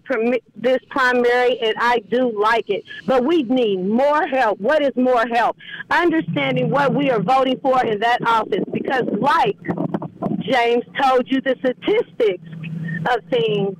[0.55, 2.85] this primary, and I do like it.
[3.05, 4.59] But we need more help.
[4.59, 5.57] What is more help?
[5.89, 9.57] Understanding what we are voting for in that office, because like
[10.41, 12.47] James told you, the statistics
[13.09, 13.75] of things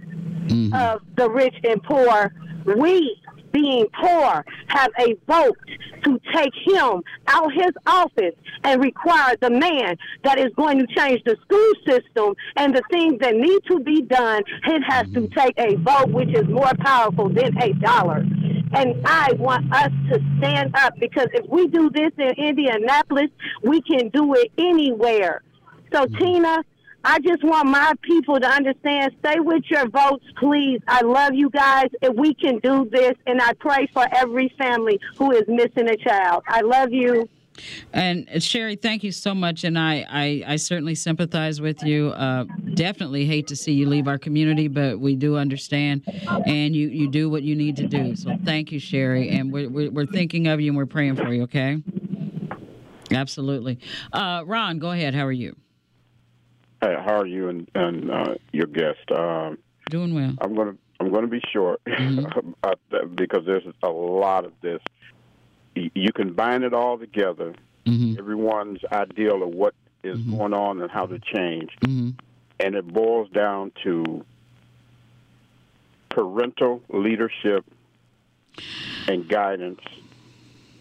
[0.48, 0.74] mm-hmm.
[0.74, 2.34] of the rich and poor,
[2.76, 3.18] we
[3.56, 5.58] being poor have a vote
[6.04, 11.24] to take him out his office and require the man that is going to change
[11.24, 15.40] the school system and the things that need to be done, it has to mm-hmm.
[15.40, 18.26] take a vote which is more powerful than a dollar.
[18.74, 23.30] And I want us to stand up because if we do this in Indianapolis,
[23.64, 25.44] we can do it anywhere.
[25.94, 26.18] So, mm-hmm.
[26.18, 26.64] Tina,
[27.06, 29.16] I just want my people to understand.
[29.20, 30.82] Stay with your votes, please.
[30.88, 31.90] I love you guys.
[32.02, 35.96] If we can do this, and I pray for every family who is missing a
[35.98, 36.44] child.
[36.48, 37.30] I love you.
[37.94, 42.10] And uh, Sherry, thank you so much, and I, I, I certainly sympathize with you.
[42.10, 46.02] Uh, definitely hate to see you leave our community, but we do understand,
[46.48, 48.16] and you, you do what you need to do.
[48.16, 51.32] So thank you, Sherry, and we're, we're, we're thinking of you and we're praying for
[51.32, 51.44] you.
[51.44, 51.82] Okay.
[53.12, 53.80] Absolutely.
[54.12, 55.14] Uh, Ron, go ahead.
[55.14, 55.56] How are you?
[56.86, 59.12] Hey, how are you and, and uh, your guest?
[59.12, 59.58] Um,
[59.90, 60.36] Doing well.
[60.40, 62.52] I'm going to I'm to be short mm-hmm.
[63.16, 64.82] because there's a lot of this.
[65.74, 67.56] You combine it all together.
[67.88, 68.20] Mm-hmm.
[68.20, 70.38] Everyone's ideal of what is mm-hmm.
[70.38, 72.12] going on and how to change, mm-hmm.
[72.60, 74.24] and it boils down to
[76.10, 77.66] parental leadership
[79.08, 79.82] and guidance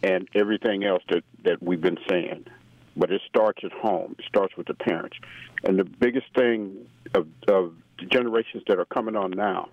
[0.03, 2.45] and everything else that, that we've been saying.
[2.97, 4.15] But it starts at home.
[4.19, 5.17] It starts with the parents.
[5.65, 9.69] And the biggest thing of, of the generations that are coming on now,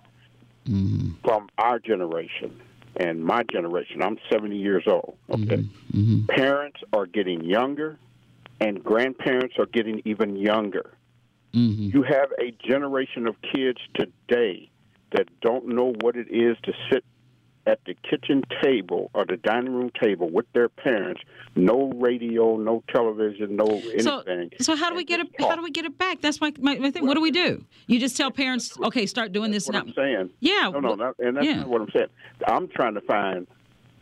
[0.66, 1.12] mm-hmm.
[1.24, 2.60] from our generation
[2.96, 5.16] and my generation, I'm 70 years old.
[5.30, 5.98] Okay, mm-hmm.
[5.98, 6.26] Mm-hmm.
[6.26, 7.98] parents are getting younger,
[8.60, 10.90] and grandparents are getting even younger.
[11.54, 11.96] Mm-hmm.
[11.96, 14.70] You have a generation of kids today
[15.12, 17.04] that don't know what it is to sit
[17.66, 21.20] at the kitchen table or the dining room table with their parents.
[21.54, 24.00] No radio, no television, no anything.
[24.00, 24.24] So,
[24.60, 25.28] so how do we get it?
[25.38, 26.20] How do we get it back?
[26.20, 27.06] That's my, my, my thing.
[27.06, 27.64] What do we do?
[27.86, 29.80] You just tell parents, okay, start doing this now.
[29.80, 30.30] I'm saying.
[30.40, 30.70] Yeah.
[30.72, 31.56] No, no, not, and that's yeah.
[31.56, 32.08] not what I'm saying.
[32.46, 33.46] I'm trying to find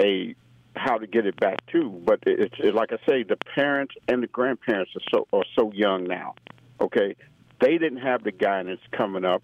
[0.01, 0.35] a
[0.77, 2.01] how to get it back too.
[2.05, 5.73] But it's it, like I say, the parents and the grandparents are so are so
[5.73, 6.35] young now.
[6.81, 7.17] Okay,
[7.61, 9.43] they didn't have the guidance coming up,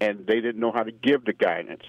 [0.00, 1.82] and they didn't know how to give the guidance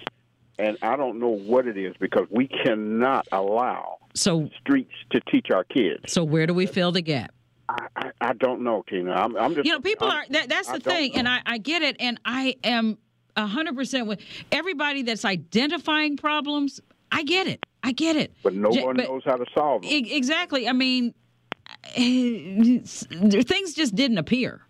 [0.58, 5.50] and I don't know what it is because we cannot allow so streets to teach
[5.52, 6.12] our kids.
[6.12, 7.32] So where do we fill the gap?
[7.68, 9.12] I, I, don't know, Tina.
[9.12, 11.40] I'm, I'm, just you know people I'm, are that, that's the I thing, and I,
[11.44, 12.96] I get it, and I am
[13.36, 14.20] hundred percent with
[14.50, 16.80] everybody that's identifying problems.
[17.12, 17.64] I get it.
[17.82, 18.32] I get it.
[18.42, 19.90] But no one but, knows how to solve them.
[19.92, 20.66] Exactly.
[20.66, 21.14] I mean,
[21.84, 24.62] things just didn't appear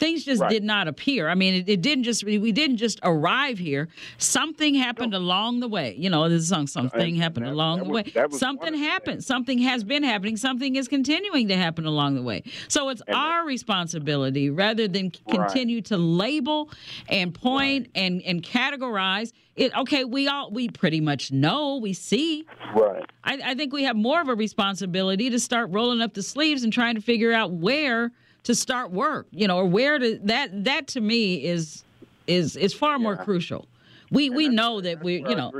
[0.00, 0.50] things just right.
[0.50, 1.28] did not appear.
[1.28, 3.88] I mean, it, it, didn't just we didn't just arrive here.
[4.18, 5.18] Something happened no.
[5.18, 5.94] along the way.
[5.96, 8.38] You know, this song something happened that, along that the was, way.
[8.38, 9.22] Something happened.
[9.22, 10.36] Something has been happening.
[10.36, 12.42] Something is continuing to happen along the way.
[12.68, 16.70] So it's and our that, responsibility rather than continue to label
[17.08, 18.02] and point right.
[18.02, 19.76] and and categorize it.
[19.76, 22.46] Okay, we all we pretty much know, we see.
[22.74, 23.04] Right.
[23.22, 26.64] I, I think we have more of a responsibility to start rolling up the sleeves
[26.64, 28.12] and trying to figure out where
[28.44, 31.84] to start work, you know, or where to that that to me is
[32.26, 33.66] is is far more crucial.
[34.10, 35.52] We and we know that we you know,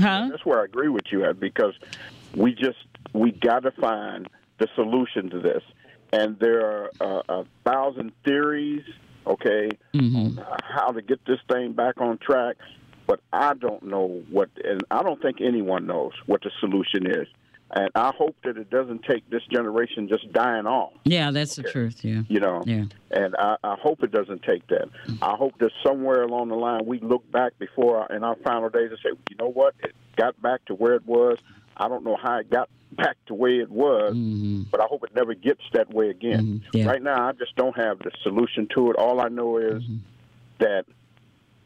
[0.00, 0.28] huh?
[0.30, 1.74] That's where I agree with you at because
[2.34, 2.78] we just
[3.12, 4.28] we got to find
[4.58, 5.62] the solution to this,
[6.12, 8.84] and there are uh, a thousand theories,
[9.26, 10.38] okay, mm-hmm.
[10.38, 12.56] on how to get this thing back on track.
[13.06, 17.26] But I don't know what, and I don't think anyone knows what the solution is.
[17.70, 20.92] And I hope that it doesn't take this generation just dying off.
[21.04, 21.66] Yeah, that's okay.
[21.66, 22.02] the truth.
[22.02, 22.22] Yeah.
[22.28, 22.62] You know.
[22.64, 22.84] Yeah.
[23.10, 24.88] And I, I hope it doesn't take that.
[25.20, 28.70] I hope that somewhere along the line we look back before our, in our final
[28.70, 31.38] days and say, you know what, it got back to where it was.
[31.76, 34.62] I don't know how it got back to where it was, mm-hmm.
[34.70, 36.62] but I hope it never gets that way again.
[36.62, 36.76] Mm-hmm.
[36.76, 36.86] Yeah.
[36.86, 38.96] Right now, I just don't have the solution to it.
[38.96, 39.96] All I know is mm-hmm.
[40.60, 40.86] that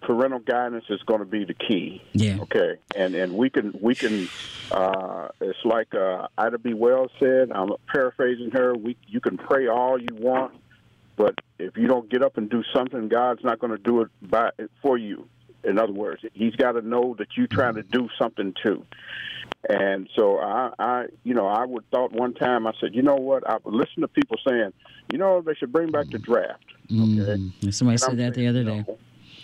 [0.02, 2.02] parental guidance is going to be the key.
[2.12, 2.38] Yeah.
[2.42, 2.74] Okay.
[2.94, 4.28] And and we can we can.
[4.70, 6.74] Uh, it's like uh, Ida B.
[6.74, 7.50] Wells said.
[7.52, 8.74] I'm paraphrasing her.
[8.74, 10.54] We you can pray all you want,
[11.16, 14.08] but if you don't get up and do something, God's not going to do it
[14.22, 14.50] by
[14.80, 15.28] for you.
[15.64, 18.84] In other words, He's got to know that you're trying to do something too.
[19.68, 23.14] And so I, I, you know, I would thought one time I said, you know
[23.14, 23.48] what?
[23.48, 24.72] I would listen to people saying,
[25.12, 26.64] you know, they should bring back the draft.
[26.86, 27.38] Okay.
[27.38, 28.84] Mm, somebody said that the other day.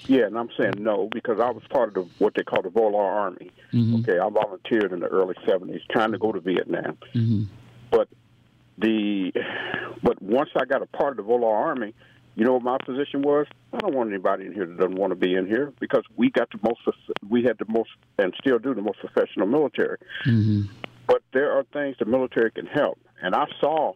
[0.09, 2.71] Yeah, and I'm saying no because I was part of the, what they call the
[2.71, 3.51] Volar Army.
[3.73, 3.97] Mm-hmm.
[4.01, 6.97] Okay, I volunteered in the early '70s, trying to go to Vietnam.
[7.15, 7.43] Mm-hmm.
[7.91, 8.09] But
[8.79, 9.33] the
[10.03, 11.95] but once I got a part of the Volar Army,
[12.39, 13.49] You know what my position was?
[13.73, 16.31] I don't want anybody in here that doesn't want to be in here because we
[16.31, 16.79] got the most,
[17.29, 19.99] we had the most, and still do the most professional military.
[20.25, 20.73] Mm-hmm.
[21.09, 23.95] But there are things the military can help, and I saw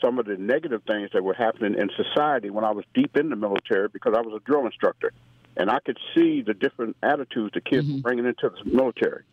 [0.00, 3.28] some of the negative things that were happening in society when I was deep in
[3.28, 5.12] the military because I was a drill instructor,
[5.56, 7.96] and I could see the different attitudes the kids Mm-hmm.
[7.96, 9.24] were bringing into the military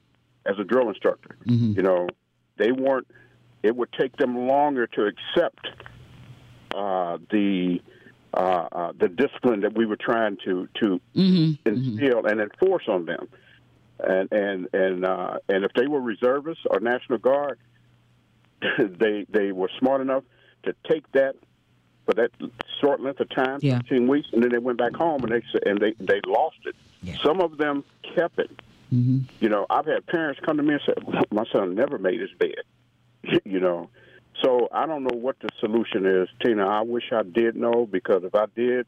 [0.45, 1.35] as a drill instructor.
[1.45, 1.73] Mm-hmm.
[1.77, 2.07] You know,
[2.57, 3.07] they weren't.
[3.64, 5.68] It would take them longer to accept
[6.76, 7.80] uh, the
[8.34, 8.38] uh,
[8.72, 11.68] uh, the discipline that we were trying to to Mm-hmm.
[11.69, 13.27] instill and enforce on them.
[13.99, 17.60] And and and uh, and if they were reservists or National Guard,
[18.80, 20.23] they they were smart enough
[20.64, 21.35] to take that
[22.05, 22.31] for that
[22.79, 23.77] short length of time, Yeah.
[23.79, 26.75] 15 weeks, and then they went back home and they and they they lost it.
[27.23, 27.83] Some of them
[28.15, 28.51] kept it.
[28.93, 29.19] Mm-hmm.
[29.39, 30.93] You know, I've had parents come to me and say,
[31.31, 32.61] "My son never made his bed."
[33.45, 33.89] you know,
[34.43, 36.68] so I don't know what the solution is, Tina.
[36.68, 38.85] I wish I did know because if I did,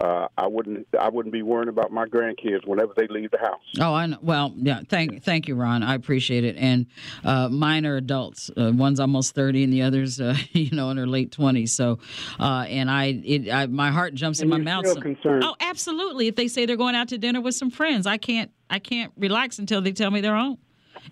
[0.00, 3.60] uh, I wouldn't I wouldn't be worrying about my grandkids whenever they leave the house.
[3.80, 4.18] Oh, I know.
[4.22, 4.80] Well, yeah.
[4.88, 5.82] Thank, thank you, Ron.
[5.82, 6.56] I appreciate it.
[6.56, 6.86] And
[7.24, 8.50] uh, mine are adults.
[8.56, 11.72] Uh, one's almost thirty, and the other's, uh, you know, in her late twenties.
[11.72, 11.98] So,
[12.38, 14.86] uh, and I, it, I, my heart jumps And in my mouth.
[14.86, 15.42] still so- concerned.
[15.44, 16.28] Oh, absolutely.
[16.28, 19.12] If they say they're going out to dinner with some friends, I can't, I can't
[19.16, 20.58] relax until they tell me they're home.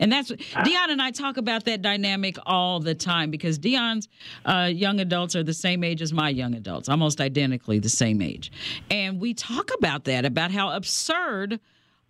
[0.01, 4.09] And that's Dion and I talk about that dynamic all the time because Dion's
[4.45, 8.23] uh, young adults are the same age as my young adults, almost identically the same
[8.23, 8.53] age,
[8.91, 11.61] and we talk about that about how absurd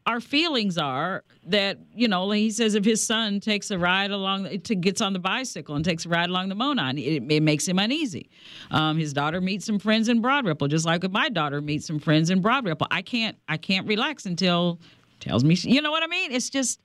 [0.08, 4.58] our feelings are that you know he says if his son takes a ride along
[4.60, 7.68] to gets on the bicycle and takes a ride along the Monon it, it makes
[7.68, 8.30] him uneasy.
[8.70, 11.86] Um, his daughter meets some friends in Broad Ripple just like if my daughter meets
[11.86, 12.86] some friends in Broad Ripple.
[12.90, 14.80] I can't I can't relax until
[15.20, 16.32] tells me you know what I mean?
[16.32, 16.80] It's just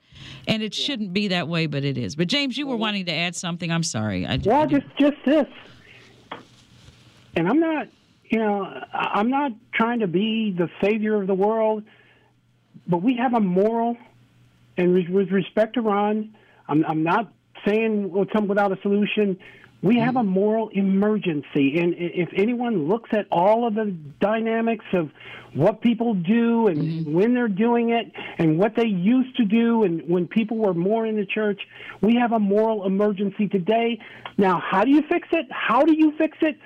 [0.48, 2.15] and it shouldn't be that way but it is.
[2.15, 3.72] But James you were wanting to add something.
[3.72, 4.26] I'm sorry.
[4.26, 5.48] I, Well, just just this,
[7.35, 7.88] and I'm not,
[8.30, 11.84] you know, I'm not trying to be the savior of the world,
[12.88, 13.98] but we have a moral,
[14.77, 16.34] and with- with respect to Ron,
[16.68, 17.31] I'm I'm not
[17.65, 19.38] saying we'll come without a solution.
[19.84, 20.19] We have hmm.
[20.19, 25.11] a moral emergency, and if anyone looks at all of the dynamics of
[25.53, 27.14] what people do and hmm.
[27.14, 31.05] when they're doing it and what they used to do and when people were more
[31.05, 31.61] in the church,
[32.01, 33.99] we have a moral emergency today.
[34.38, 35.47] Now, how do you fix it?
[35.51, 36.57] How do you fix it?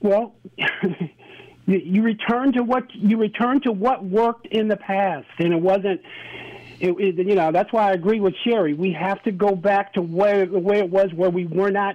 [0.00, 0.34] Well,
[1.66, 5.60] you, you return to what you return to what worked in the past, and it
[5.60, 6.02] wasn't.
[6.82, 8.74] It, it, you know that's why I agree with Sherry.
[8.74, 11.94] We have to go back to where the way it was, where we were not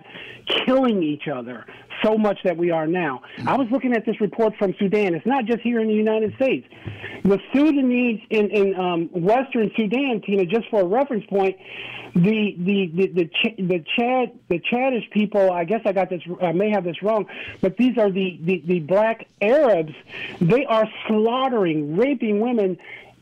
[0.66, 1.66] killing each other
[2.02, 3.22] so much that we are now.
[3.46, 5.14] I was looking at this report from Sudan.
[5.14, 6.66] It's not just here in the United States.
[7.24, 11.58] The Sudanese in in um, Western Sudan, Tina, just for a reference point,
[12.14, 15.52] the the the the, Ch- the Chad the Chadish people.
[15.52, 16.22] I guess I got this.
[16.42, 17.26] I may have this wrong,
[17.60, 19.94] but these are the the, the black Arabs.
[20.40, 22.78] They are slaughtering, raping women.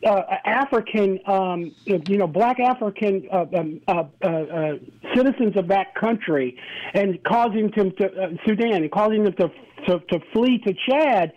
[0.05, 4.73] Uh, African, um, you know, black African uh, um, uh, uh, uh,
[5.15, 6.59] citizens of that country,
[6.93, 9.49] and causing them to uh, Sudan and causing them to,
[9.87, 11.33] to to flee to Chad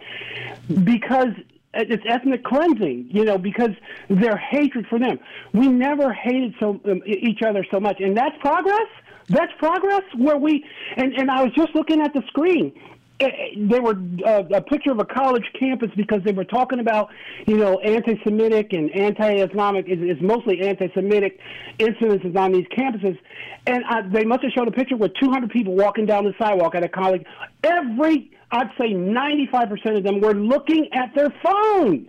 [0.84, 1.32] because
[1.72, 3.70] it's ethnic cleansing, you know, because
[4.08, 5.18] their hatred for them.
[5.52, 8.88] We never hated so um, each other so much, and that's progress.
[9.28, 10.02] That's progress.
[10.16, 10.64] Where we
[10.96, 12.72] and and I was just looking at the screen.
[13.20, 17.10] They were uh, a picture of a college campus because they were talking about,
[17.46, 19.86] you know, anti-Semitic and anti-Islamic.
[19.88, 21.40] It's, it's mostly anti-Semitic
[21.78, 23.18] incidences on these campuses,
[23.66, 26.76] and uh, they must have showed a picture with 200 people walking down the sidewalk
[26.76, 27.24] at a college.
[27.64, 32.08] Every, I'd say, 95% of them were looking at their phones.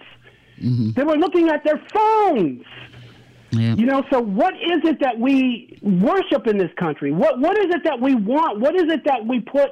[0.93, 2.65] They were looking at their phones.
[3.51, 7.11] You know, so what is it that we worship in this country?
[7.11, 8.59] What what is it that we want?
[8.59, 9.71] What is it that we put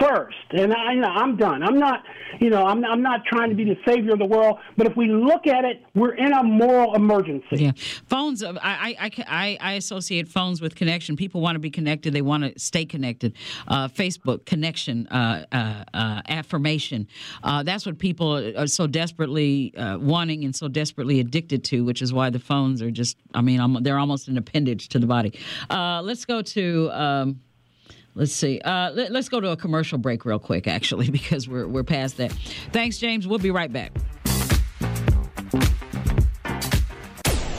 [0.00, 0.36] first?
[0.50, 1.62] And I, you know, I'm done.
[1.62, 2.04] I'm not,
[2.40, 4.58] you know, I'm I'm not trying to be the savior of the world.
[4.76, 7.56] But if we look at it, we're in a moral emergency.
[7.56, 7.72] Yeah,
[8.06, 8.42] phones.
[8.42, 11.16] uh, I, I, I, I associate phones with connection.
[11.16, 12.14] People want to be connected.
[12.14, 13.34] They want to stay connected.
[13.66, 17.08] Uh, Facebook connection, uh, uh, uh, affirmation.
[17.42, 21.84] Uh, that's what people are so desperately uh, wanting and so desperately addicted to.
[21.84, 23.17] Which is why the phones are just.
[23.34, 25.38] I mean, they're almost an appendage to the body.
[25.70, 26.90] Uh, let's go to.
[26.92, 27.40] Um,
[28.18, 28.60] Let's see.
[28.60, 32.16] Uh, let, us go to a commercial break real quick, actually, because we're we're past
[32.16, 32.32] that.
[32.72, 33.28] Thanks, James.
[33.28, 33.92] We'll be right back.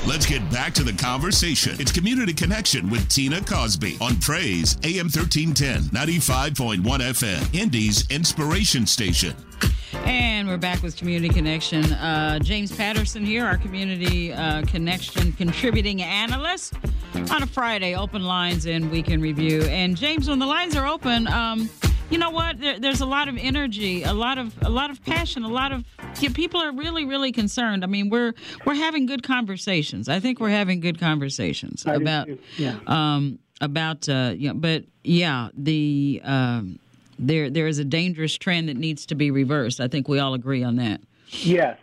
[0.06, 1.76] Let's get back to the conversation.
[1.80, 9.36] It's Community Connection with Tina Cosby on Praise AM 1310, 95.1 FM, Indy's Inspiration Station.
[10.10, 11.86] And we're back with Community Connection.
[11.94, 16.73] Uh, James Patterson here, our Community uh, Connection contributing analyst
[17.30, 19.61] on a Friday, open lines and weekend review.
[19.65, 21.69] And James, when the lines are open, um,
[22.10, 22.60] you know what?
[22.60, 25.72] There, there's a lot of energy, a lot of a lot of passion, a lot
[25.72, 25.86] of
[26.19, 27.84] yeah, people are really really concerned.
[27.84, 28.34] I mean, we're
[28.65, 30.10] we're having good conversations.
[30.10, 32.30] I think we're having good conversations I about.
[32.57, 32.80] Yeah.
[32.88, 36.80] um about uh yeah, but yeah, the um
[37.20, 39.80] there there is a dangerous trend that needs to be reversed.
[39.80, 41.02] I think we all agree on that.
[41.32, 41.78] Yes,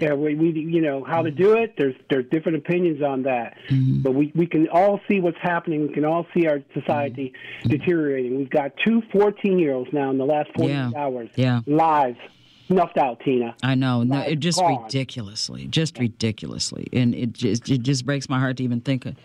[0.00, 1.74] yeah, we, we you know how to do it.
[1.76, 4.02] There's there's different opinions on that, Mm-hmm.
[4.02, 5.88] but we we can all see what's happening.
[5.88, 7.68] We can all see our society Mm-hmm.
[7.70, 8.38] deteriorating.
[8.38, 10.90] We've got two 14 year olds now in the last 48 Yeah.
[10.96, 11.30] hours.
[11.34, 11.60] Yeah.
[11.66, 12.18] lives
[12.66, 13.54] snuffed out, Tina.
[13.62, 14.84] I know, no, it just gone.
[14.84, 19.06] ridiculously, just ridiculously, and it just it just breaks my heart to even think.
[19.06, 19.16] Of,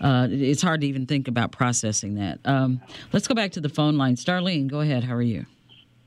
[0.00, 2.40] uh, it's hard to even think about processing that.
[2.44, 2.80] Um,
[3.12, 4.16] let's go back to the phone line.
[4.16, 5.04] Starlene, go ahead.
[5.04, 5.46] How are you?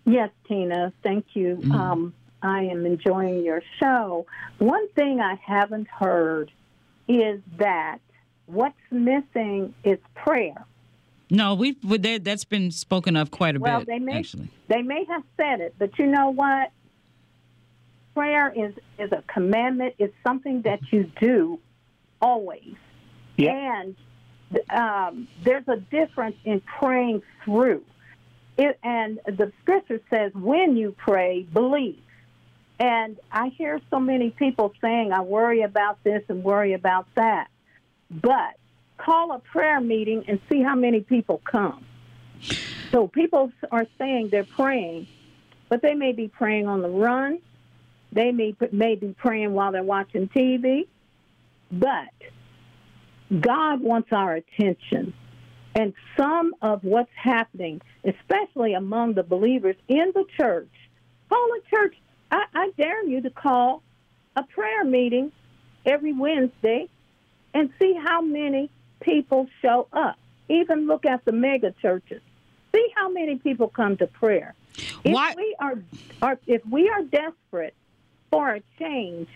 [0.06, 1.58] Yes, Tina, thank you.
[1.58, 1.72] Mm-hmm.
[1.72, 4.26] Um, I am enjoying your show.
[4.58, 6.52] One thing I haven't heard
[7.08, 8.00] is that
[8.46, 10.66] what's missing is prayer.
[11.32, 13.88] No, we've with that, that's been spoken of quite a well, bit.
[13.88, 16.72] they may actually, they may have said it, but you know what?
[18.20, 19.96] Prayer is is a commandment.
[19.98, 21.58] It's something that you do
[22.22, 22.76] always.
[23.38, 23.96] And
[24.70, 27.82] um, there's a difference in praying through.
[28.58, 32.02] It, and the scripture says, when you pray, believe.
[32.78, 37.48] And I hear so many people saying, I worry about this and worry about that.
[38.12, 38.58] But
[38.98, 41.86] call a prayer meeting and see how many people come.
[42.92, 45.08] So people are saying they're praying,
[45.70, 47.40] but they may be praying on the run.
[48.12, 50.88] They may, may be praying while they're watching TV.
[51.72, 52.10] But
[53.40, 55.14] God wants our attention.
[55.76, 60.72] And some of what's happening, especially among the believers in the church,
[61.30, 61.96] call a church.
[62.32, 63.84] I, I dare you to call
[64.36, 65.32] a prayer meeting
[65.86, 66.88] every Wednesday
[67.54, 68.70] and see how many
[69.00, 70.18] people show up.
[70.50, 72.22] Even look at the mega churches.
[72.74, 74.56] See how many people come to prayer.
[75.04, 75.76] If Why- we are,
[76.22, 77.76] are if we are desperate
[78.30, 79.28] for a change,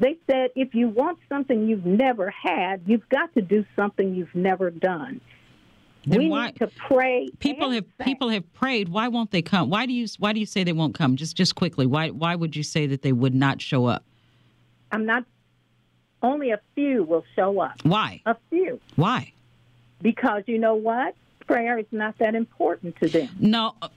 [0.00, 4.34] they said if you want something you've never had, you've got to do something you've
[4.34, 5.20] never done.
[6.06, 7.28] Then we why- need to pray.
[7.40, 8.06] people have sing.
[8.06, 8.88] people have prayed.
[8.88, 9.68] Why won't they come?
[9.68, 11.16] Why do you why do you say they won't come?
[11.16, 11.86] Just just quickly.
[11.86, 14.04] Why why would you say that they would not show up?
[14.92, 15.24] I'm not.
[16.22, 17.74] Only a few will show up.
[17.84, 18.22] Why?
[18.26, 19.32] A few, Why?
[20.02, 21.14] because you know what?
[21.46, 23.28] Prayer is not that important to them.
[23.38, 23.88] No, uh,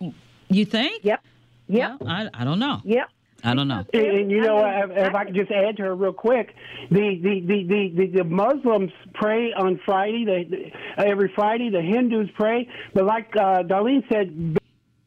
[0.49, 1.03] you think?
[1.03, 1.19] Yep.
[1.67, 1.99] Yep.
[2.01, 2.79] Well, I I don't know.
[2.83, 3.09] Yep.
[3.43, 3.85] I don't know.
[3.93, 6.55] And, and you know, what, if, if I could just add to her real quick,
[6.89, 10.25] the the the the, the, the Muslims pray on Friday.
[10.25, 12.69] The, the, every Friday, the Hindus pray.
[12.93, 14.57] But like uh, Darlene said,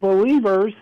[0.01, 0.73] believers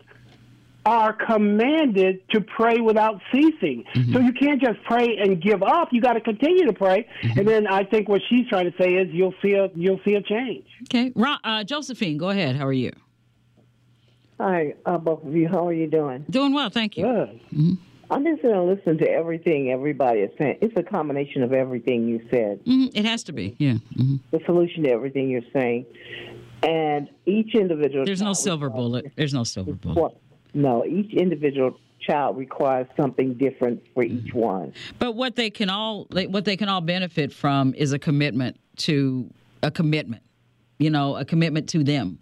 [0.84, 3.84] are commanded to pray without ceasing.
[4.12, 5.90] So you can't just pray and give up.
[5.92, 7.08] You got to continue to pray.
[7.36, 10.14] And then I think what she's trying to say is you'll see a you'll see
[10.14, 10.66] a change.
[10.84, 12.56] Okay, Ron, uh, Josephine, go ahead.
[12.56, 12.92] How are you?
[14.42, 15.46] Hi, uh, both of you.
[15.46, 16.24] How are you doing?
[16.28, 17.04] Doing well, thank you.
[17.04, 17.78] Good.
[18.10, 20.58] I'm just going to listen to everything everybody is saying.
[20.60, 23.54] It's a combination of everything you said, hmm It has to be.
[23.60, 23.74] Yeah.
[23.96, 25.86] hmm the solution to everything you're saying,
[26.64, 28.04] and each individual.
[28.04, 29.12] There's no silver requires- bullet.
[29.14, 29.96] There's no silver bullet.
[29.96, 30.20] Well,
[30.54, 34.72] no, each individual child requires something different for each one.
[34.98, 39.30] But what they can all what they can all benefit from is a commitment to
[39.62, 40.24] a commitment.
[40.80, 42.18] You know, a commitment to them.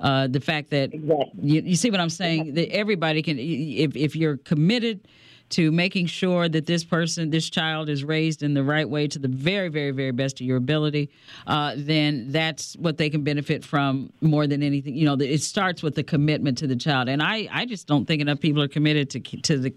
[0.00, 2.54] Uh, the fact that you, you see what I'm saying?
[2.54, 5.06] That everybody can if if you're committed
[5.50, 9.18] to making sure that this person this child is raised in the right way to
[9.18, 11.10] the very very very best of your ability
[11.46, 14.94] uh, then that's what they can benefit from more than anything.
[14.94, 17.08] You know it starts with the commitment to the child.
[17.08, 19.70] And I I just don't think enough people are committed to to the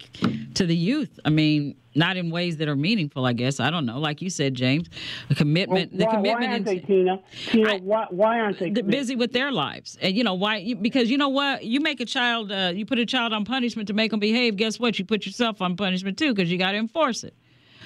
[0.54, 1.20] to the youth.
[1.26, 3.60] I mean not in ways that are meaningful I guess.
[3.60, 4.00] I don't know.
[4.00, 4.90] Like you said James
[5.30, 7.20] a commitment the why, commitment why aren't they, Tina?
[7.48, 8.70] Tina, why, why aren't they?
[8.70, 9.98] busy with their lives.
[10.02, 11.64] And you know why because you know what?
[11.64, 14.56] You make a child uh, you put a child on punishment to make them behave.
[14.56, 14.98] Guess what?
[15.00, 17.34] You put yourself on punishment too because you got to enforce it.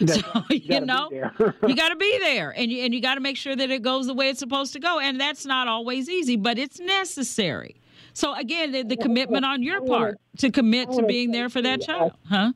[0.05, 2.51] So you know you got to be there.
[2.51, 4.73] And you and you got to make sure that it goes the way it's supposed
[4.73, 4.99] to go.
[4.99, 7.81] And that's not always easy but it's necessary.
[8.13, 11.81] So again the, the commitment on your part to commit to being there for that
[11.81, 12.51] child huh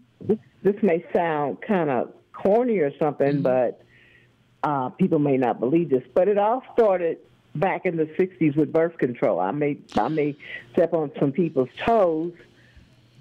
[0.64, 3.82] This, may sound kind of corny or something, but
[4.64, 6.04] uh, people may not believe this.
[6.14, 7.18] But it all started
[7.56, 9.40] back in the '60s with birth control.
[9.40, 10.36] I may I may
[10.74, 12.34] step on some people's toes,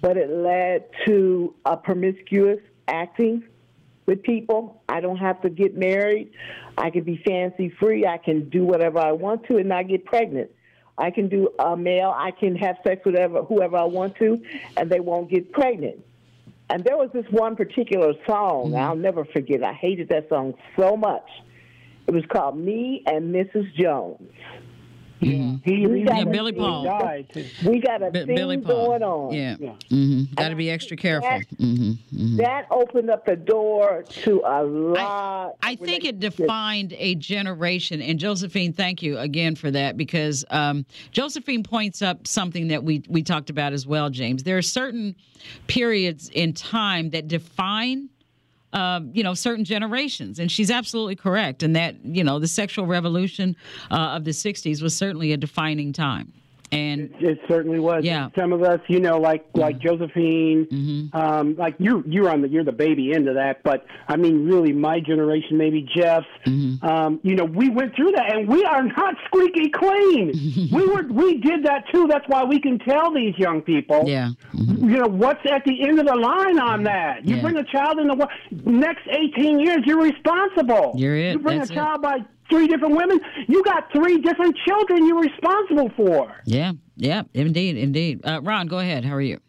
[0.01, 3.43] but it led to a promiscuous acting
[4.05, 4.81] with people.
[4.89, 6.31] I don't have to get married.
[6.77, 8.05] I can be fancy free.
[8.05, 10.51] I can do whatever I want to and not get pregnant.
[10.97, 12.13] I can do a male.
[12.15, 14.41] I can have sex with whoever, whoever I want to,
[14.77, 16.03] and they won't get pregnant.
[16.71, 18.75] And there was this one particular song mm-hmm.
[18.75, 19.61] I'll never forget.
[19.61, 21.27] I hated that song so much.
[22.07, 23.73] It was called "Me and Mrs.
[23.75, 24.31] Jones."
[25.21, 26.83] Yeah, he, We he- Yeah, Billy Paul.
[26.83, 27.27] died.
[27.63, 28.87] We got a B- thing Billy Paul.
[28.87, 29.33] going on.
[29.33, 29.55] Yeah.
[29.59, 29.73] Yeah.
[29.89, 31.41] hmm Got to be extra careful.
[31.57, 35.55] hmm hmm That opened up the door to a lot.
[35.61, 38.01] I of think it defined a generation.
[38.01, 43.03] And Josephine, thank you again for that because um, Josephine points up something that we
[43.07, 44.43] we talked about as well, James.
[44.43, 45.15] There are certain
[45.67, 48.09] periods in time that define.
[48.73, 51.61] Uh, you know, certain generations, and she's absolutely correct.
[51.61, 53.55] And that, you know, the sexual revolution
[53.89, 56.31] uh, of the '60s was certainly a defining time.
[56.71, 58.05] And It certainly was.
[58.05, 58.29] Yeah.
[58.37, 59.59] Some of us, you know, like mm-hmm.
[59.59, 61.17] like Josephine, mm-hmm.
[61.17, 63.61] um, like you you're on the you're the baby end of that.
[63.63, 66.23] But I mean, really, my generation, maybe Jeff.
[66.47, 66.85] Mm-hmm.
[66.85, 70.69] Um, you know, we went through that, and we are not squeaky clean.
[70.71, 72.07] we were we did that too.
[72.07, 74.03] That's why we can tell these young people.
[74.07, 77.27] yeah, You know what's at the end of the line on that?
[77.27, 77.41] You Yeah.
[77.41, 78.31] bring a child in the world.
[78.65, 80.93] Next eighteen years, you're responsible.
[80.95, 81.33] You're it.
[81.33, 81.75] You bring That's a it.
[81.75, 82.19] child by
[82.51, 83.19] three different women.
[83.47, 85.07] You got three different children.
[85.07, 86.35] You're responsible for.
[86.45, 88.21] yeah, yeah, indeed, indeed.
[88.23, 89.03] Uh, Ron, go ahead.
[89.05, 89.39] How are you?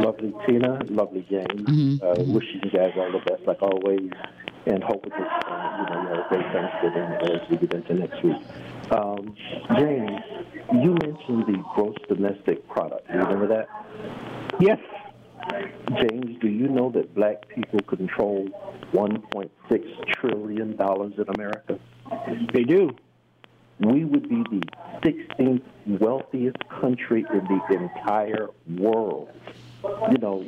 [0.00, 1.62] Lovely Tina, lovely James.
[1.68, 2.02] Mhm.
[2.02, 4.10] Uh, wishing you guys all the best, like always,
[4.66, 7.94] and hope that uh, you know you have a great Thanksgiving as we get into
[7.94, 8.36] next week.
[8.90, 9.34] Um,
[9.78, 10.20] James,
[10.82, 13.06] you mentioned the gross domestic product.
[13.08, 13.68] Do You remember that?
[14.60, 14.78] Yes.
[16.00, 18.48] James, do you know that black people control
[18.92, 21.78] 1.6 trillion dollars in America?
[22.52, 22.90] They do.
[23.80, 24.62] We would be the
[25.02, 25.62] 16th
[26.00, 29.30] wealthiest country in the entire world.
[29.82, 30.46] You know,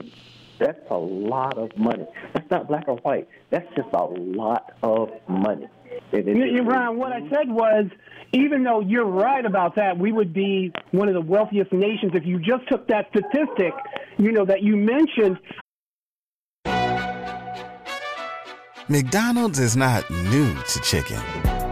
[0.59, 2.07] that's a lot of money.
[2.33, 3.29] That's not black or white.
[3.51, 5.69] That's just a lot of money.
[6.13, 7.87] And it You, you, Ron, what I said was,
[8.33, 12.27] even though you're right about that, we would be one of the wealthiest nations if
[12.27, 13.73] you just took that statistic,
[14.19, 15.39] you know, that you mentioned.
[18.89, 21.21] McDonald's is not new to chicken.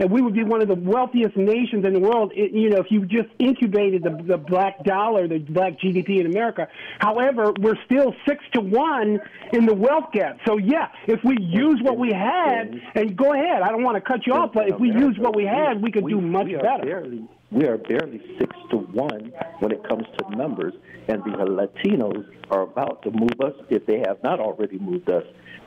[0.00, 2.78] And we would be one of the wealthiest nations in the world, i- you know,
[2.78, 6.68] if you just incubated the, the black dollar, the black GDP in America.
[7.00, 9.20] However, we're still six to one
[9.52, 10.38] in the wealth gap.
[10.46, 14.00] So, yeah, if we use what we had, and go ahead, I don't want to
[14.00, 16.82] cut you off, but if we use what we had, we could do much better.
[16.84, 20.72] Barely, we are barely six to one when it comes to numbers,
[21.08, 25.24] and the Latinos are about to move us if they have not already moved us.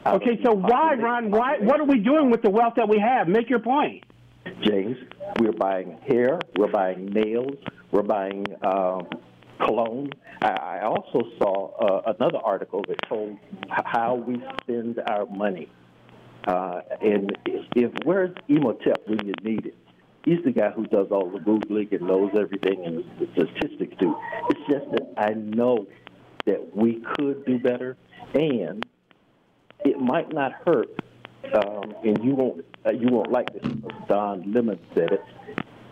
[0.07, 0.95] Okay, so why.
[0.95, 3.27] Ron, why, what are we doing with the wealth that we have?
[3.27, 4.03] Make your point.
[4.61, 4.97] James,
[5.39, 7.57] we're buying hair, we're buying nails,
[7.91, 9.07] we're buying um,
[9.59, 10.09] cologne.
[10.41, 13.37] I, I also saw uh, another article that told
[13.69, 15.69] how we spend our money.
[16.45, 19.77] Uh, and if where's Imhotep when you need it?
[20.25, 24.15] He's the guy who does all the googling and knows everything and the statistics too.
[24.49, 25.87] It's just that I know
[26.45, 27.97] that we could do better,
[28.33, 28.85] and
[29.83, 30.87] it might not hurt.
[31.53, 33.71] Um, and you won't uh, you won't like this.
[34.07, 35.21] Don Lemon said it.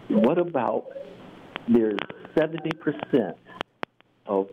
[0.10, 0.86] What about
[1.68, 2.00] there's
[2.38, 3.38] seventy percent
[4.26, 4.50] of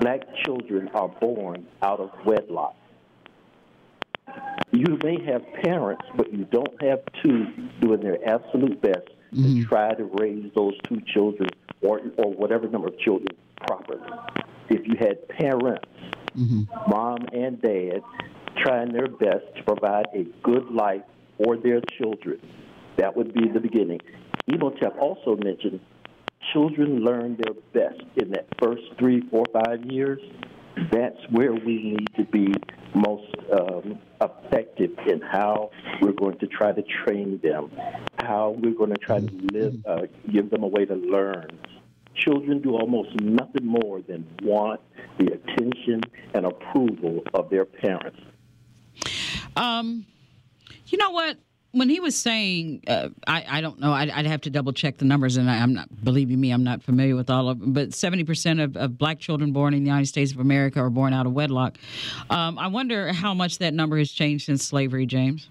[0.00, 2.76] black children are born out of wedlock.
[4.72, 7.46] You may have parents, but you don't have two
[7.80, 11.48] doing their absolute best to try to raise those two children
[11.80, 13.28] or or whatever number of children
[13.66, 14.00] properly.
[14.68, 15.84] If you had parents,
[16.88, 18.02] mom and dad,
[18.56, 21.02] trying their best to provide a good life
[21.38, 22.40] for their children,
[22.96, 24.00] that would be the beginning.
[24.46, 25.80] Imhotep also mentioned
[26.52, 30.20] children learn their best in that first three, four, five years.
[30.92, 32.52] That's where we need to be
[32.94, 35.70] most um, effective in how
[36.00, 37.70] we're going to try to train them,
[38.20, 41.48] how we're going to try to live, uh, give them a way to learn.
[42.14, 44.80] Children do almost nothing more than want
[45.18, 46.00] the attention
[46.32, 48.20] and approval of their parents.
[49.56, 50.06] Um,
[50.86, 51.38] you know what?
[51.74, 54.96] when he was saying, uh, I, I don't know, I'd, I'd, have to double check
[54.96, 57.72] the numbers, and I, am not, believing me, I'm not familiar with all of them,
[57.72, 61.12] but 70% of, of, black children born in the United States of America are born
[61.12, 61.76] out of wedlock.
[62.30, 65.48] Um, I wonder how much that number has changed since slavery, James.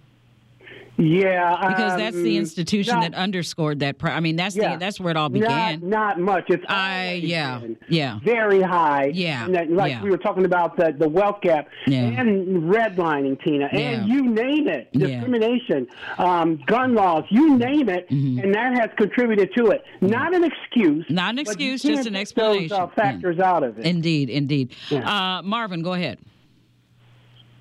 [0.95, 3.95] Yeah, because um, that's the um, institution not, that underscored that.
[4.03, 5.79] I mean, that's yeah, the, that's where it all began.
[5.81, 6.45] Not, not much.
[6.49, 9.11] It's I yeah yeah very high.
[9.11, 10.03] Yeah, that, like yeah.
[10.03, 12.01] we were talking about the the wealth gap yeah.
[12.01, 13.79] and redlining, Tina, yeah.
[13.79, 15.87] and you name it, discrimination,
[16.19, 18.39] um, gun laws, you name it, mm-hmm.
[18.39, 19.83] and that has contributed to it.
[20.01, 21.07] Not an excuse.
[21.09, 22.67] Not an excuse, just an explanation.
[22.67, 23.85] Those, uh, factors out of it.
[23.87, 24.75] Indeed, indeed.
[24.91, 26.19] Uh, Marvin, go ahead.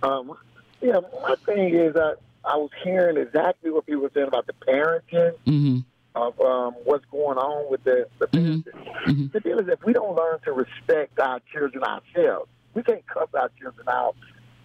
[0.03, 0.35] Um,
[0.83, 2.19] yeah, my thing is that.
[2.45, 5.79] I was hearing exactly what people were saying about the parenting mm-hmm.
[6.15, 8.69] of um, what's going on with the, the mm-hmm.
[8.69, 9.33] parenting.
[9.33, 13.29] The deal is, if we don't learn to respect our children ourselves, we can't cuss
[13.35, 14.17] our children out,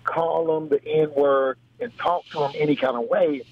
[0.03, 3.43] call them the N word, and talk to them any kind of way,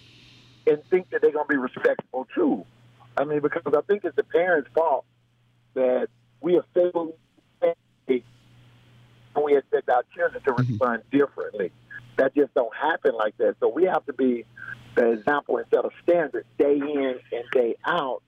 [0.65, 2.65] and think that they're going to be respectful too.
[3.17, 5.05] I mean, because I think it's the parents' fault
[5.75, 6.07] that
[6.41, 7.13] we are failing
[9.35, 10.71] and we expect our children to Mm-hmm.
[10.71, 11.71] respond differently
[12.17, 13.55] that just don't happen like that.
[13.59, 14.45] So we have to be
[14.95, 18.21] the example instead of standard day in and day out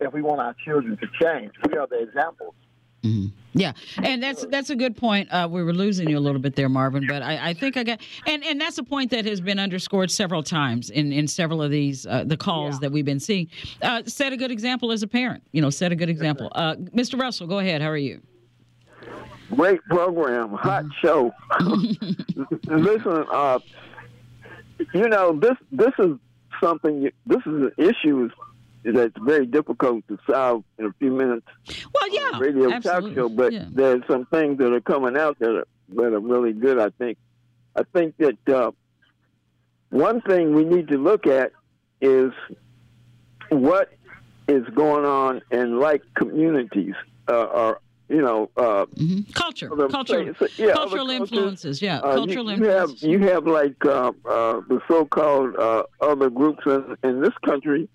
[0.00, 1.52] if we want our children to change.
[1.68, 2.54] We are the examples.
[3.02, 3.26] Mm-hmm.
[3.54, 3.72] Yeah,
[4.02, 5.32] and that's that's a good point.
[5.32, 7.84] Uh, we were losing you a little bit there, Marvin, but I, I, think I
[7.84, 11.62] got and and that's a point that has been underscored several times in in several
[11.62, 12.78] of these uh, the calls yeah.
[12.82, 13.48] that we've been seeing.
[13.82, 15.44] Uh, set a good example as a parent.
[15.52, 16.50] You know, set a good example.
[16.54, 17.18] Uh, Mr.
[17.18, 17.80] Russell, go ahead.
[17.80, 18.20] How are you?
[19.54, 21.32] Great program, hot show.
[22.66, 23.58] Listen, uh,
[24.94, 26.16] you know this this is
[26.62, 27.10] something.
[27.26, 28.30] This is an issue
[28.84, 31.46] that's very difficult to solve in a few minutes.
[31.66, 33.14] Well, yeah, radio absolutely.
[33.14, 33.64] talk show, but yeah.
[33.70, 36.78] there's some things that are coming out that are that are really good.
[36.78, 37.18] I think.
[37.76, 38.72] I think that uh,
[39.90, 41.52] one thing we need to look at
[42.00, 42.32] is
[43.50, 43.92] what
[44.48, 46.94] is going on in like communities
[47.28, 49.30] uh, or you know, uh, mm-hmm.
[49.32, 53.02] culture, culture, yeah, cultural influences, yeah, uh, cultural you, influences.
[53.02, 57.34] You have, you have like uh, uh, the so-called uh, other groups in, in this
[57.44, 57.88] country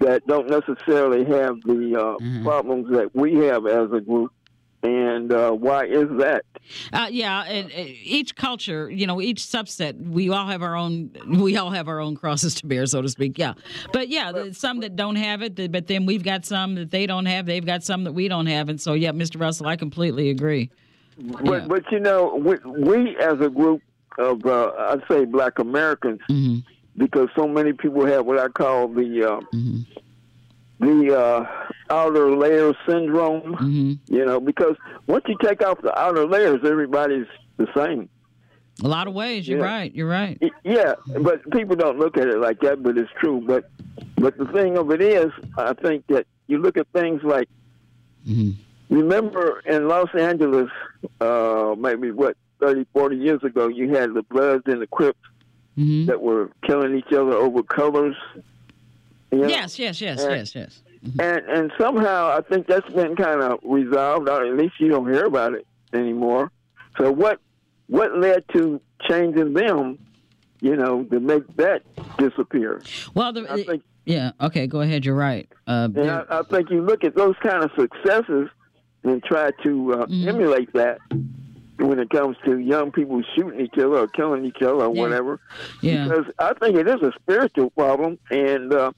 [0.00, 2.44] that don't necessarily have the uh, Mm-hmm.
[2.44, 4.32] problems that we have as a group.
[4.82, 6.44] And uh, why is that?
[6.92, 11.10] Uh, yeah, and, uh, each culture, you know, each subset, we all have our own.
[11.28, 13.38] We all have our own crosses to bear, so to speak.
[13.38, 13.54] Yeah,
[13.92, 17.26] but yeah, some that don't have it, but then we've got some that they don't
[17.26, 17.46] have.
[17.46, 19.40] They've got some that we don't have, and so yeah, Mr.
[19.40, 20.70] Russell, I completely agree.
[21.18, 21.66] But Yeah.
[21.66, 23.82] but you know, we, we as a group
[24.18, 26.58] of uh, I'd say Black Americans, Mm-hmm.
[26.96, 29.40] because so many people have what I call the uh,
[30.80, 31.46] the uh,
[31.90, 33.54] outer layer syndrome.
[33.54, 34.14] Mm-hmm.
[34.14, 34.76] You know, because
[35.06, 37.26] once you take off the outer layers, everybody's
[37.56, 38.08] the same.
[38.84, 39.48] A lot of ways.
[39.48, 39.64] You're Yeah.
[39.64, 39.94] right.
[39.94, 40.38] You're right.
[40.62, 43.42] Yeah, but people don't look at it like that, but it's true.
[43.46, 43.70] But
[44.16, 47.48] but the thing of it is, I think that you look at things like
[48.90, 50.70] remember in Los Angeles,
[51.20, 55.18] uh, maybe what 30, 40 years ago, you had the Bloods and the Crips
[55.78, 56.06] Mm-hmm.
[56.06, 58.16] that were killing each other over colors.
[59.32, 59.48] You know?
[59.48, 60.82] Yes, yes, yes, And- yes, yes.
[61.20, 65.06] And and somehow I think that's been kind of resolved, or at least you don't
[65.12, 66.50] hear about it anymore.
[66.98, 67.38] So what
[67.86, 69.98] what led to changing them,
[70.60, 71.82] you know, to make that
[72.18, 72.82] disappear?
[73.14, 74.32] Well, the, I think, yeah.
[74.40, 75.04] Okay, go ahead.
[75.04, 75.48] You're right.
[75.68, 78.48] Uh, and I, I think you look at those kind of successes
[79.04, 80.28] and try to uh, Mm-hmm.
[80.28, 80.98] emulate that
[81.78, 85.00] when it comes to young people shooting each other or killing each other or Yeah.
[85.02, 85.40] whatever.
[85.82, 86.08] Yeah.
[86.08, 88.90] Because I think it is a spiritual problem, and uh,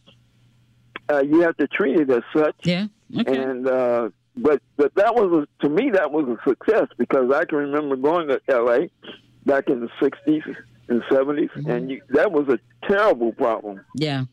[1.11, 2.55] uh, you have to treat it as such.
[2.65, 2.87] Yeah.
[3.19, 3.37] Okay.
[3.43, 7.45] And uh, but but that was a, to me that was a success because I
[7.45, 8.91] can remember going to L.A.
[9.47, 10.43] back in the '60s
[10.89, 11.71] and '70s, Mm-hmm.
[11.71, 13.81] and you, that was a terrible problem.
[13.95, 14.25] Yeah.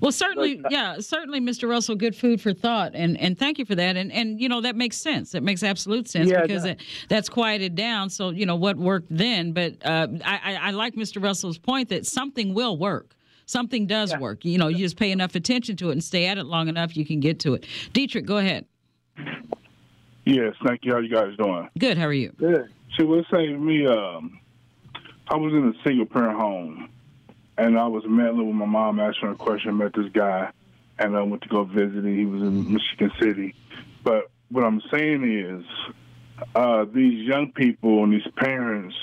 [0.00, 1.68] Well, certainly, yeah, certainly, Mr.
[1.68, 3.96] Russell, good food for thought, and and thank you for that.
[3.96, 5.32] And and you know that makes sense.
[5.32, 8.10] That makes absolute sense Yeah, because it, that's quieted down.
[8.10, 11.22] So you know what worked then, but uh, I, I I like Mr.
[11.22, 13.14] Russell's point that something will work.
[13.50, 14.44] Something does work.
[14.44, 16.96] You know, you just pay enough attention to it and stay at it long enough,
[16.96, 17.66] you can get to it.
[17.92, 18.64] Dietrich, go ahead.
[20.24, 20.92] Yes, thank you.
[20.92, 21.68] How you guys doing?
[21.76, 21.98] Good.
[21.98, 22.30] How are you?
[22.38, 22.72] Good.
[22.96, 24.38] See, what's saying to me, um,
[25.26, 26.90] I was in a single parent home,
[27.58, 29.78] and I was meddling with my mom, asking her a question.
[29.78, 30.52] Met this guy,
[31.00, 32.16] and I went to go visit him.
[32.16, 33.56] He was in Michigan City.
[34.04, 35.64] But what I'm saying is,
[36.54, 38.94] uh, these young people and these parents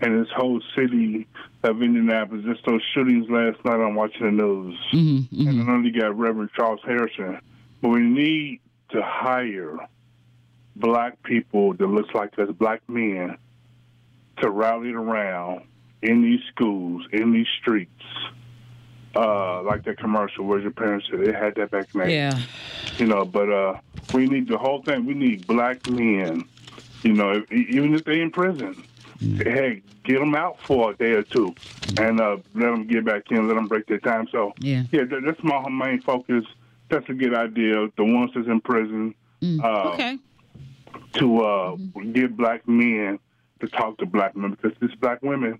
[0.00, 1.26] and this whole city
[1.62, 4.78] of Indianapolis, just those shootings last night, I'm watching the news.
[4.92, 7.40] Mm-hmm, And I know you got Reverend Charles Harrison,
[7.82, 8.60] but we need
[8.90, 9.76] to hire
[10.76, 13.36] black people that looks like us, black men,
[14.40, 15.64] to rally around
[16.02, 17.90] in these schools, in these streets,
[19.14, 20.46] uh, like that commercial.
[20.46, 21.06] Where's your parents?
[21.10, 22.08] Said they had that back then.
[22.08, 22.40] Yeah.
[22.96, 23.80] You know, but uh,
[24.14, 25.04] we need the whole thing.
[25.04, 26.44] We need black men.
[27.02, 28.82] You know, if, even if they in prison,
[29.20, 31.54] hey, get them out for a day or two,
[31.98, 33.46] and uh, let them get back in.
[33.48, 34.26] Let them break their time.
[34.32, 34.84] So Yeah.
[34.92, 36.44] yeah, that, that's my main focus.
[36.88, 37.88] That's a good idea.
[37.96, 39.14] The ones that's in prison.
[39.42, 40.18] Uh, okay.
[41.14, 41.76] To uh,
[42.12, 43.18] get black men
[43.60, 45.58] to talk to black men because these black women,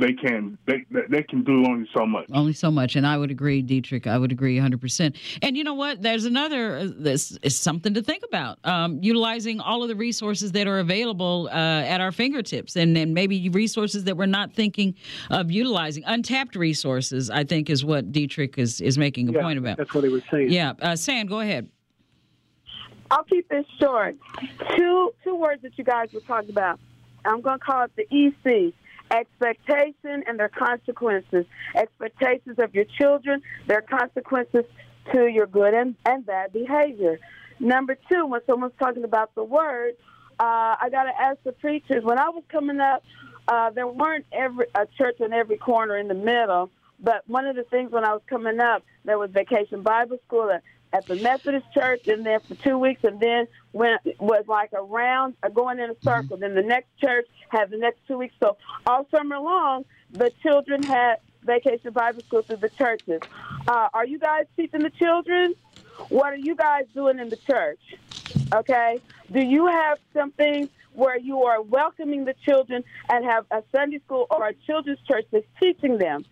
[0.00, 2.26] they can they they can do only so much.
[2.32, 4.06] Only so much, and I would agree, Dietrich.
[4.06, 4.80] I would agree 100.
[4.80, 6.02] percent And you know what?
[6.02, 6.78] There's another.
[6.78, 8.58] uh, This is something to think about.
[8.64, 13.12] Um, utilizing all of the resources that are available uh, at our fingertips, and then
[13.14, 14.94] maybe resources that we're not thinking
[15.30, 16.02] of utilizing.
[16.06, 19.76] Untapped resources, I think, is what Dietrich is is making a Yeah, point about.
[19.76, 20.50] That's what he was saying.
[20.50, 21.68] Yeah, uh, Sam, go ahead.
[23.10, 24.16] I'll keep this short.
[24.76, 26.80] Two two words that you guys were talking about.
[27.24, 28.72] I'm going to call it the EC.
[29.10, 31.44] Expectation and their consequences.
[31.74, 34.64] Expectations of your children, their consequences
[35.12, 37.18] to your good and, and bad behavior.
[37.58, 39.94] Number two, when someone's talking about the word,
[40.38, 42.02] uh, I got to ask the preachers.
[42.04, 43.02] When I was coming up,
[43.48, 46.70] uh, there weren't every a church in every corner in the middle.
[47.02, 50.50] But one of the things when I was coming up, there was Vacation Bible School
[50.92, 55.36] at the Methodist Church, and then for two weeks, and then when was like around
[55.42, 56.36] uh, going in a circle.
[56.36, 58.34] Then the next church had the next two weeks.
[58.42, 58.56] So
[58.86, 63.20] all summer long, the children had Vacation Bible School through the churches.
[63.66, 65.54] Uh, are you guys teaching the children?
[66.08, 67.80] What are you guys doing in the church?
[68.54, 69.00] Okay.
[69.30, 74.26] Do you have something where you are welcoming the children and have a Sunday school
[74.30, 76.24] or a children's church that's teaching them?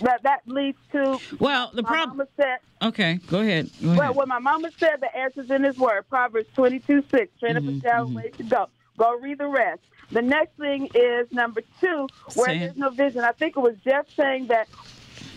[0.00, 3.70] That that leads to well the problem said Okay, go ahead.
[3.80, 4.16] Go well, ahead.
[4.16, 7.40] what my mama said, the answer's in his word, Proverbs 22, 6.
[7.40, 8.16] Train up a mm-hmm, child mm-hmm.
[8.16, 8.66] way to go.
[8.98, 9.80] Go read the rest.
[10.10, 13.20] The next thing is number two, where there's no vision.
[13.22, 14.68] I think it was Jeff saying that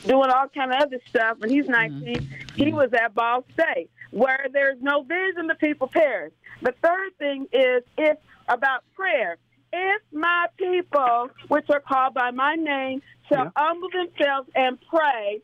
[0.05, 2.30] doing all kind of other stuff, and he's mm-hmm, 19.
[2.55, 3.89] He was at Ball State.
[4.11, 6.34] Where there's no vision, the people perish.
[6.61, 8.18] The third thing is if
[8.49, 9.38] about prayer.
[9.73, 15.41] If my people, which are called by my name, shall humble themselves and pray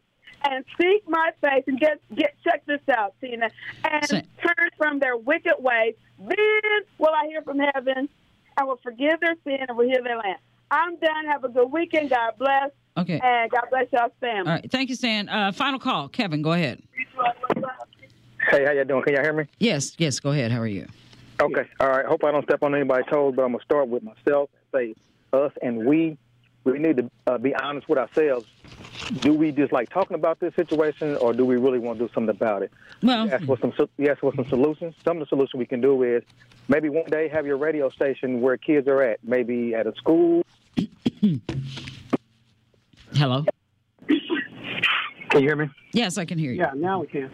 [0.50, 3.50] and seek my face and get get check this out, Tina,
[3.84, 8.10] and turn from their wicked ways, then will I hear from heaven
[8.58, 10.38] and will forgive their sin and will heal their land.
[10.72, 11.26] I'm done.
[11.26, 12.10] Have a good weekend.
[12.10, 12.72] God bless.
[12.98, 13.20] Okay.
[13.24, 14.52] And God bless y'all's family.
[14.52, 15.30] All right, thank you, Stan.
[15.30, 16.42] Uh, final call, Kevin.
[16.42, 16.82] Go ahead.
[18.50, 19.04] Hey, how you doing?
[19.04, 19.46] Can y'all hear me?
[19.60, 20.20] Yes, yes.
[20.20, 20.52] Go ahead.
[20.52, 20.88] How are you?
[21.42, 21.68] Okay.
[21.80, 22.06] All right.
[22.06, 24.96] Hope I don't step on anybody's toes, but I'm gonna start with myself and say
[25.38, 26.18] us and we.
[26.66, 28.46] We need to uh, be honest with ourselves.
[29.20, 32.14] Do we just like talking about this situation, or do we really want to do
[32.14, 32.72] something about it?
[33.02, 34.96] Well, yes, for some yes, for some solutions.
[35.04, 36.24] Some of the solutions we can do is
[36.70, 40.46] maybe one day have your radio station where kids are at, maybe at a school.
[43.14, 43.44] Hello.
[44.08, 45.70] Can you hear me?
[45.92, 46.60] Yes, I can hear you.
[46.60, 47.30] Yeah, now we can.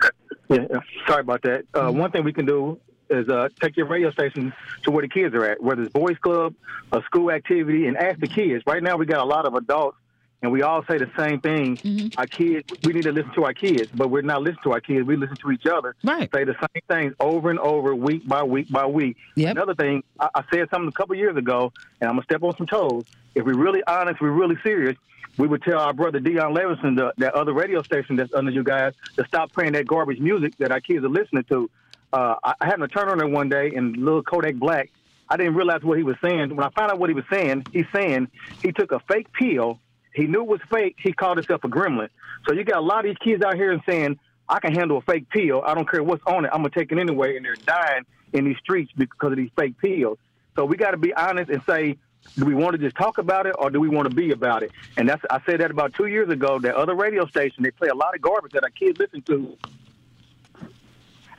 [0.50, 0.80] Yeah, yeah.
[1.08, 1.66] sorry about that.
[1.74, 4.54] Uh, One thing we can do is uh, take your radio station
[4.84, 6.54] to where the kids are at, whether it's boys club,
[6.92, 8.64] a school activity, and ask the kids.
[8.66, 9.98] Right now, we got a lot of adults,
[10.42, 12.12] and we all say the same thing.
[12.18, 14.82] Our kids, we need to listen to our kids, but we're not listening to our
[14.82, 15.06] kids.
[15.06, 15.96] We listen to each other.
[16.04, 16.30] Right.
[16.34, 19.18] Say the same things over and over, week by week by week.
[19.52, 22.56] Another thing, I, I said something a couple years ago, and I'm gonna step on
[22.58, 23.06] some toes.
[23.36, 24.98] If we're really honest, we're really serious.
[25.38, 28.64] We would tell our brother Dion Levinson, the, that other radio station that's under you
[28.64, 31.70] guys, to stop playing that garbage music that our kids are listening to.
[32.12, 34.90] Uh, I, happened to turn on there one day, and little Kodak Black,
[35.30, 36.56] I didn't realize what he was saying.
[36.56, 38.30] When I found out what he was saying, he's saying
[38.62, 39.80] he took a fake pill.
[40.14, 40.96] He knew it was fake.
[41.02, 42.10] He called himself a gremlin.
[42.48, 44.98] So you got a lot of these kids out here and saying, I can handle
[44.98, 45.62] a fake pill.
[45.64, 46.52] I don't care what's on it.
[46.52, 47.38] I'm to take it anyway.
[47.38, 50.18] And they're dying in these streets because of these fake pills.
[50.56, 51.98] So we got to be honest and say,
[52.38, 54.64] do we want to just talk about it or do we want to be about
[54.64, 54.72] it?
[54.98, 56.60] And that's I said that about two years ago.
[56.60, 59.58] That other radio station they play a lot of garbage that our kids listen to,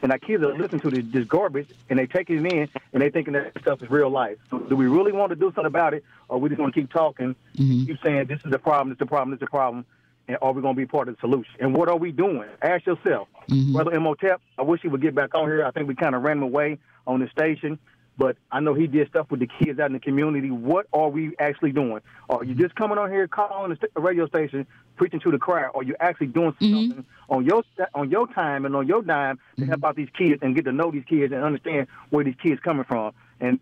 [0.03, 3.03] and our kids are listening to this, this garbage and they take it in and
[3.03, 4.39] they thinking that stuff is real life.
[4.51, 6.81] So do we really want to do something about it, or we just want to
[6.81, 7.87] keep talking, mm-hmm.
[7.87, 9.85] keep saying this is the problem, this is the problem, this is the problem,
[10.29, 11.53] and are we going to be part of the solution?
[11.61, 12.49] And what are we doing?
[12.63, 13.73] Ask yourself, mm-hmm.
[13.73, 14.41] Brother Imhotep.
[14.59, 15.65] I wish he would get back on here.
[15.65, 17.79] I think we kind of ran him away on the station.
[18.21, 20.51] But I know he did stuff with the kids out in the community.
[20.51, 22.03] What are we actually doing?
[22.29, 24.67] Are you just coming on here, calling the radio station,
[24.97, 25.71] preaching to the crowd?
[25.73, 26.89] Or are you actually doing mm-hmm.
[26.91, 27.63] something on your
[27.95, 29.87] on your time and on your dime to help mm-hmm.
[29.87, 32.85] out these kids and get to know these kids and understand where these kids coming
[32.85, 33.15] from?
[33.41, 33.59] And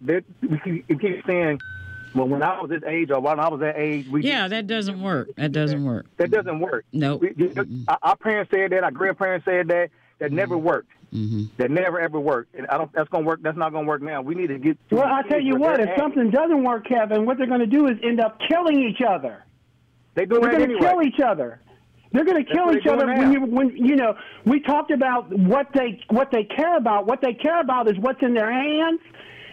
[0.00, 1.58] they- we keep, saying,
[2.14, 4.68] well, when I was this age or when I was that age, we Yeah, that
[4.68, 5.34] doesn't work.
[5.34, 6.06] That doesn't work.
[6.18, 6.84] that doesn't work.
[6.92, 7.20] No.
[7.88, 8.84] Our, our parents said that.
[8.84, 9.90] Our grandparents said that.
[10.20, 10.92] That never worked.
[11.14, 11.44] Mm-hmm.
[11.58, 12.54] That never ever worked.
[12.54, 12.92] And I don't.
[12.92, 13.40] That's gonna work.
[13.42, 14.20] That's not gonna work now.
[14.22, 14.76] We need to get.
[14.90, 15.98] to Well, I tell you what, if at.
[15.98, 19.44] something doesn't work, Kevin, what they're going to do is end up killing each other.
[20.14, 20.80] They do They're going to anyway.
[20.80, 21.60] kill each other.
[22.12, 25.68] They're going to kill each other when you when you know we talked about what
[25.74, 27.06] they what they care about.
[27.06, 29.00] What they care about is what's in their hands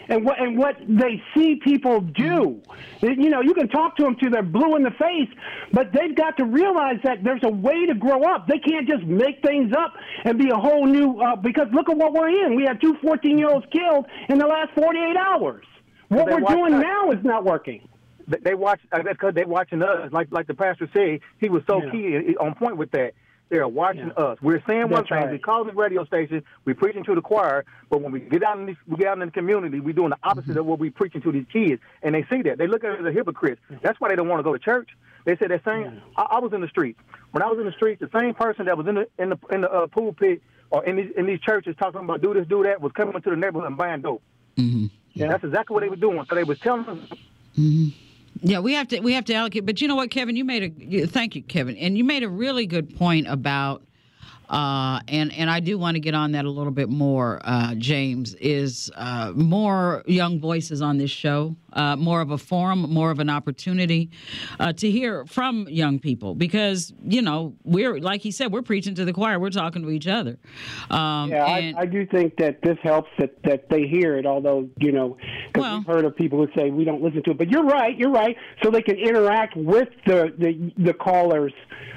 [0.10, 2.62] and what and what they see people do.
[3.02, 3.22] Mm-hmm.
[3.22, 5.30] You know, you can talk to them till they're blue in the face,
[5.72, 8.48] but they've got to realize that there's a way to grow up.
[8.48, 9.94] They can't just make things up
[10.24, 11.20] and be a whole new.
[11.22, 12.56] Uh, because look at what we're in.
[12.56, 15.66] We had two 14 year olds killed in the last 48 hours.
[16.10, 17.88] What we're doing now is not working
[18.28, 20.12] they watch uh, that's because they watching us.
[20.12, 21.92] Like like the pastor said, he was so yeah.
[21.92, 23.14] key uh, on point with that.
[23.54, 24.24] They're watching yeah.
[24.24, 24.40] us.
[24.42, 25.16] We're saying one thing.
[25.20, 25.32] Right.
[25.32, 26.44] We call the radio station.
[26.66, 27.66] We're preaching to the choir.
[27.88, 30.10] But when we get out in the, we get out in the community, we're doing
[30.10, 30.60] the opposite mm-hmm.
[30.62, 31.80] of what we're preaching to these kids.
[32.02, 32.58] And they see that.
[32.58, 33.60] They look at us as a hypocrite.
[33.84, 34.90] That's why they don't want to go to church.
[35.26, 36.02] They said that same.
[36.18, 37.00] I, I, was in the streets.
[37.30, 39.38] When I was in the streets, the same person that was in the in the
[39.52, 42.64] in the uh, pulpit or in these in these churches talking about do this, do
[42.64, 44.24] that, was coming into the neighborhood and buying dope.
[44.58, 44.88] Mm-hmm.
[45.14, 45.28] Yeah.
[45.28, 46.26] That's exactly what they were doing.
[46.28, 46.98] So they was telling us.
[47.56, 48.03] Mm-hmm.
[48.42, 49.66] Yeah, we have to we have to allocate.
[49.66, 52.30] But you know what, Kevin, you made a thank you, Kevin, and you made a
[52.30, 53.84] really good point about
[54.50, 57.76] uh, and and I do want to get on that a little bit more, uh,
[57.76, 58.34] James.
[58.36, 63.20] Is uh, more young voices on this show, uh, more of a forum, more of
[63.20, 64.10] an opportunity
[64.60, 68.96] uh, to hear from young people because you know we're like he said, we're preaching
[68.96, 70.38] to the choir, we're talking to each other.
[70.90, 74.26] Um, yeah, I, I, do think that this helps that that they hear it.
[74.26, 75.18] Although you know,
[75.48, 77.66] because well, we've heard of people who say we don't listen to it, but you're
[77.66, 78.36] right, you're right.
[78.62, 81.54] So they can interact with the the, the callers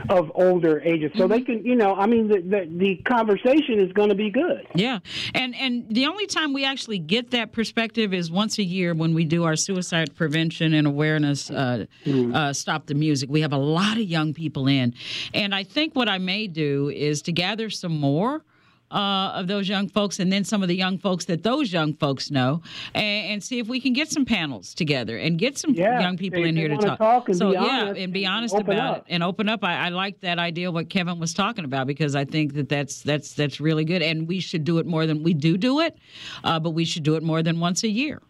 [0.08, 1.32] of older ages, so mm-hmm.
[1.32, 2.28] they can you know, I mean.
[2.28, 4.66] The, the, the conversation is going to be good.
[4.74, 4.98] Yeah,
[5.34, 9.14] and and the only time we actually get that perspective is once a year when
[9.14, 11.50] we do our suicide prevention and awareness.
[11.50, 12.34] Uh, mm-hmm.
[12.34, 13.28] uh, Stop the music.
[13.28, 14.94] We have a lot of young people in,
[15.34, 18.44] and I think what I may do is to gather some more
[18.90, 21.92] uh, of those young folks and then some of the young folks that those young
[21.94, 22.62] folks know
[22.94, 26.16] and, and see if we can get some panels together and get some yeah, young
[26.16, 26.98] people in here to talk.
[26.98, 28.96] talk so yeah and be honest about up.
[28.98, 32.14] it and open up I, I like that idea what kevin was talking about because
[32.14, 35.24] i think that that's that's that's really good and we should do it more than
[35.24, 35.96] we do do it
[36.44, 38.22] uh, but we should do it more than once a year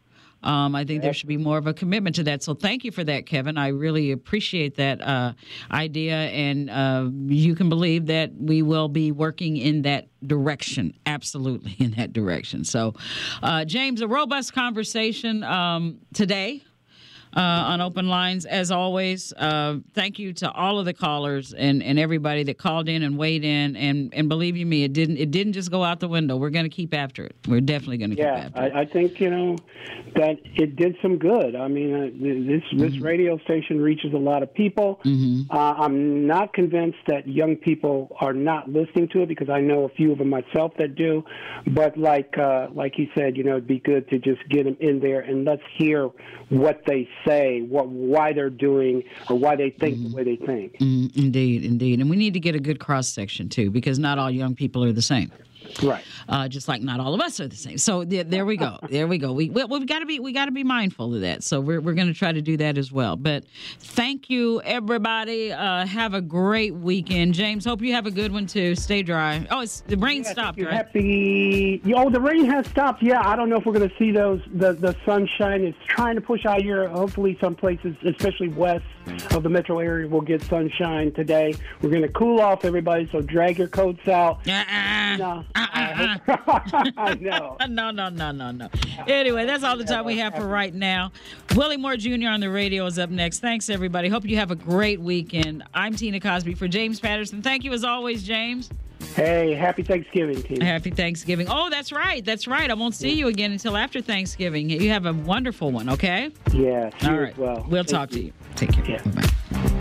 [0.43, 2.43] um, I think there should be more of a commitment to that.
[2.43, 3.59] So thank you for that, Kevin.
[3.59, 5.33] I really appreciate that uh,
[5.71, 11.75] idea, and uh, you can believe that we will be working in that direction, absolutely
[11.79, 12.65] in that direction.
[12.65, 12.95] So,
[13.43, 16.63] uh, James, a robust conversation um, today
[17.37, 18.47] uh, on open lines.
[18.47, 22.89] As always, uh, thank you to all of the callers and, and everybody that called
[22.89, 23.77] in and weighed in.
[23.77, 26.37] And, and believe you me, it didn't it didn't just go out the window.
[26.37, 27.37] We're going to keep after it.
[27.47, 28.75] We're definitely going to yeah, keep after I, it.
[28.75, 29.57] I think you know
[30.15, 31.55] that it did some good.
[31.55, 32.01] I mean, uh,
[32.49, 33.05] this this mm-hmm.
[33.05, 35.01] radio station reaches a lot of people.
[35.05, 35.55] Mm-hmm.
[35.55, 39.85] Uh, I'm not convinced that young people are not listening to it because I know
[39.85, 41.23] a few of them myself that do.
[41.67, 44.77] But like uh, like he said, you know, it'd be good to just get them
[44.81, 46.09] in there and let's hear
[46.49, 50.11] what they say what why they're doing or why they think mm-hmm.
[50.11, 50.75] the way they think.
[50.79, 51.19] Mm-hmm.
[51.19, 54.31] Indeed, indeed, and we need to get a good cross section too, because not all
[54.31, 55.31] young people are the same.
[55.83, 56.05] Right.
[56.29, 57.79] Uh, just like not all of us are the same.
[57.79, 58.79] So there, there we go.
[58.91, 59.33] there we go.
[59.33, 61.43] We, we have got to be we got to be mindful of that.
[61.43, 63.17] So we're we're going to try to do that as well.
[63.17, 63.45] But
[63.79, 65.53] thank you everybody.
[65.53, 67.35] Uh, have a great weekend.
[67.35, 68.75] James, hope you have a good one too.
[68.75, 69.47] Stay dry.
[69.51, 70.61] Oh, it's the rain yeah, stopped.
[70.61, 70.73] Right?
[70.73, 71.83] Happy.
[71.95, 73.03] Oh, the rain has stopped.
[73.03, 75.63] Yeah, I don't know if we're going to see those the the sunshine.
[75.63, 76.89] It's trying to push out here.
[76.89, 78.85] Hopefully, some places, especially west
[79.35, 81.55] of the metro area, will get sunshine today.
[81.81, 83.09] We're going to cool off everybody.
[83.11, 84.47] So drag your coats out.
[84.47, 85.17] Uh-uh.
[85.17, 85.45] No.
[85.55, 86.19] Uh-uh.
[87.21, 87.57] Know.
[87.69, 88.69] no, no, no, no, no.
[89.07, 91.13] Anyway, that's all the time we have for right now.
[91.55, 92.29] Willie Moore Jr.
[92.29, 93.41] on the radio is up next.
[93.41, 94.09] Thanks, everybody.
[94.09, 95.63] Hope you have a great weekend.
[95.75, 97.43] I'm Tina Cosby for James Patterson.
[97.43, 98.71] Thank you as always, James.
[99.17, 100.63] Hey, happy Thanksgiving, Tina.
[100.63, 101.47] Happy Thanksgiving.
[101.49, 102.23] Oh, that's right.
[102.23, 102.71] That's right.
[102.71, 104.69] I won't see you again until after Thanksgiving.
[104.69, 106.31] You have a wonderful one, okay?
[106.53, 106.91] Yeah.
[107.03, 107.37] All right.
[107.39, 108.19] Well, we'll Thank talk you.
[108.19, 108.33] to you.
[108.57, 108.85] Take care.
[108.87, 109.03] Yeah.
[109.03, 109.73] Bye-bye.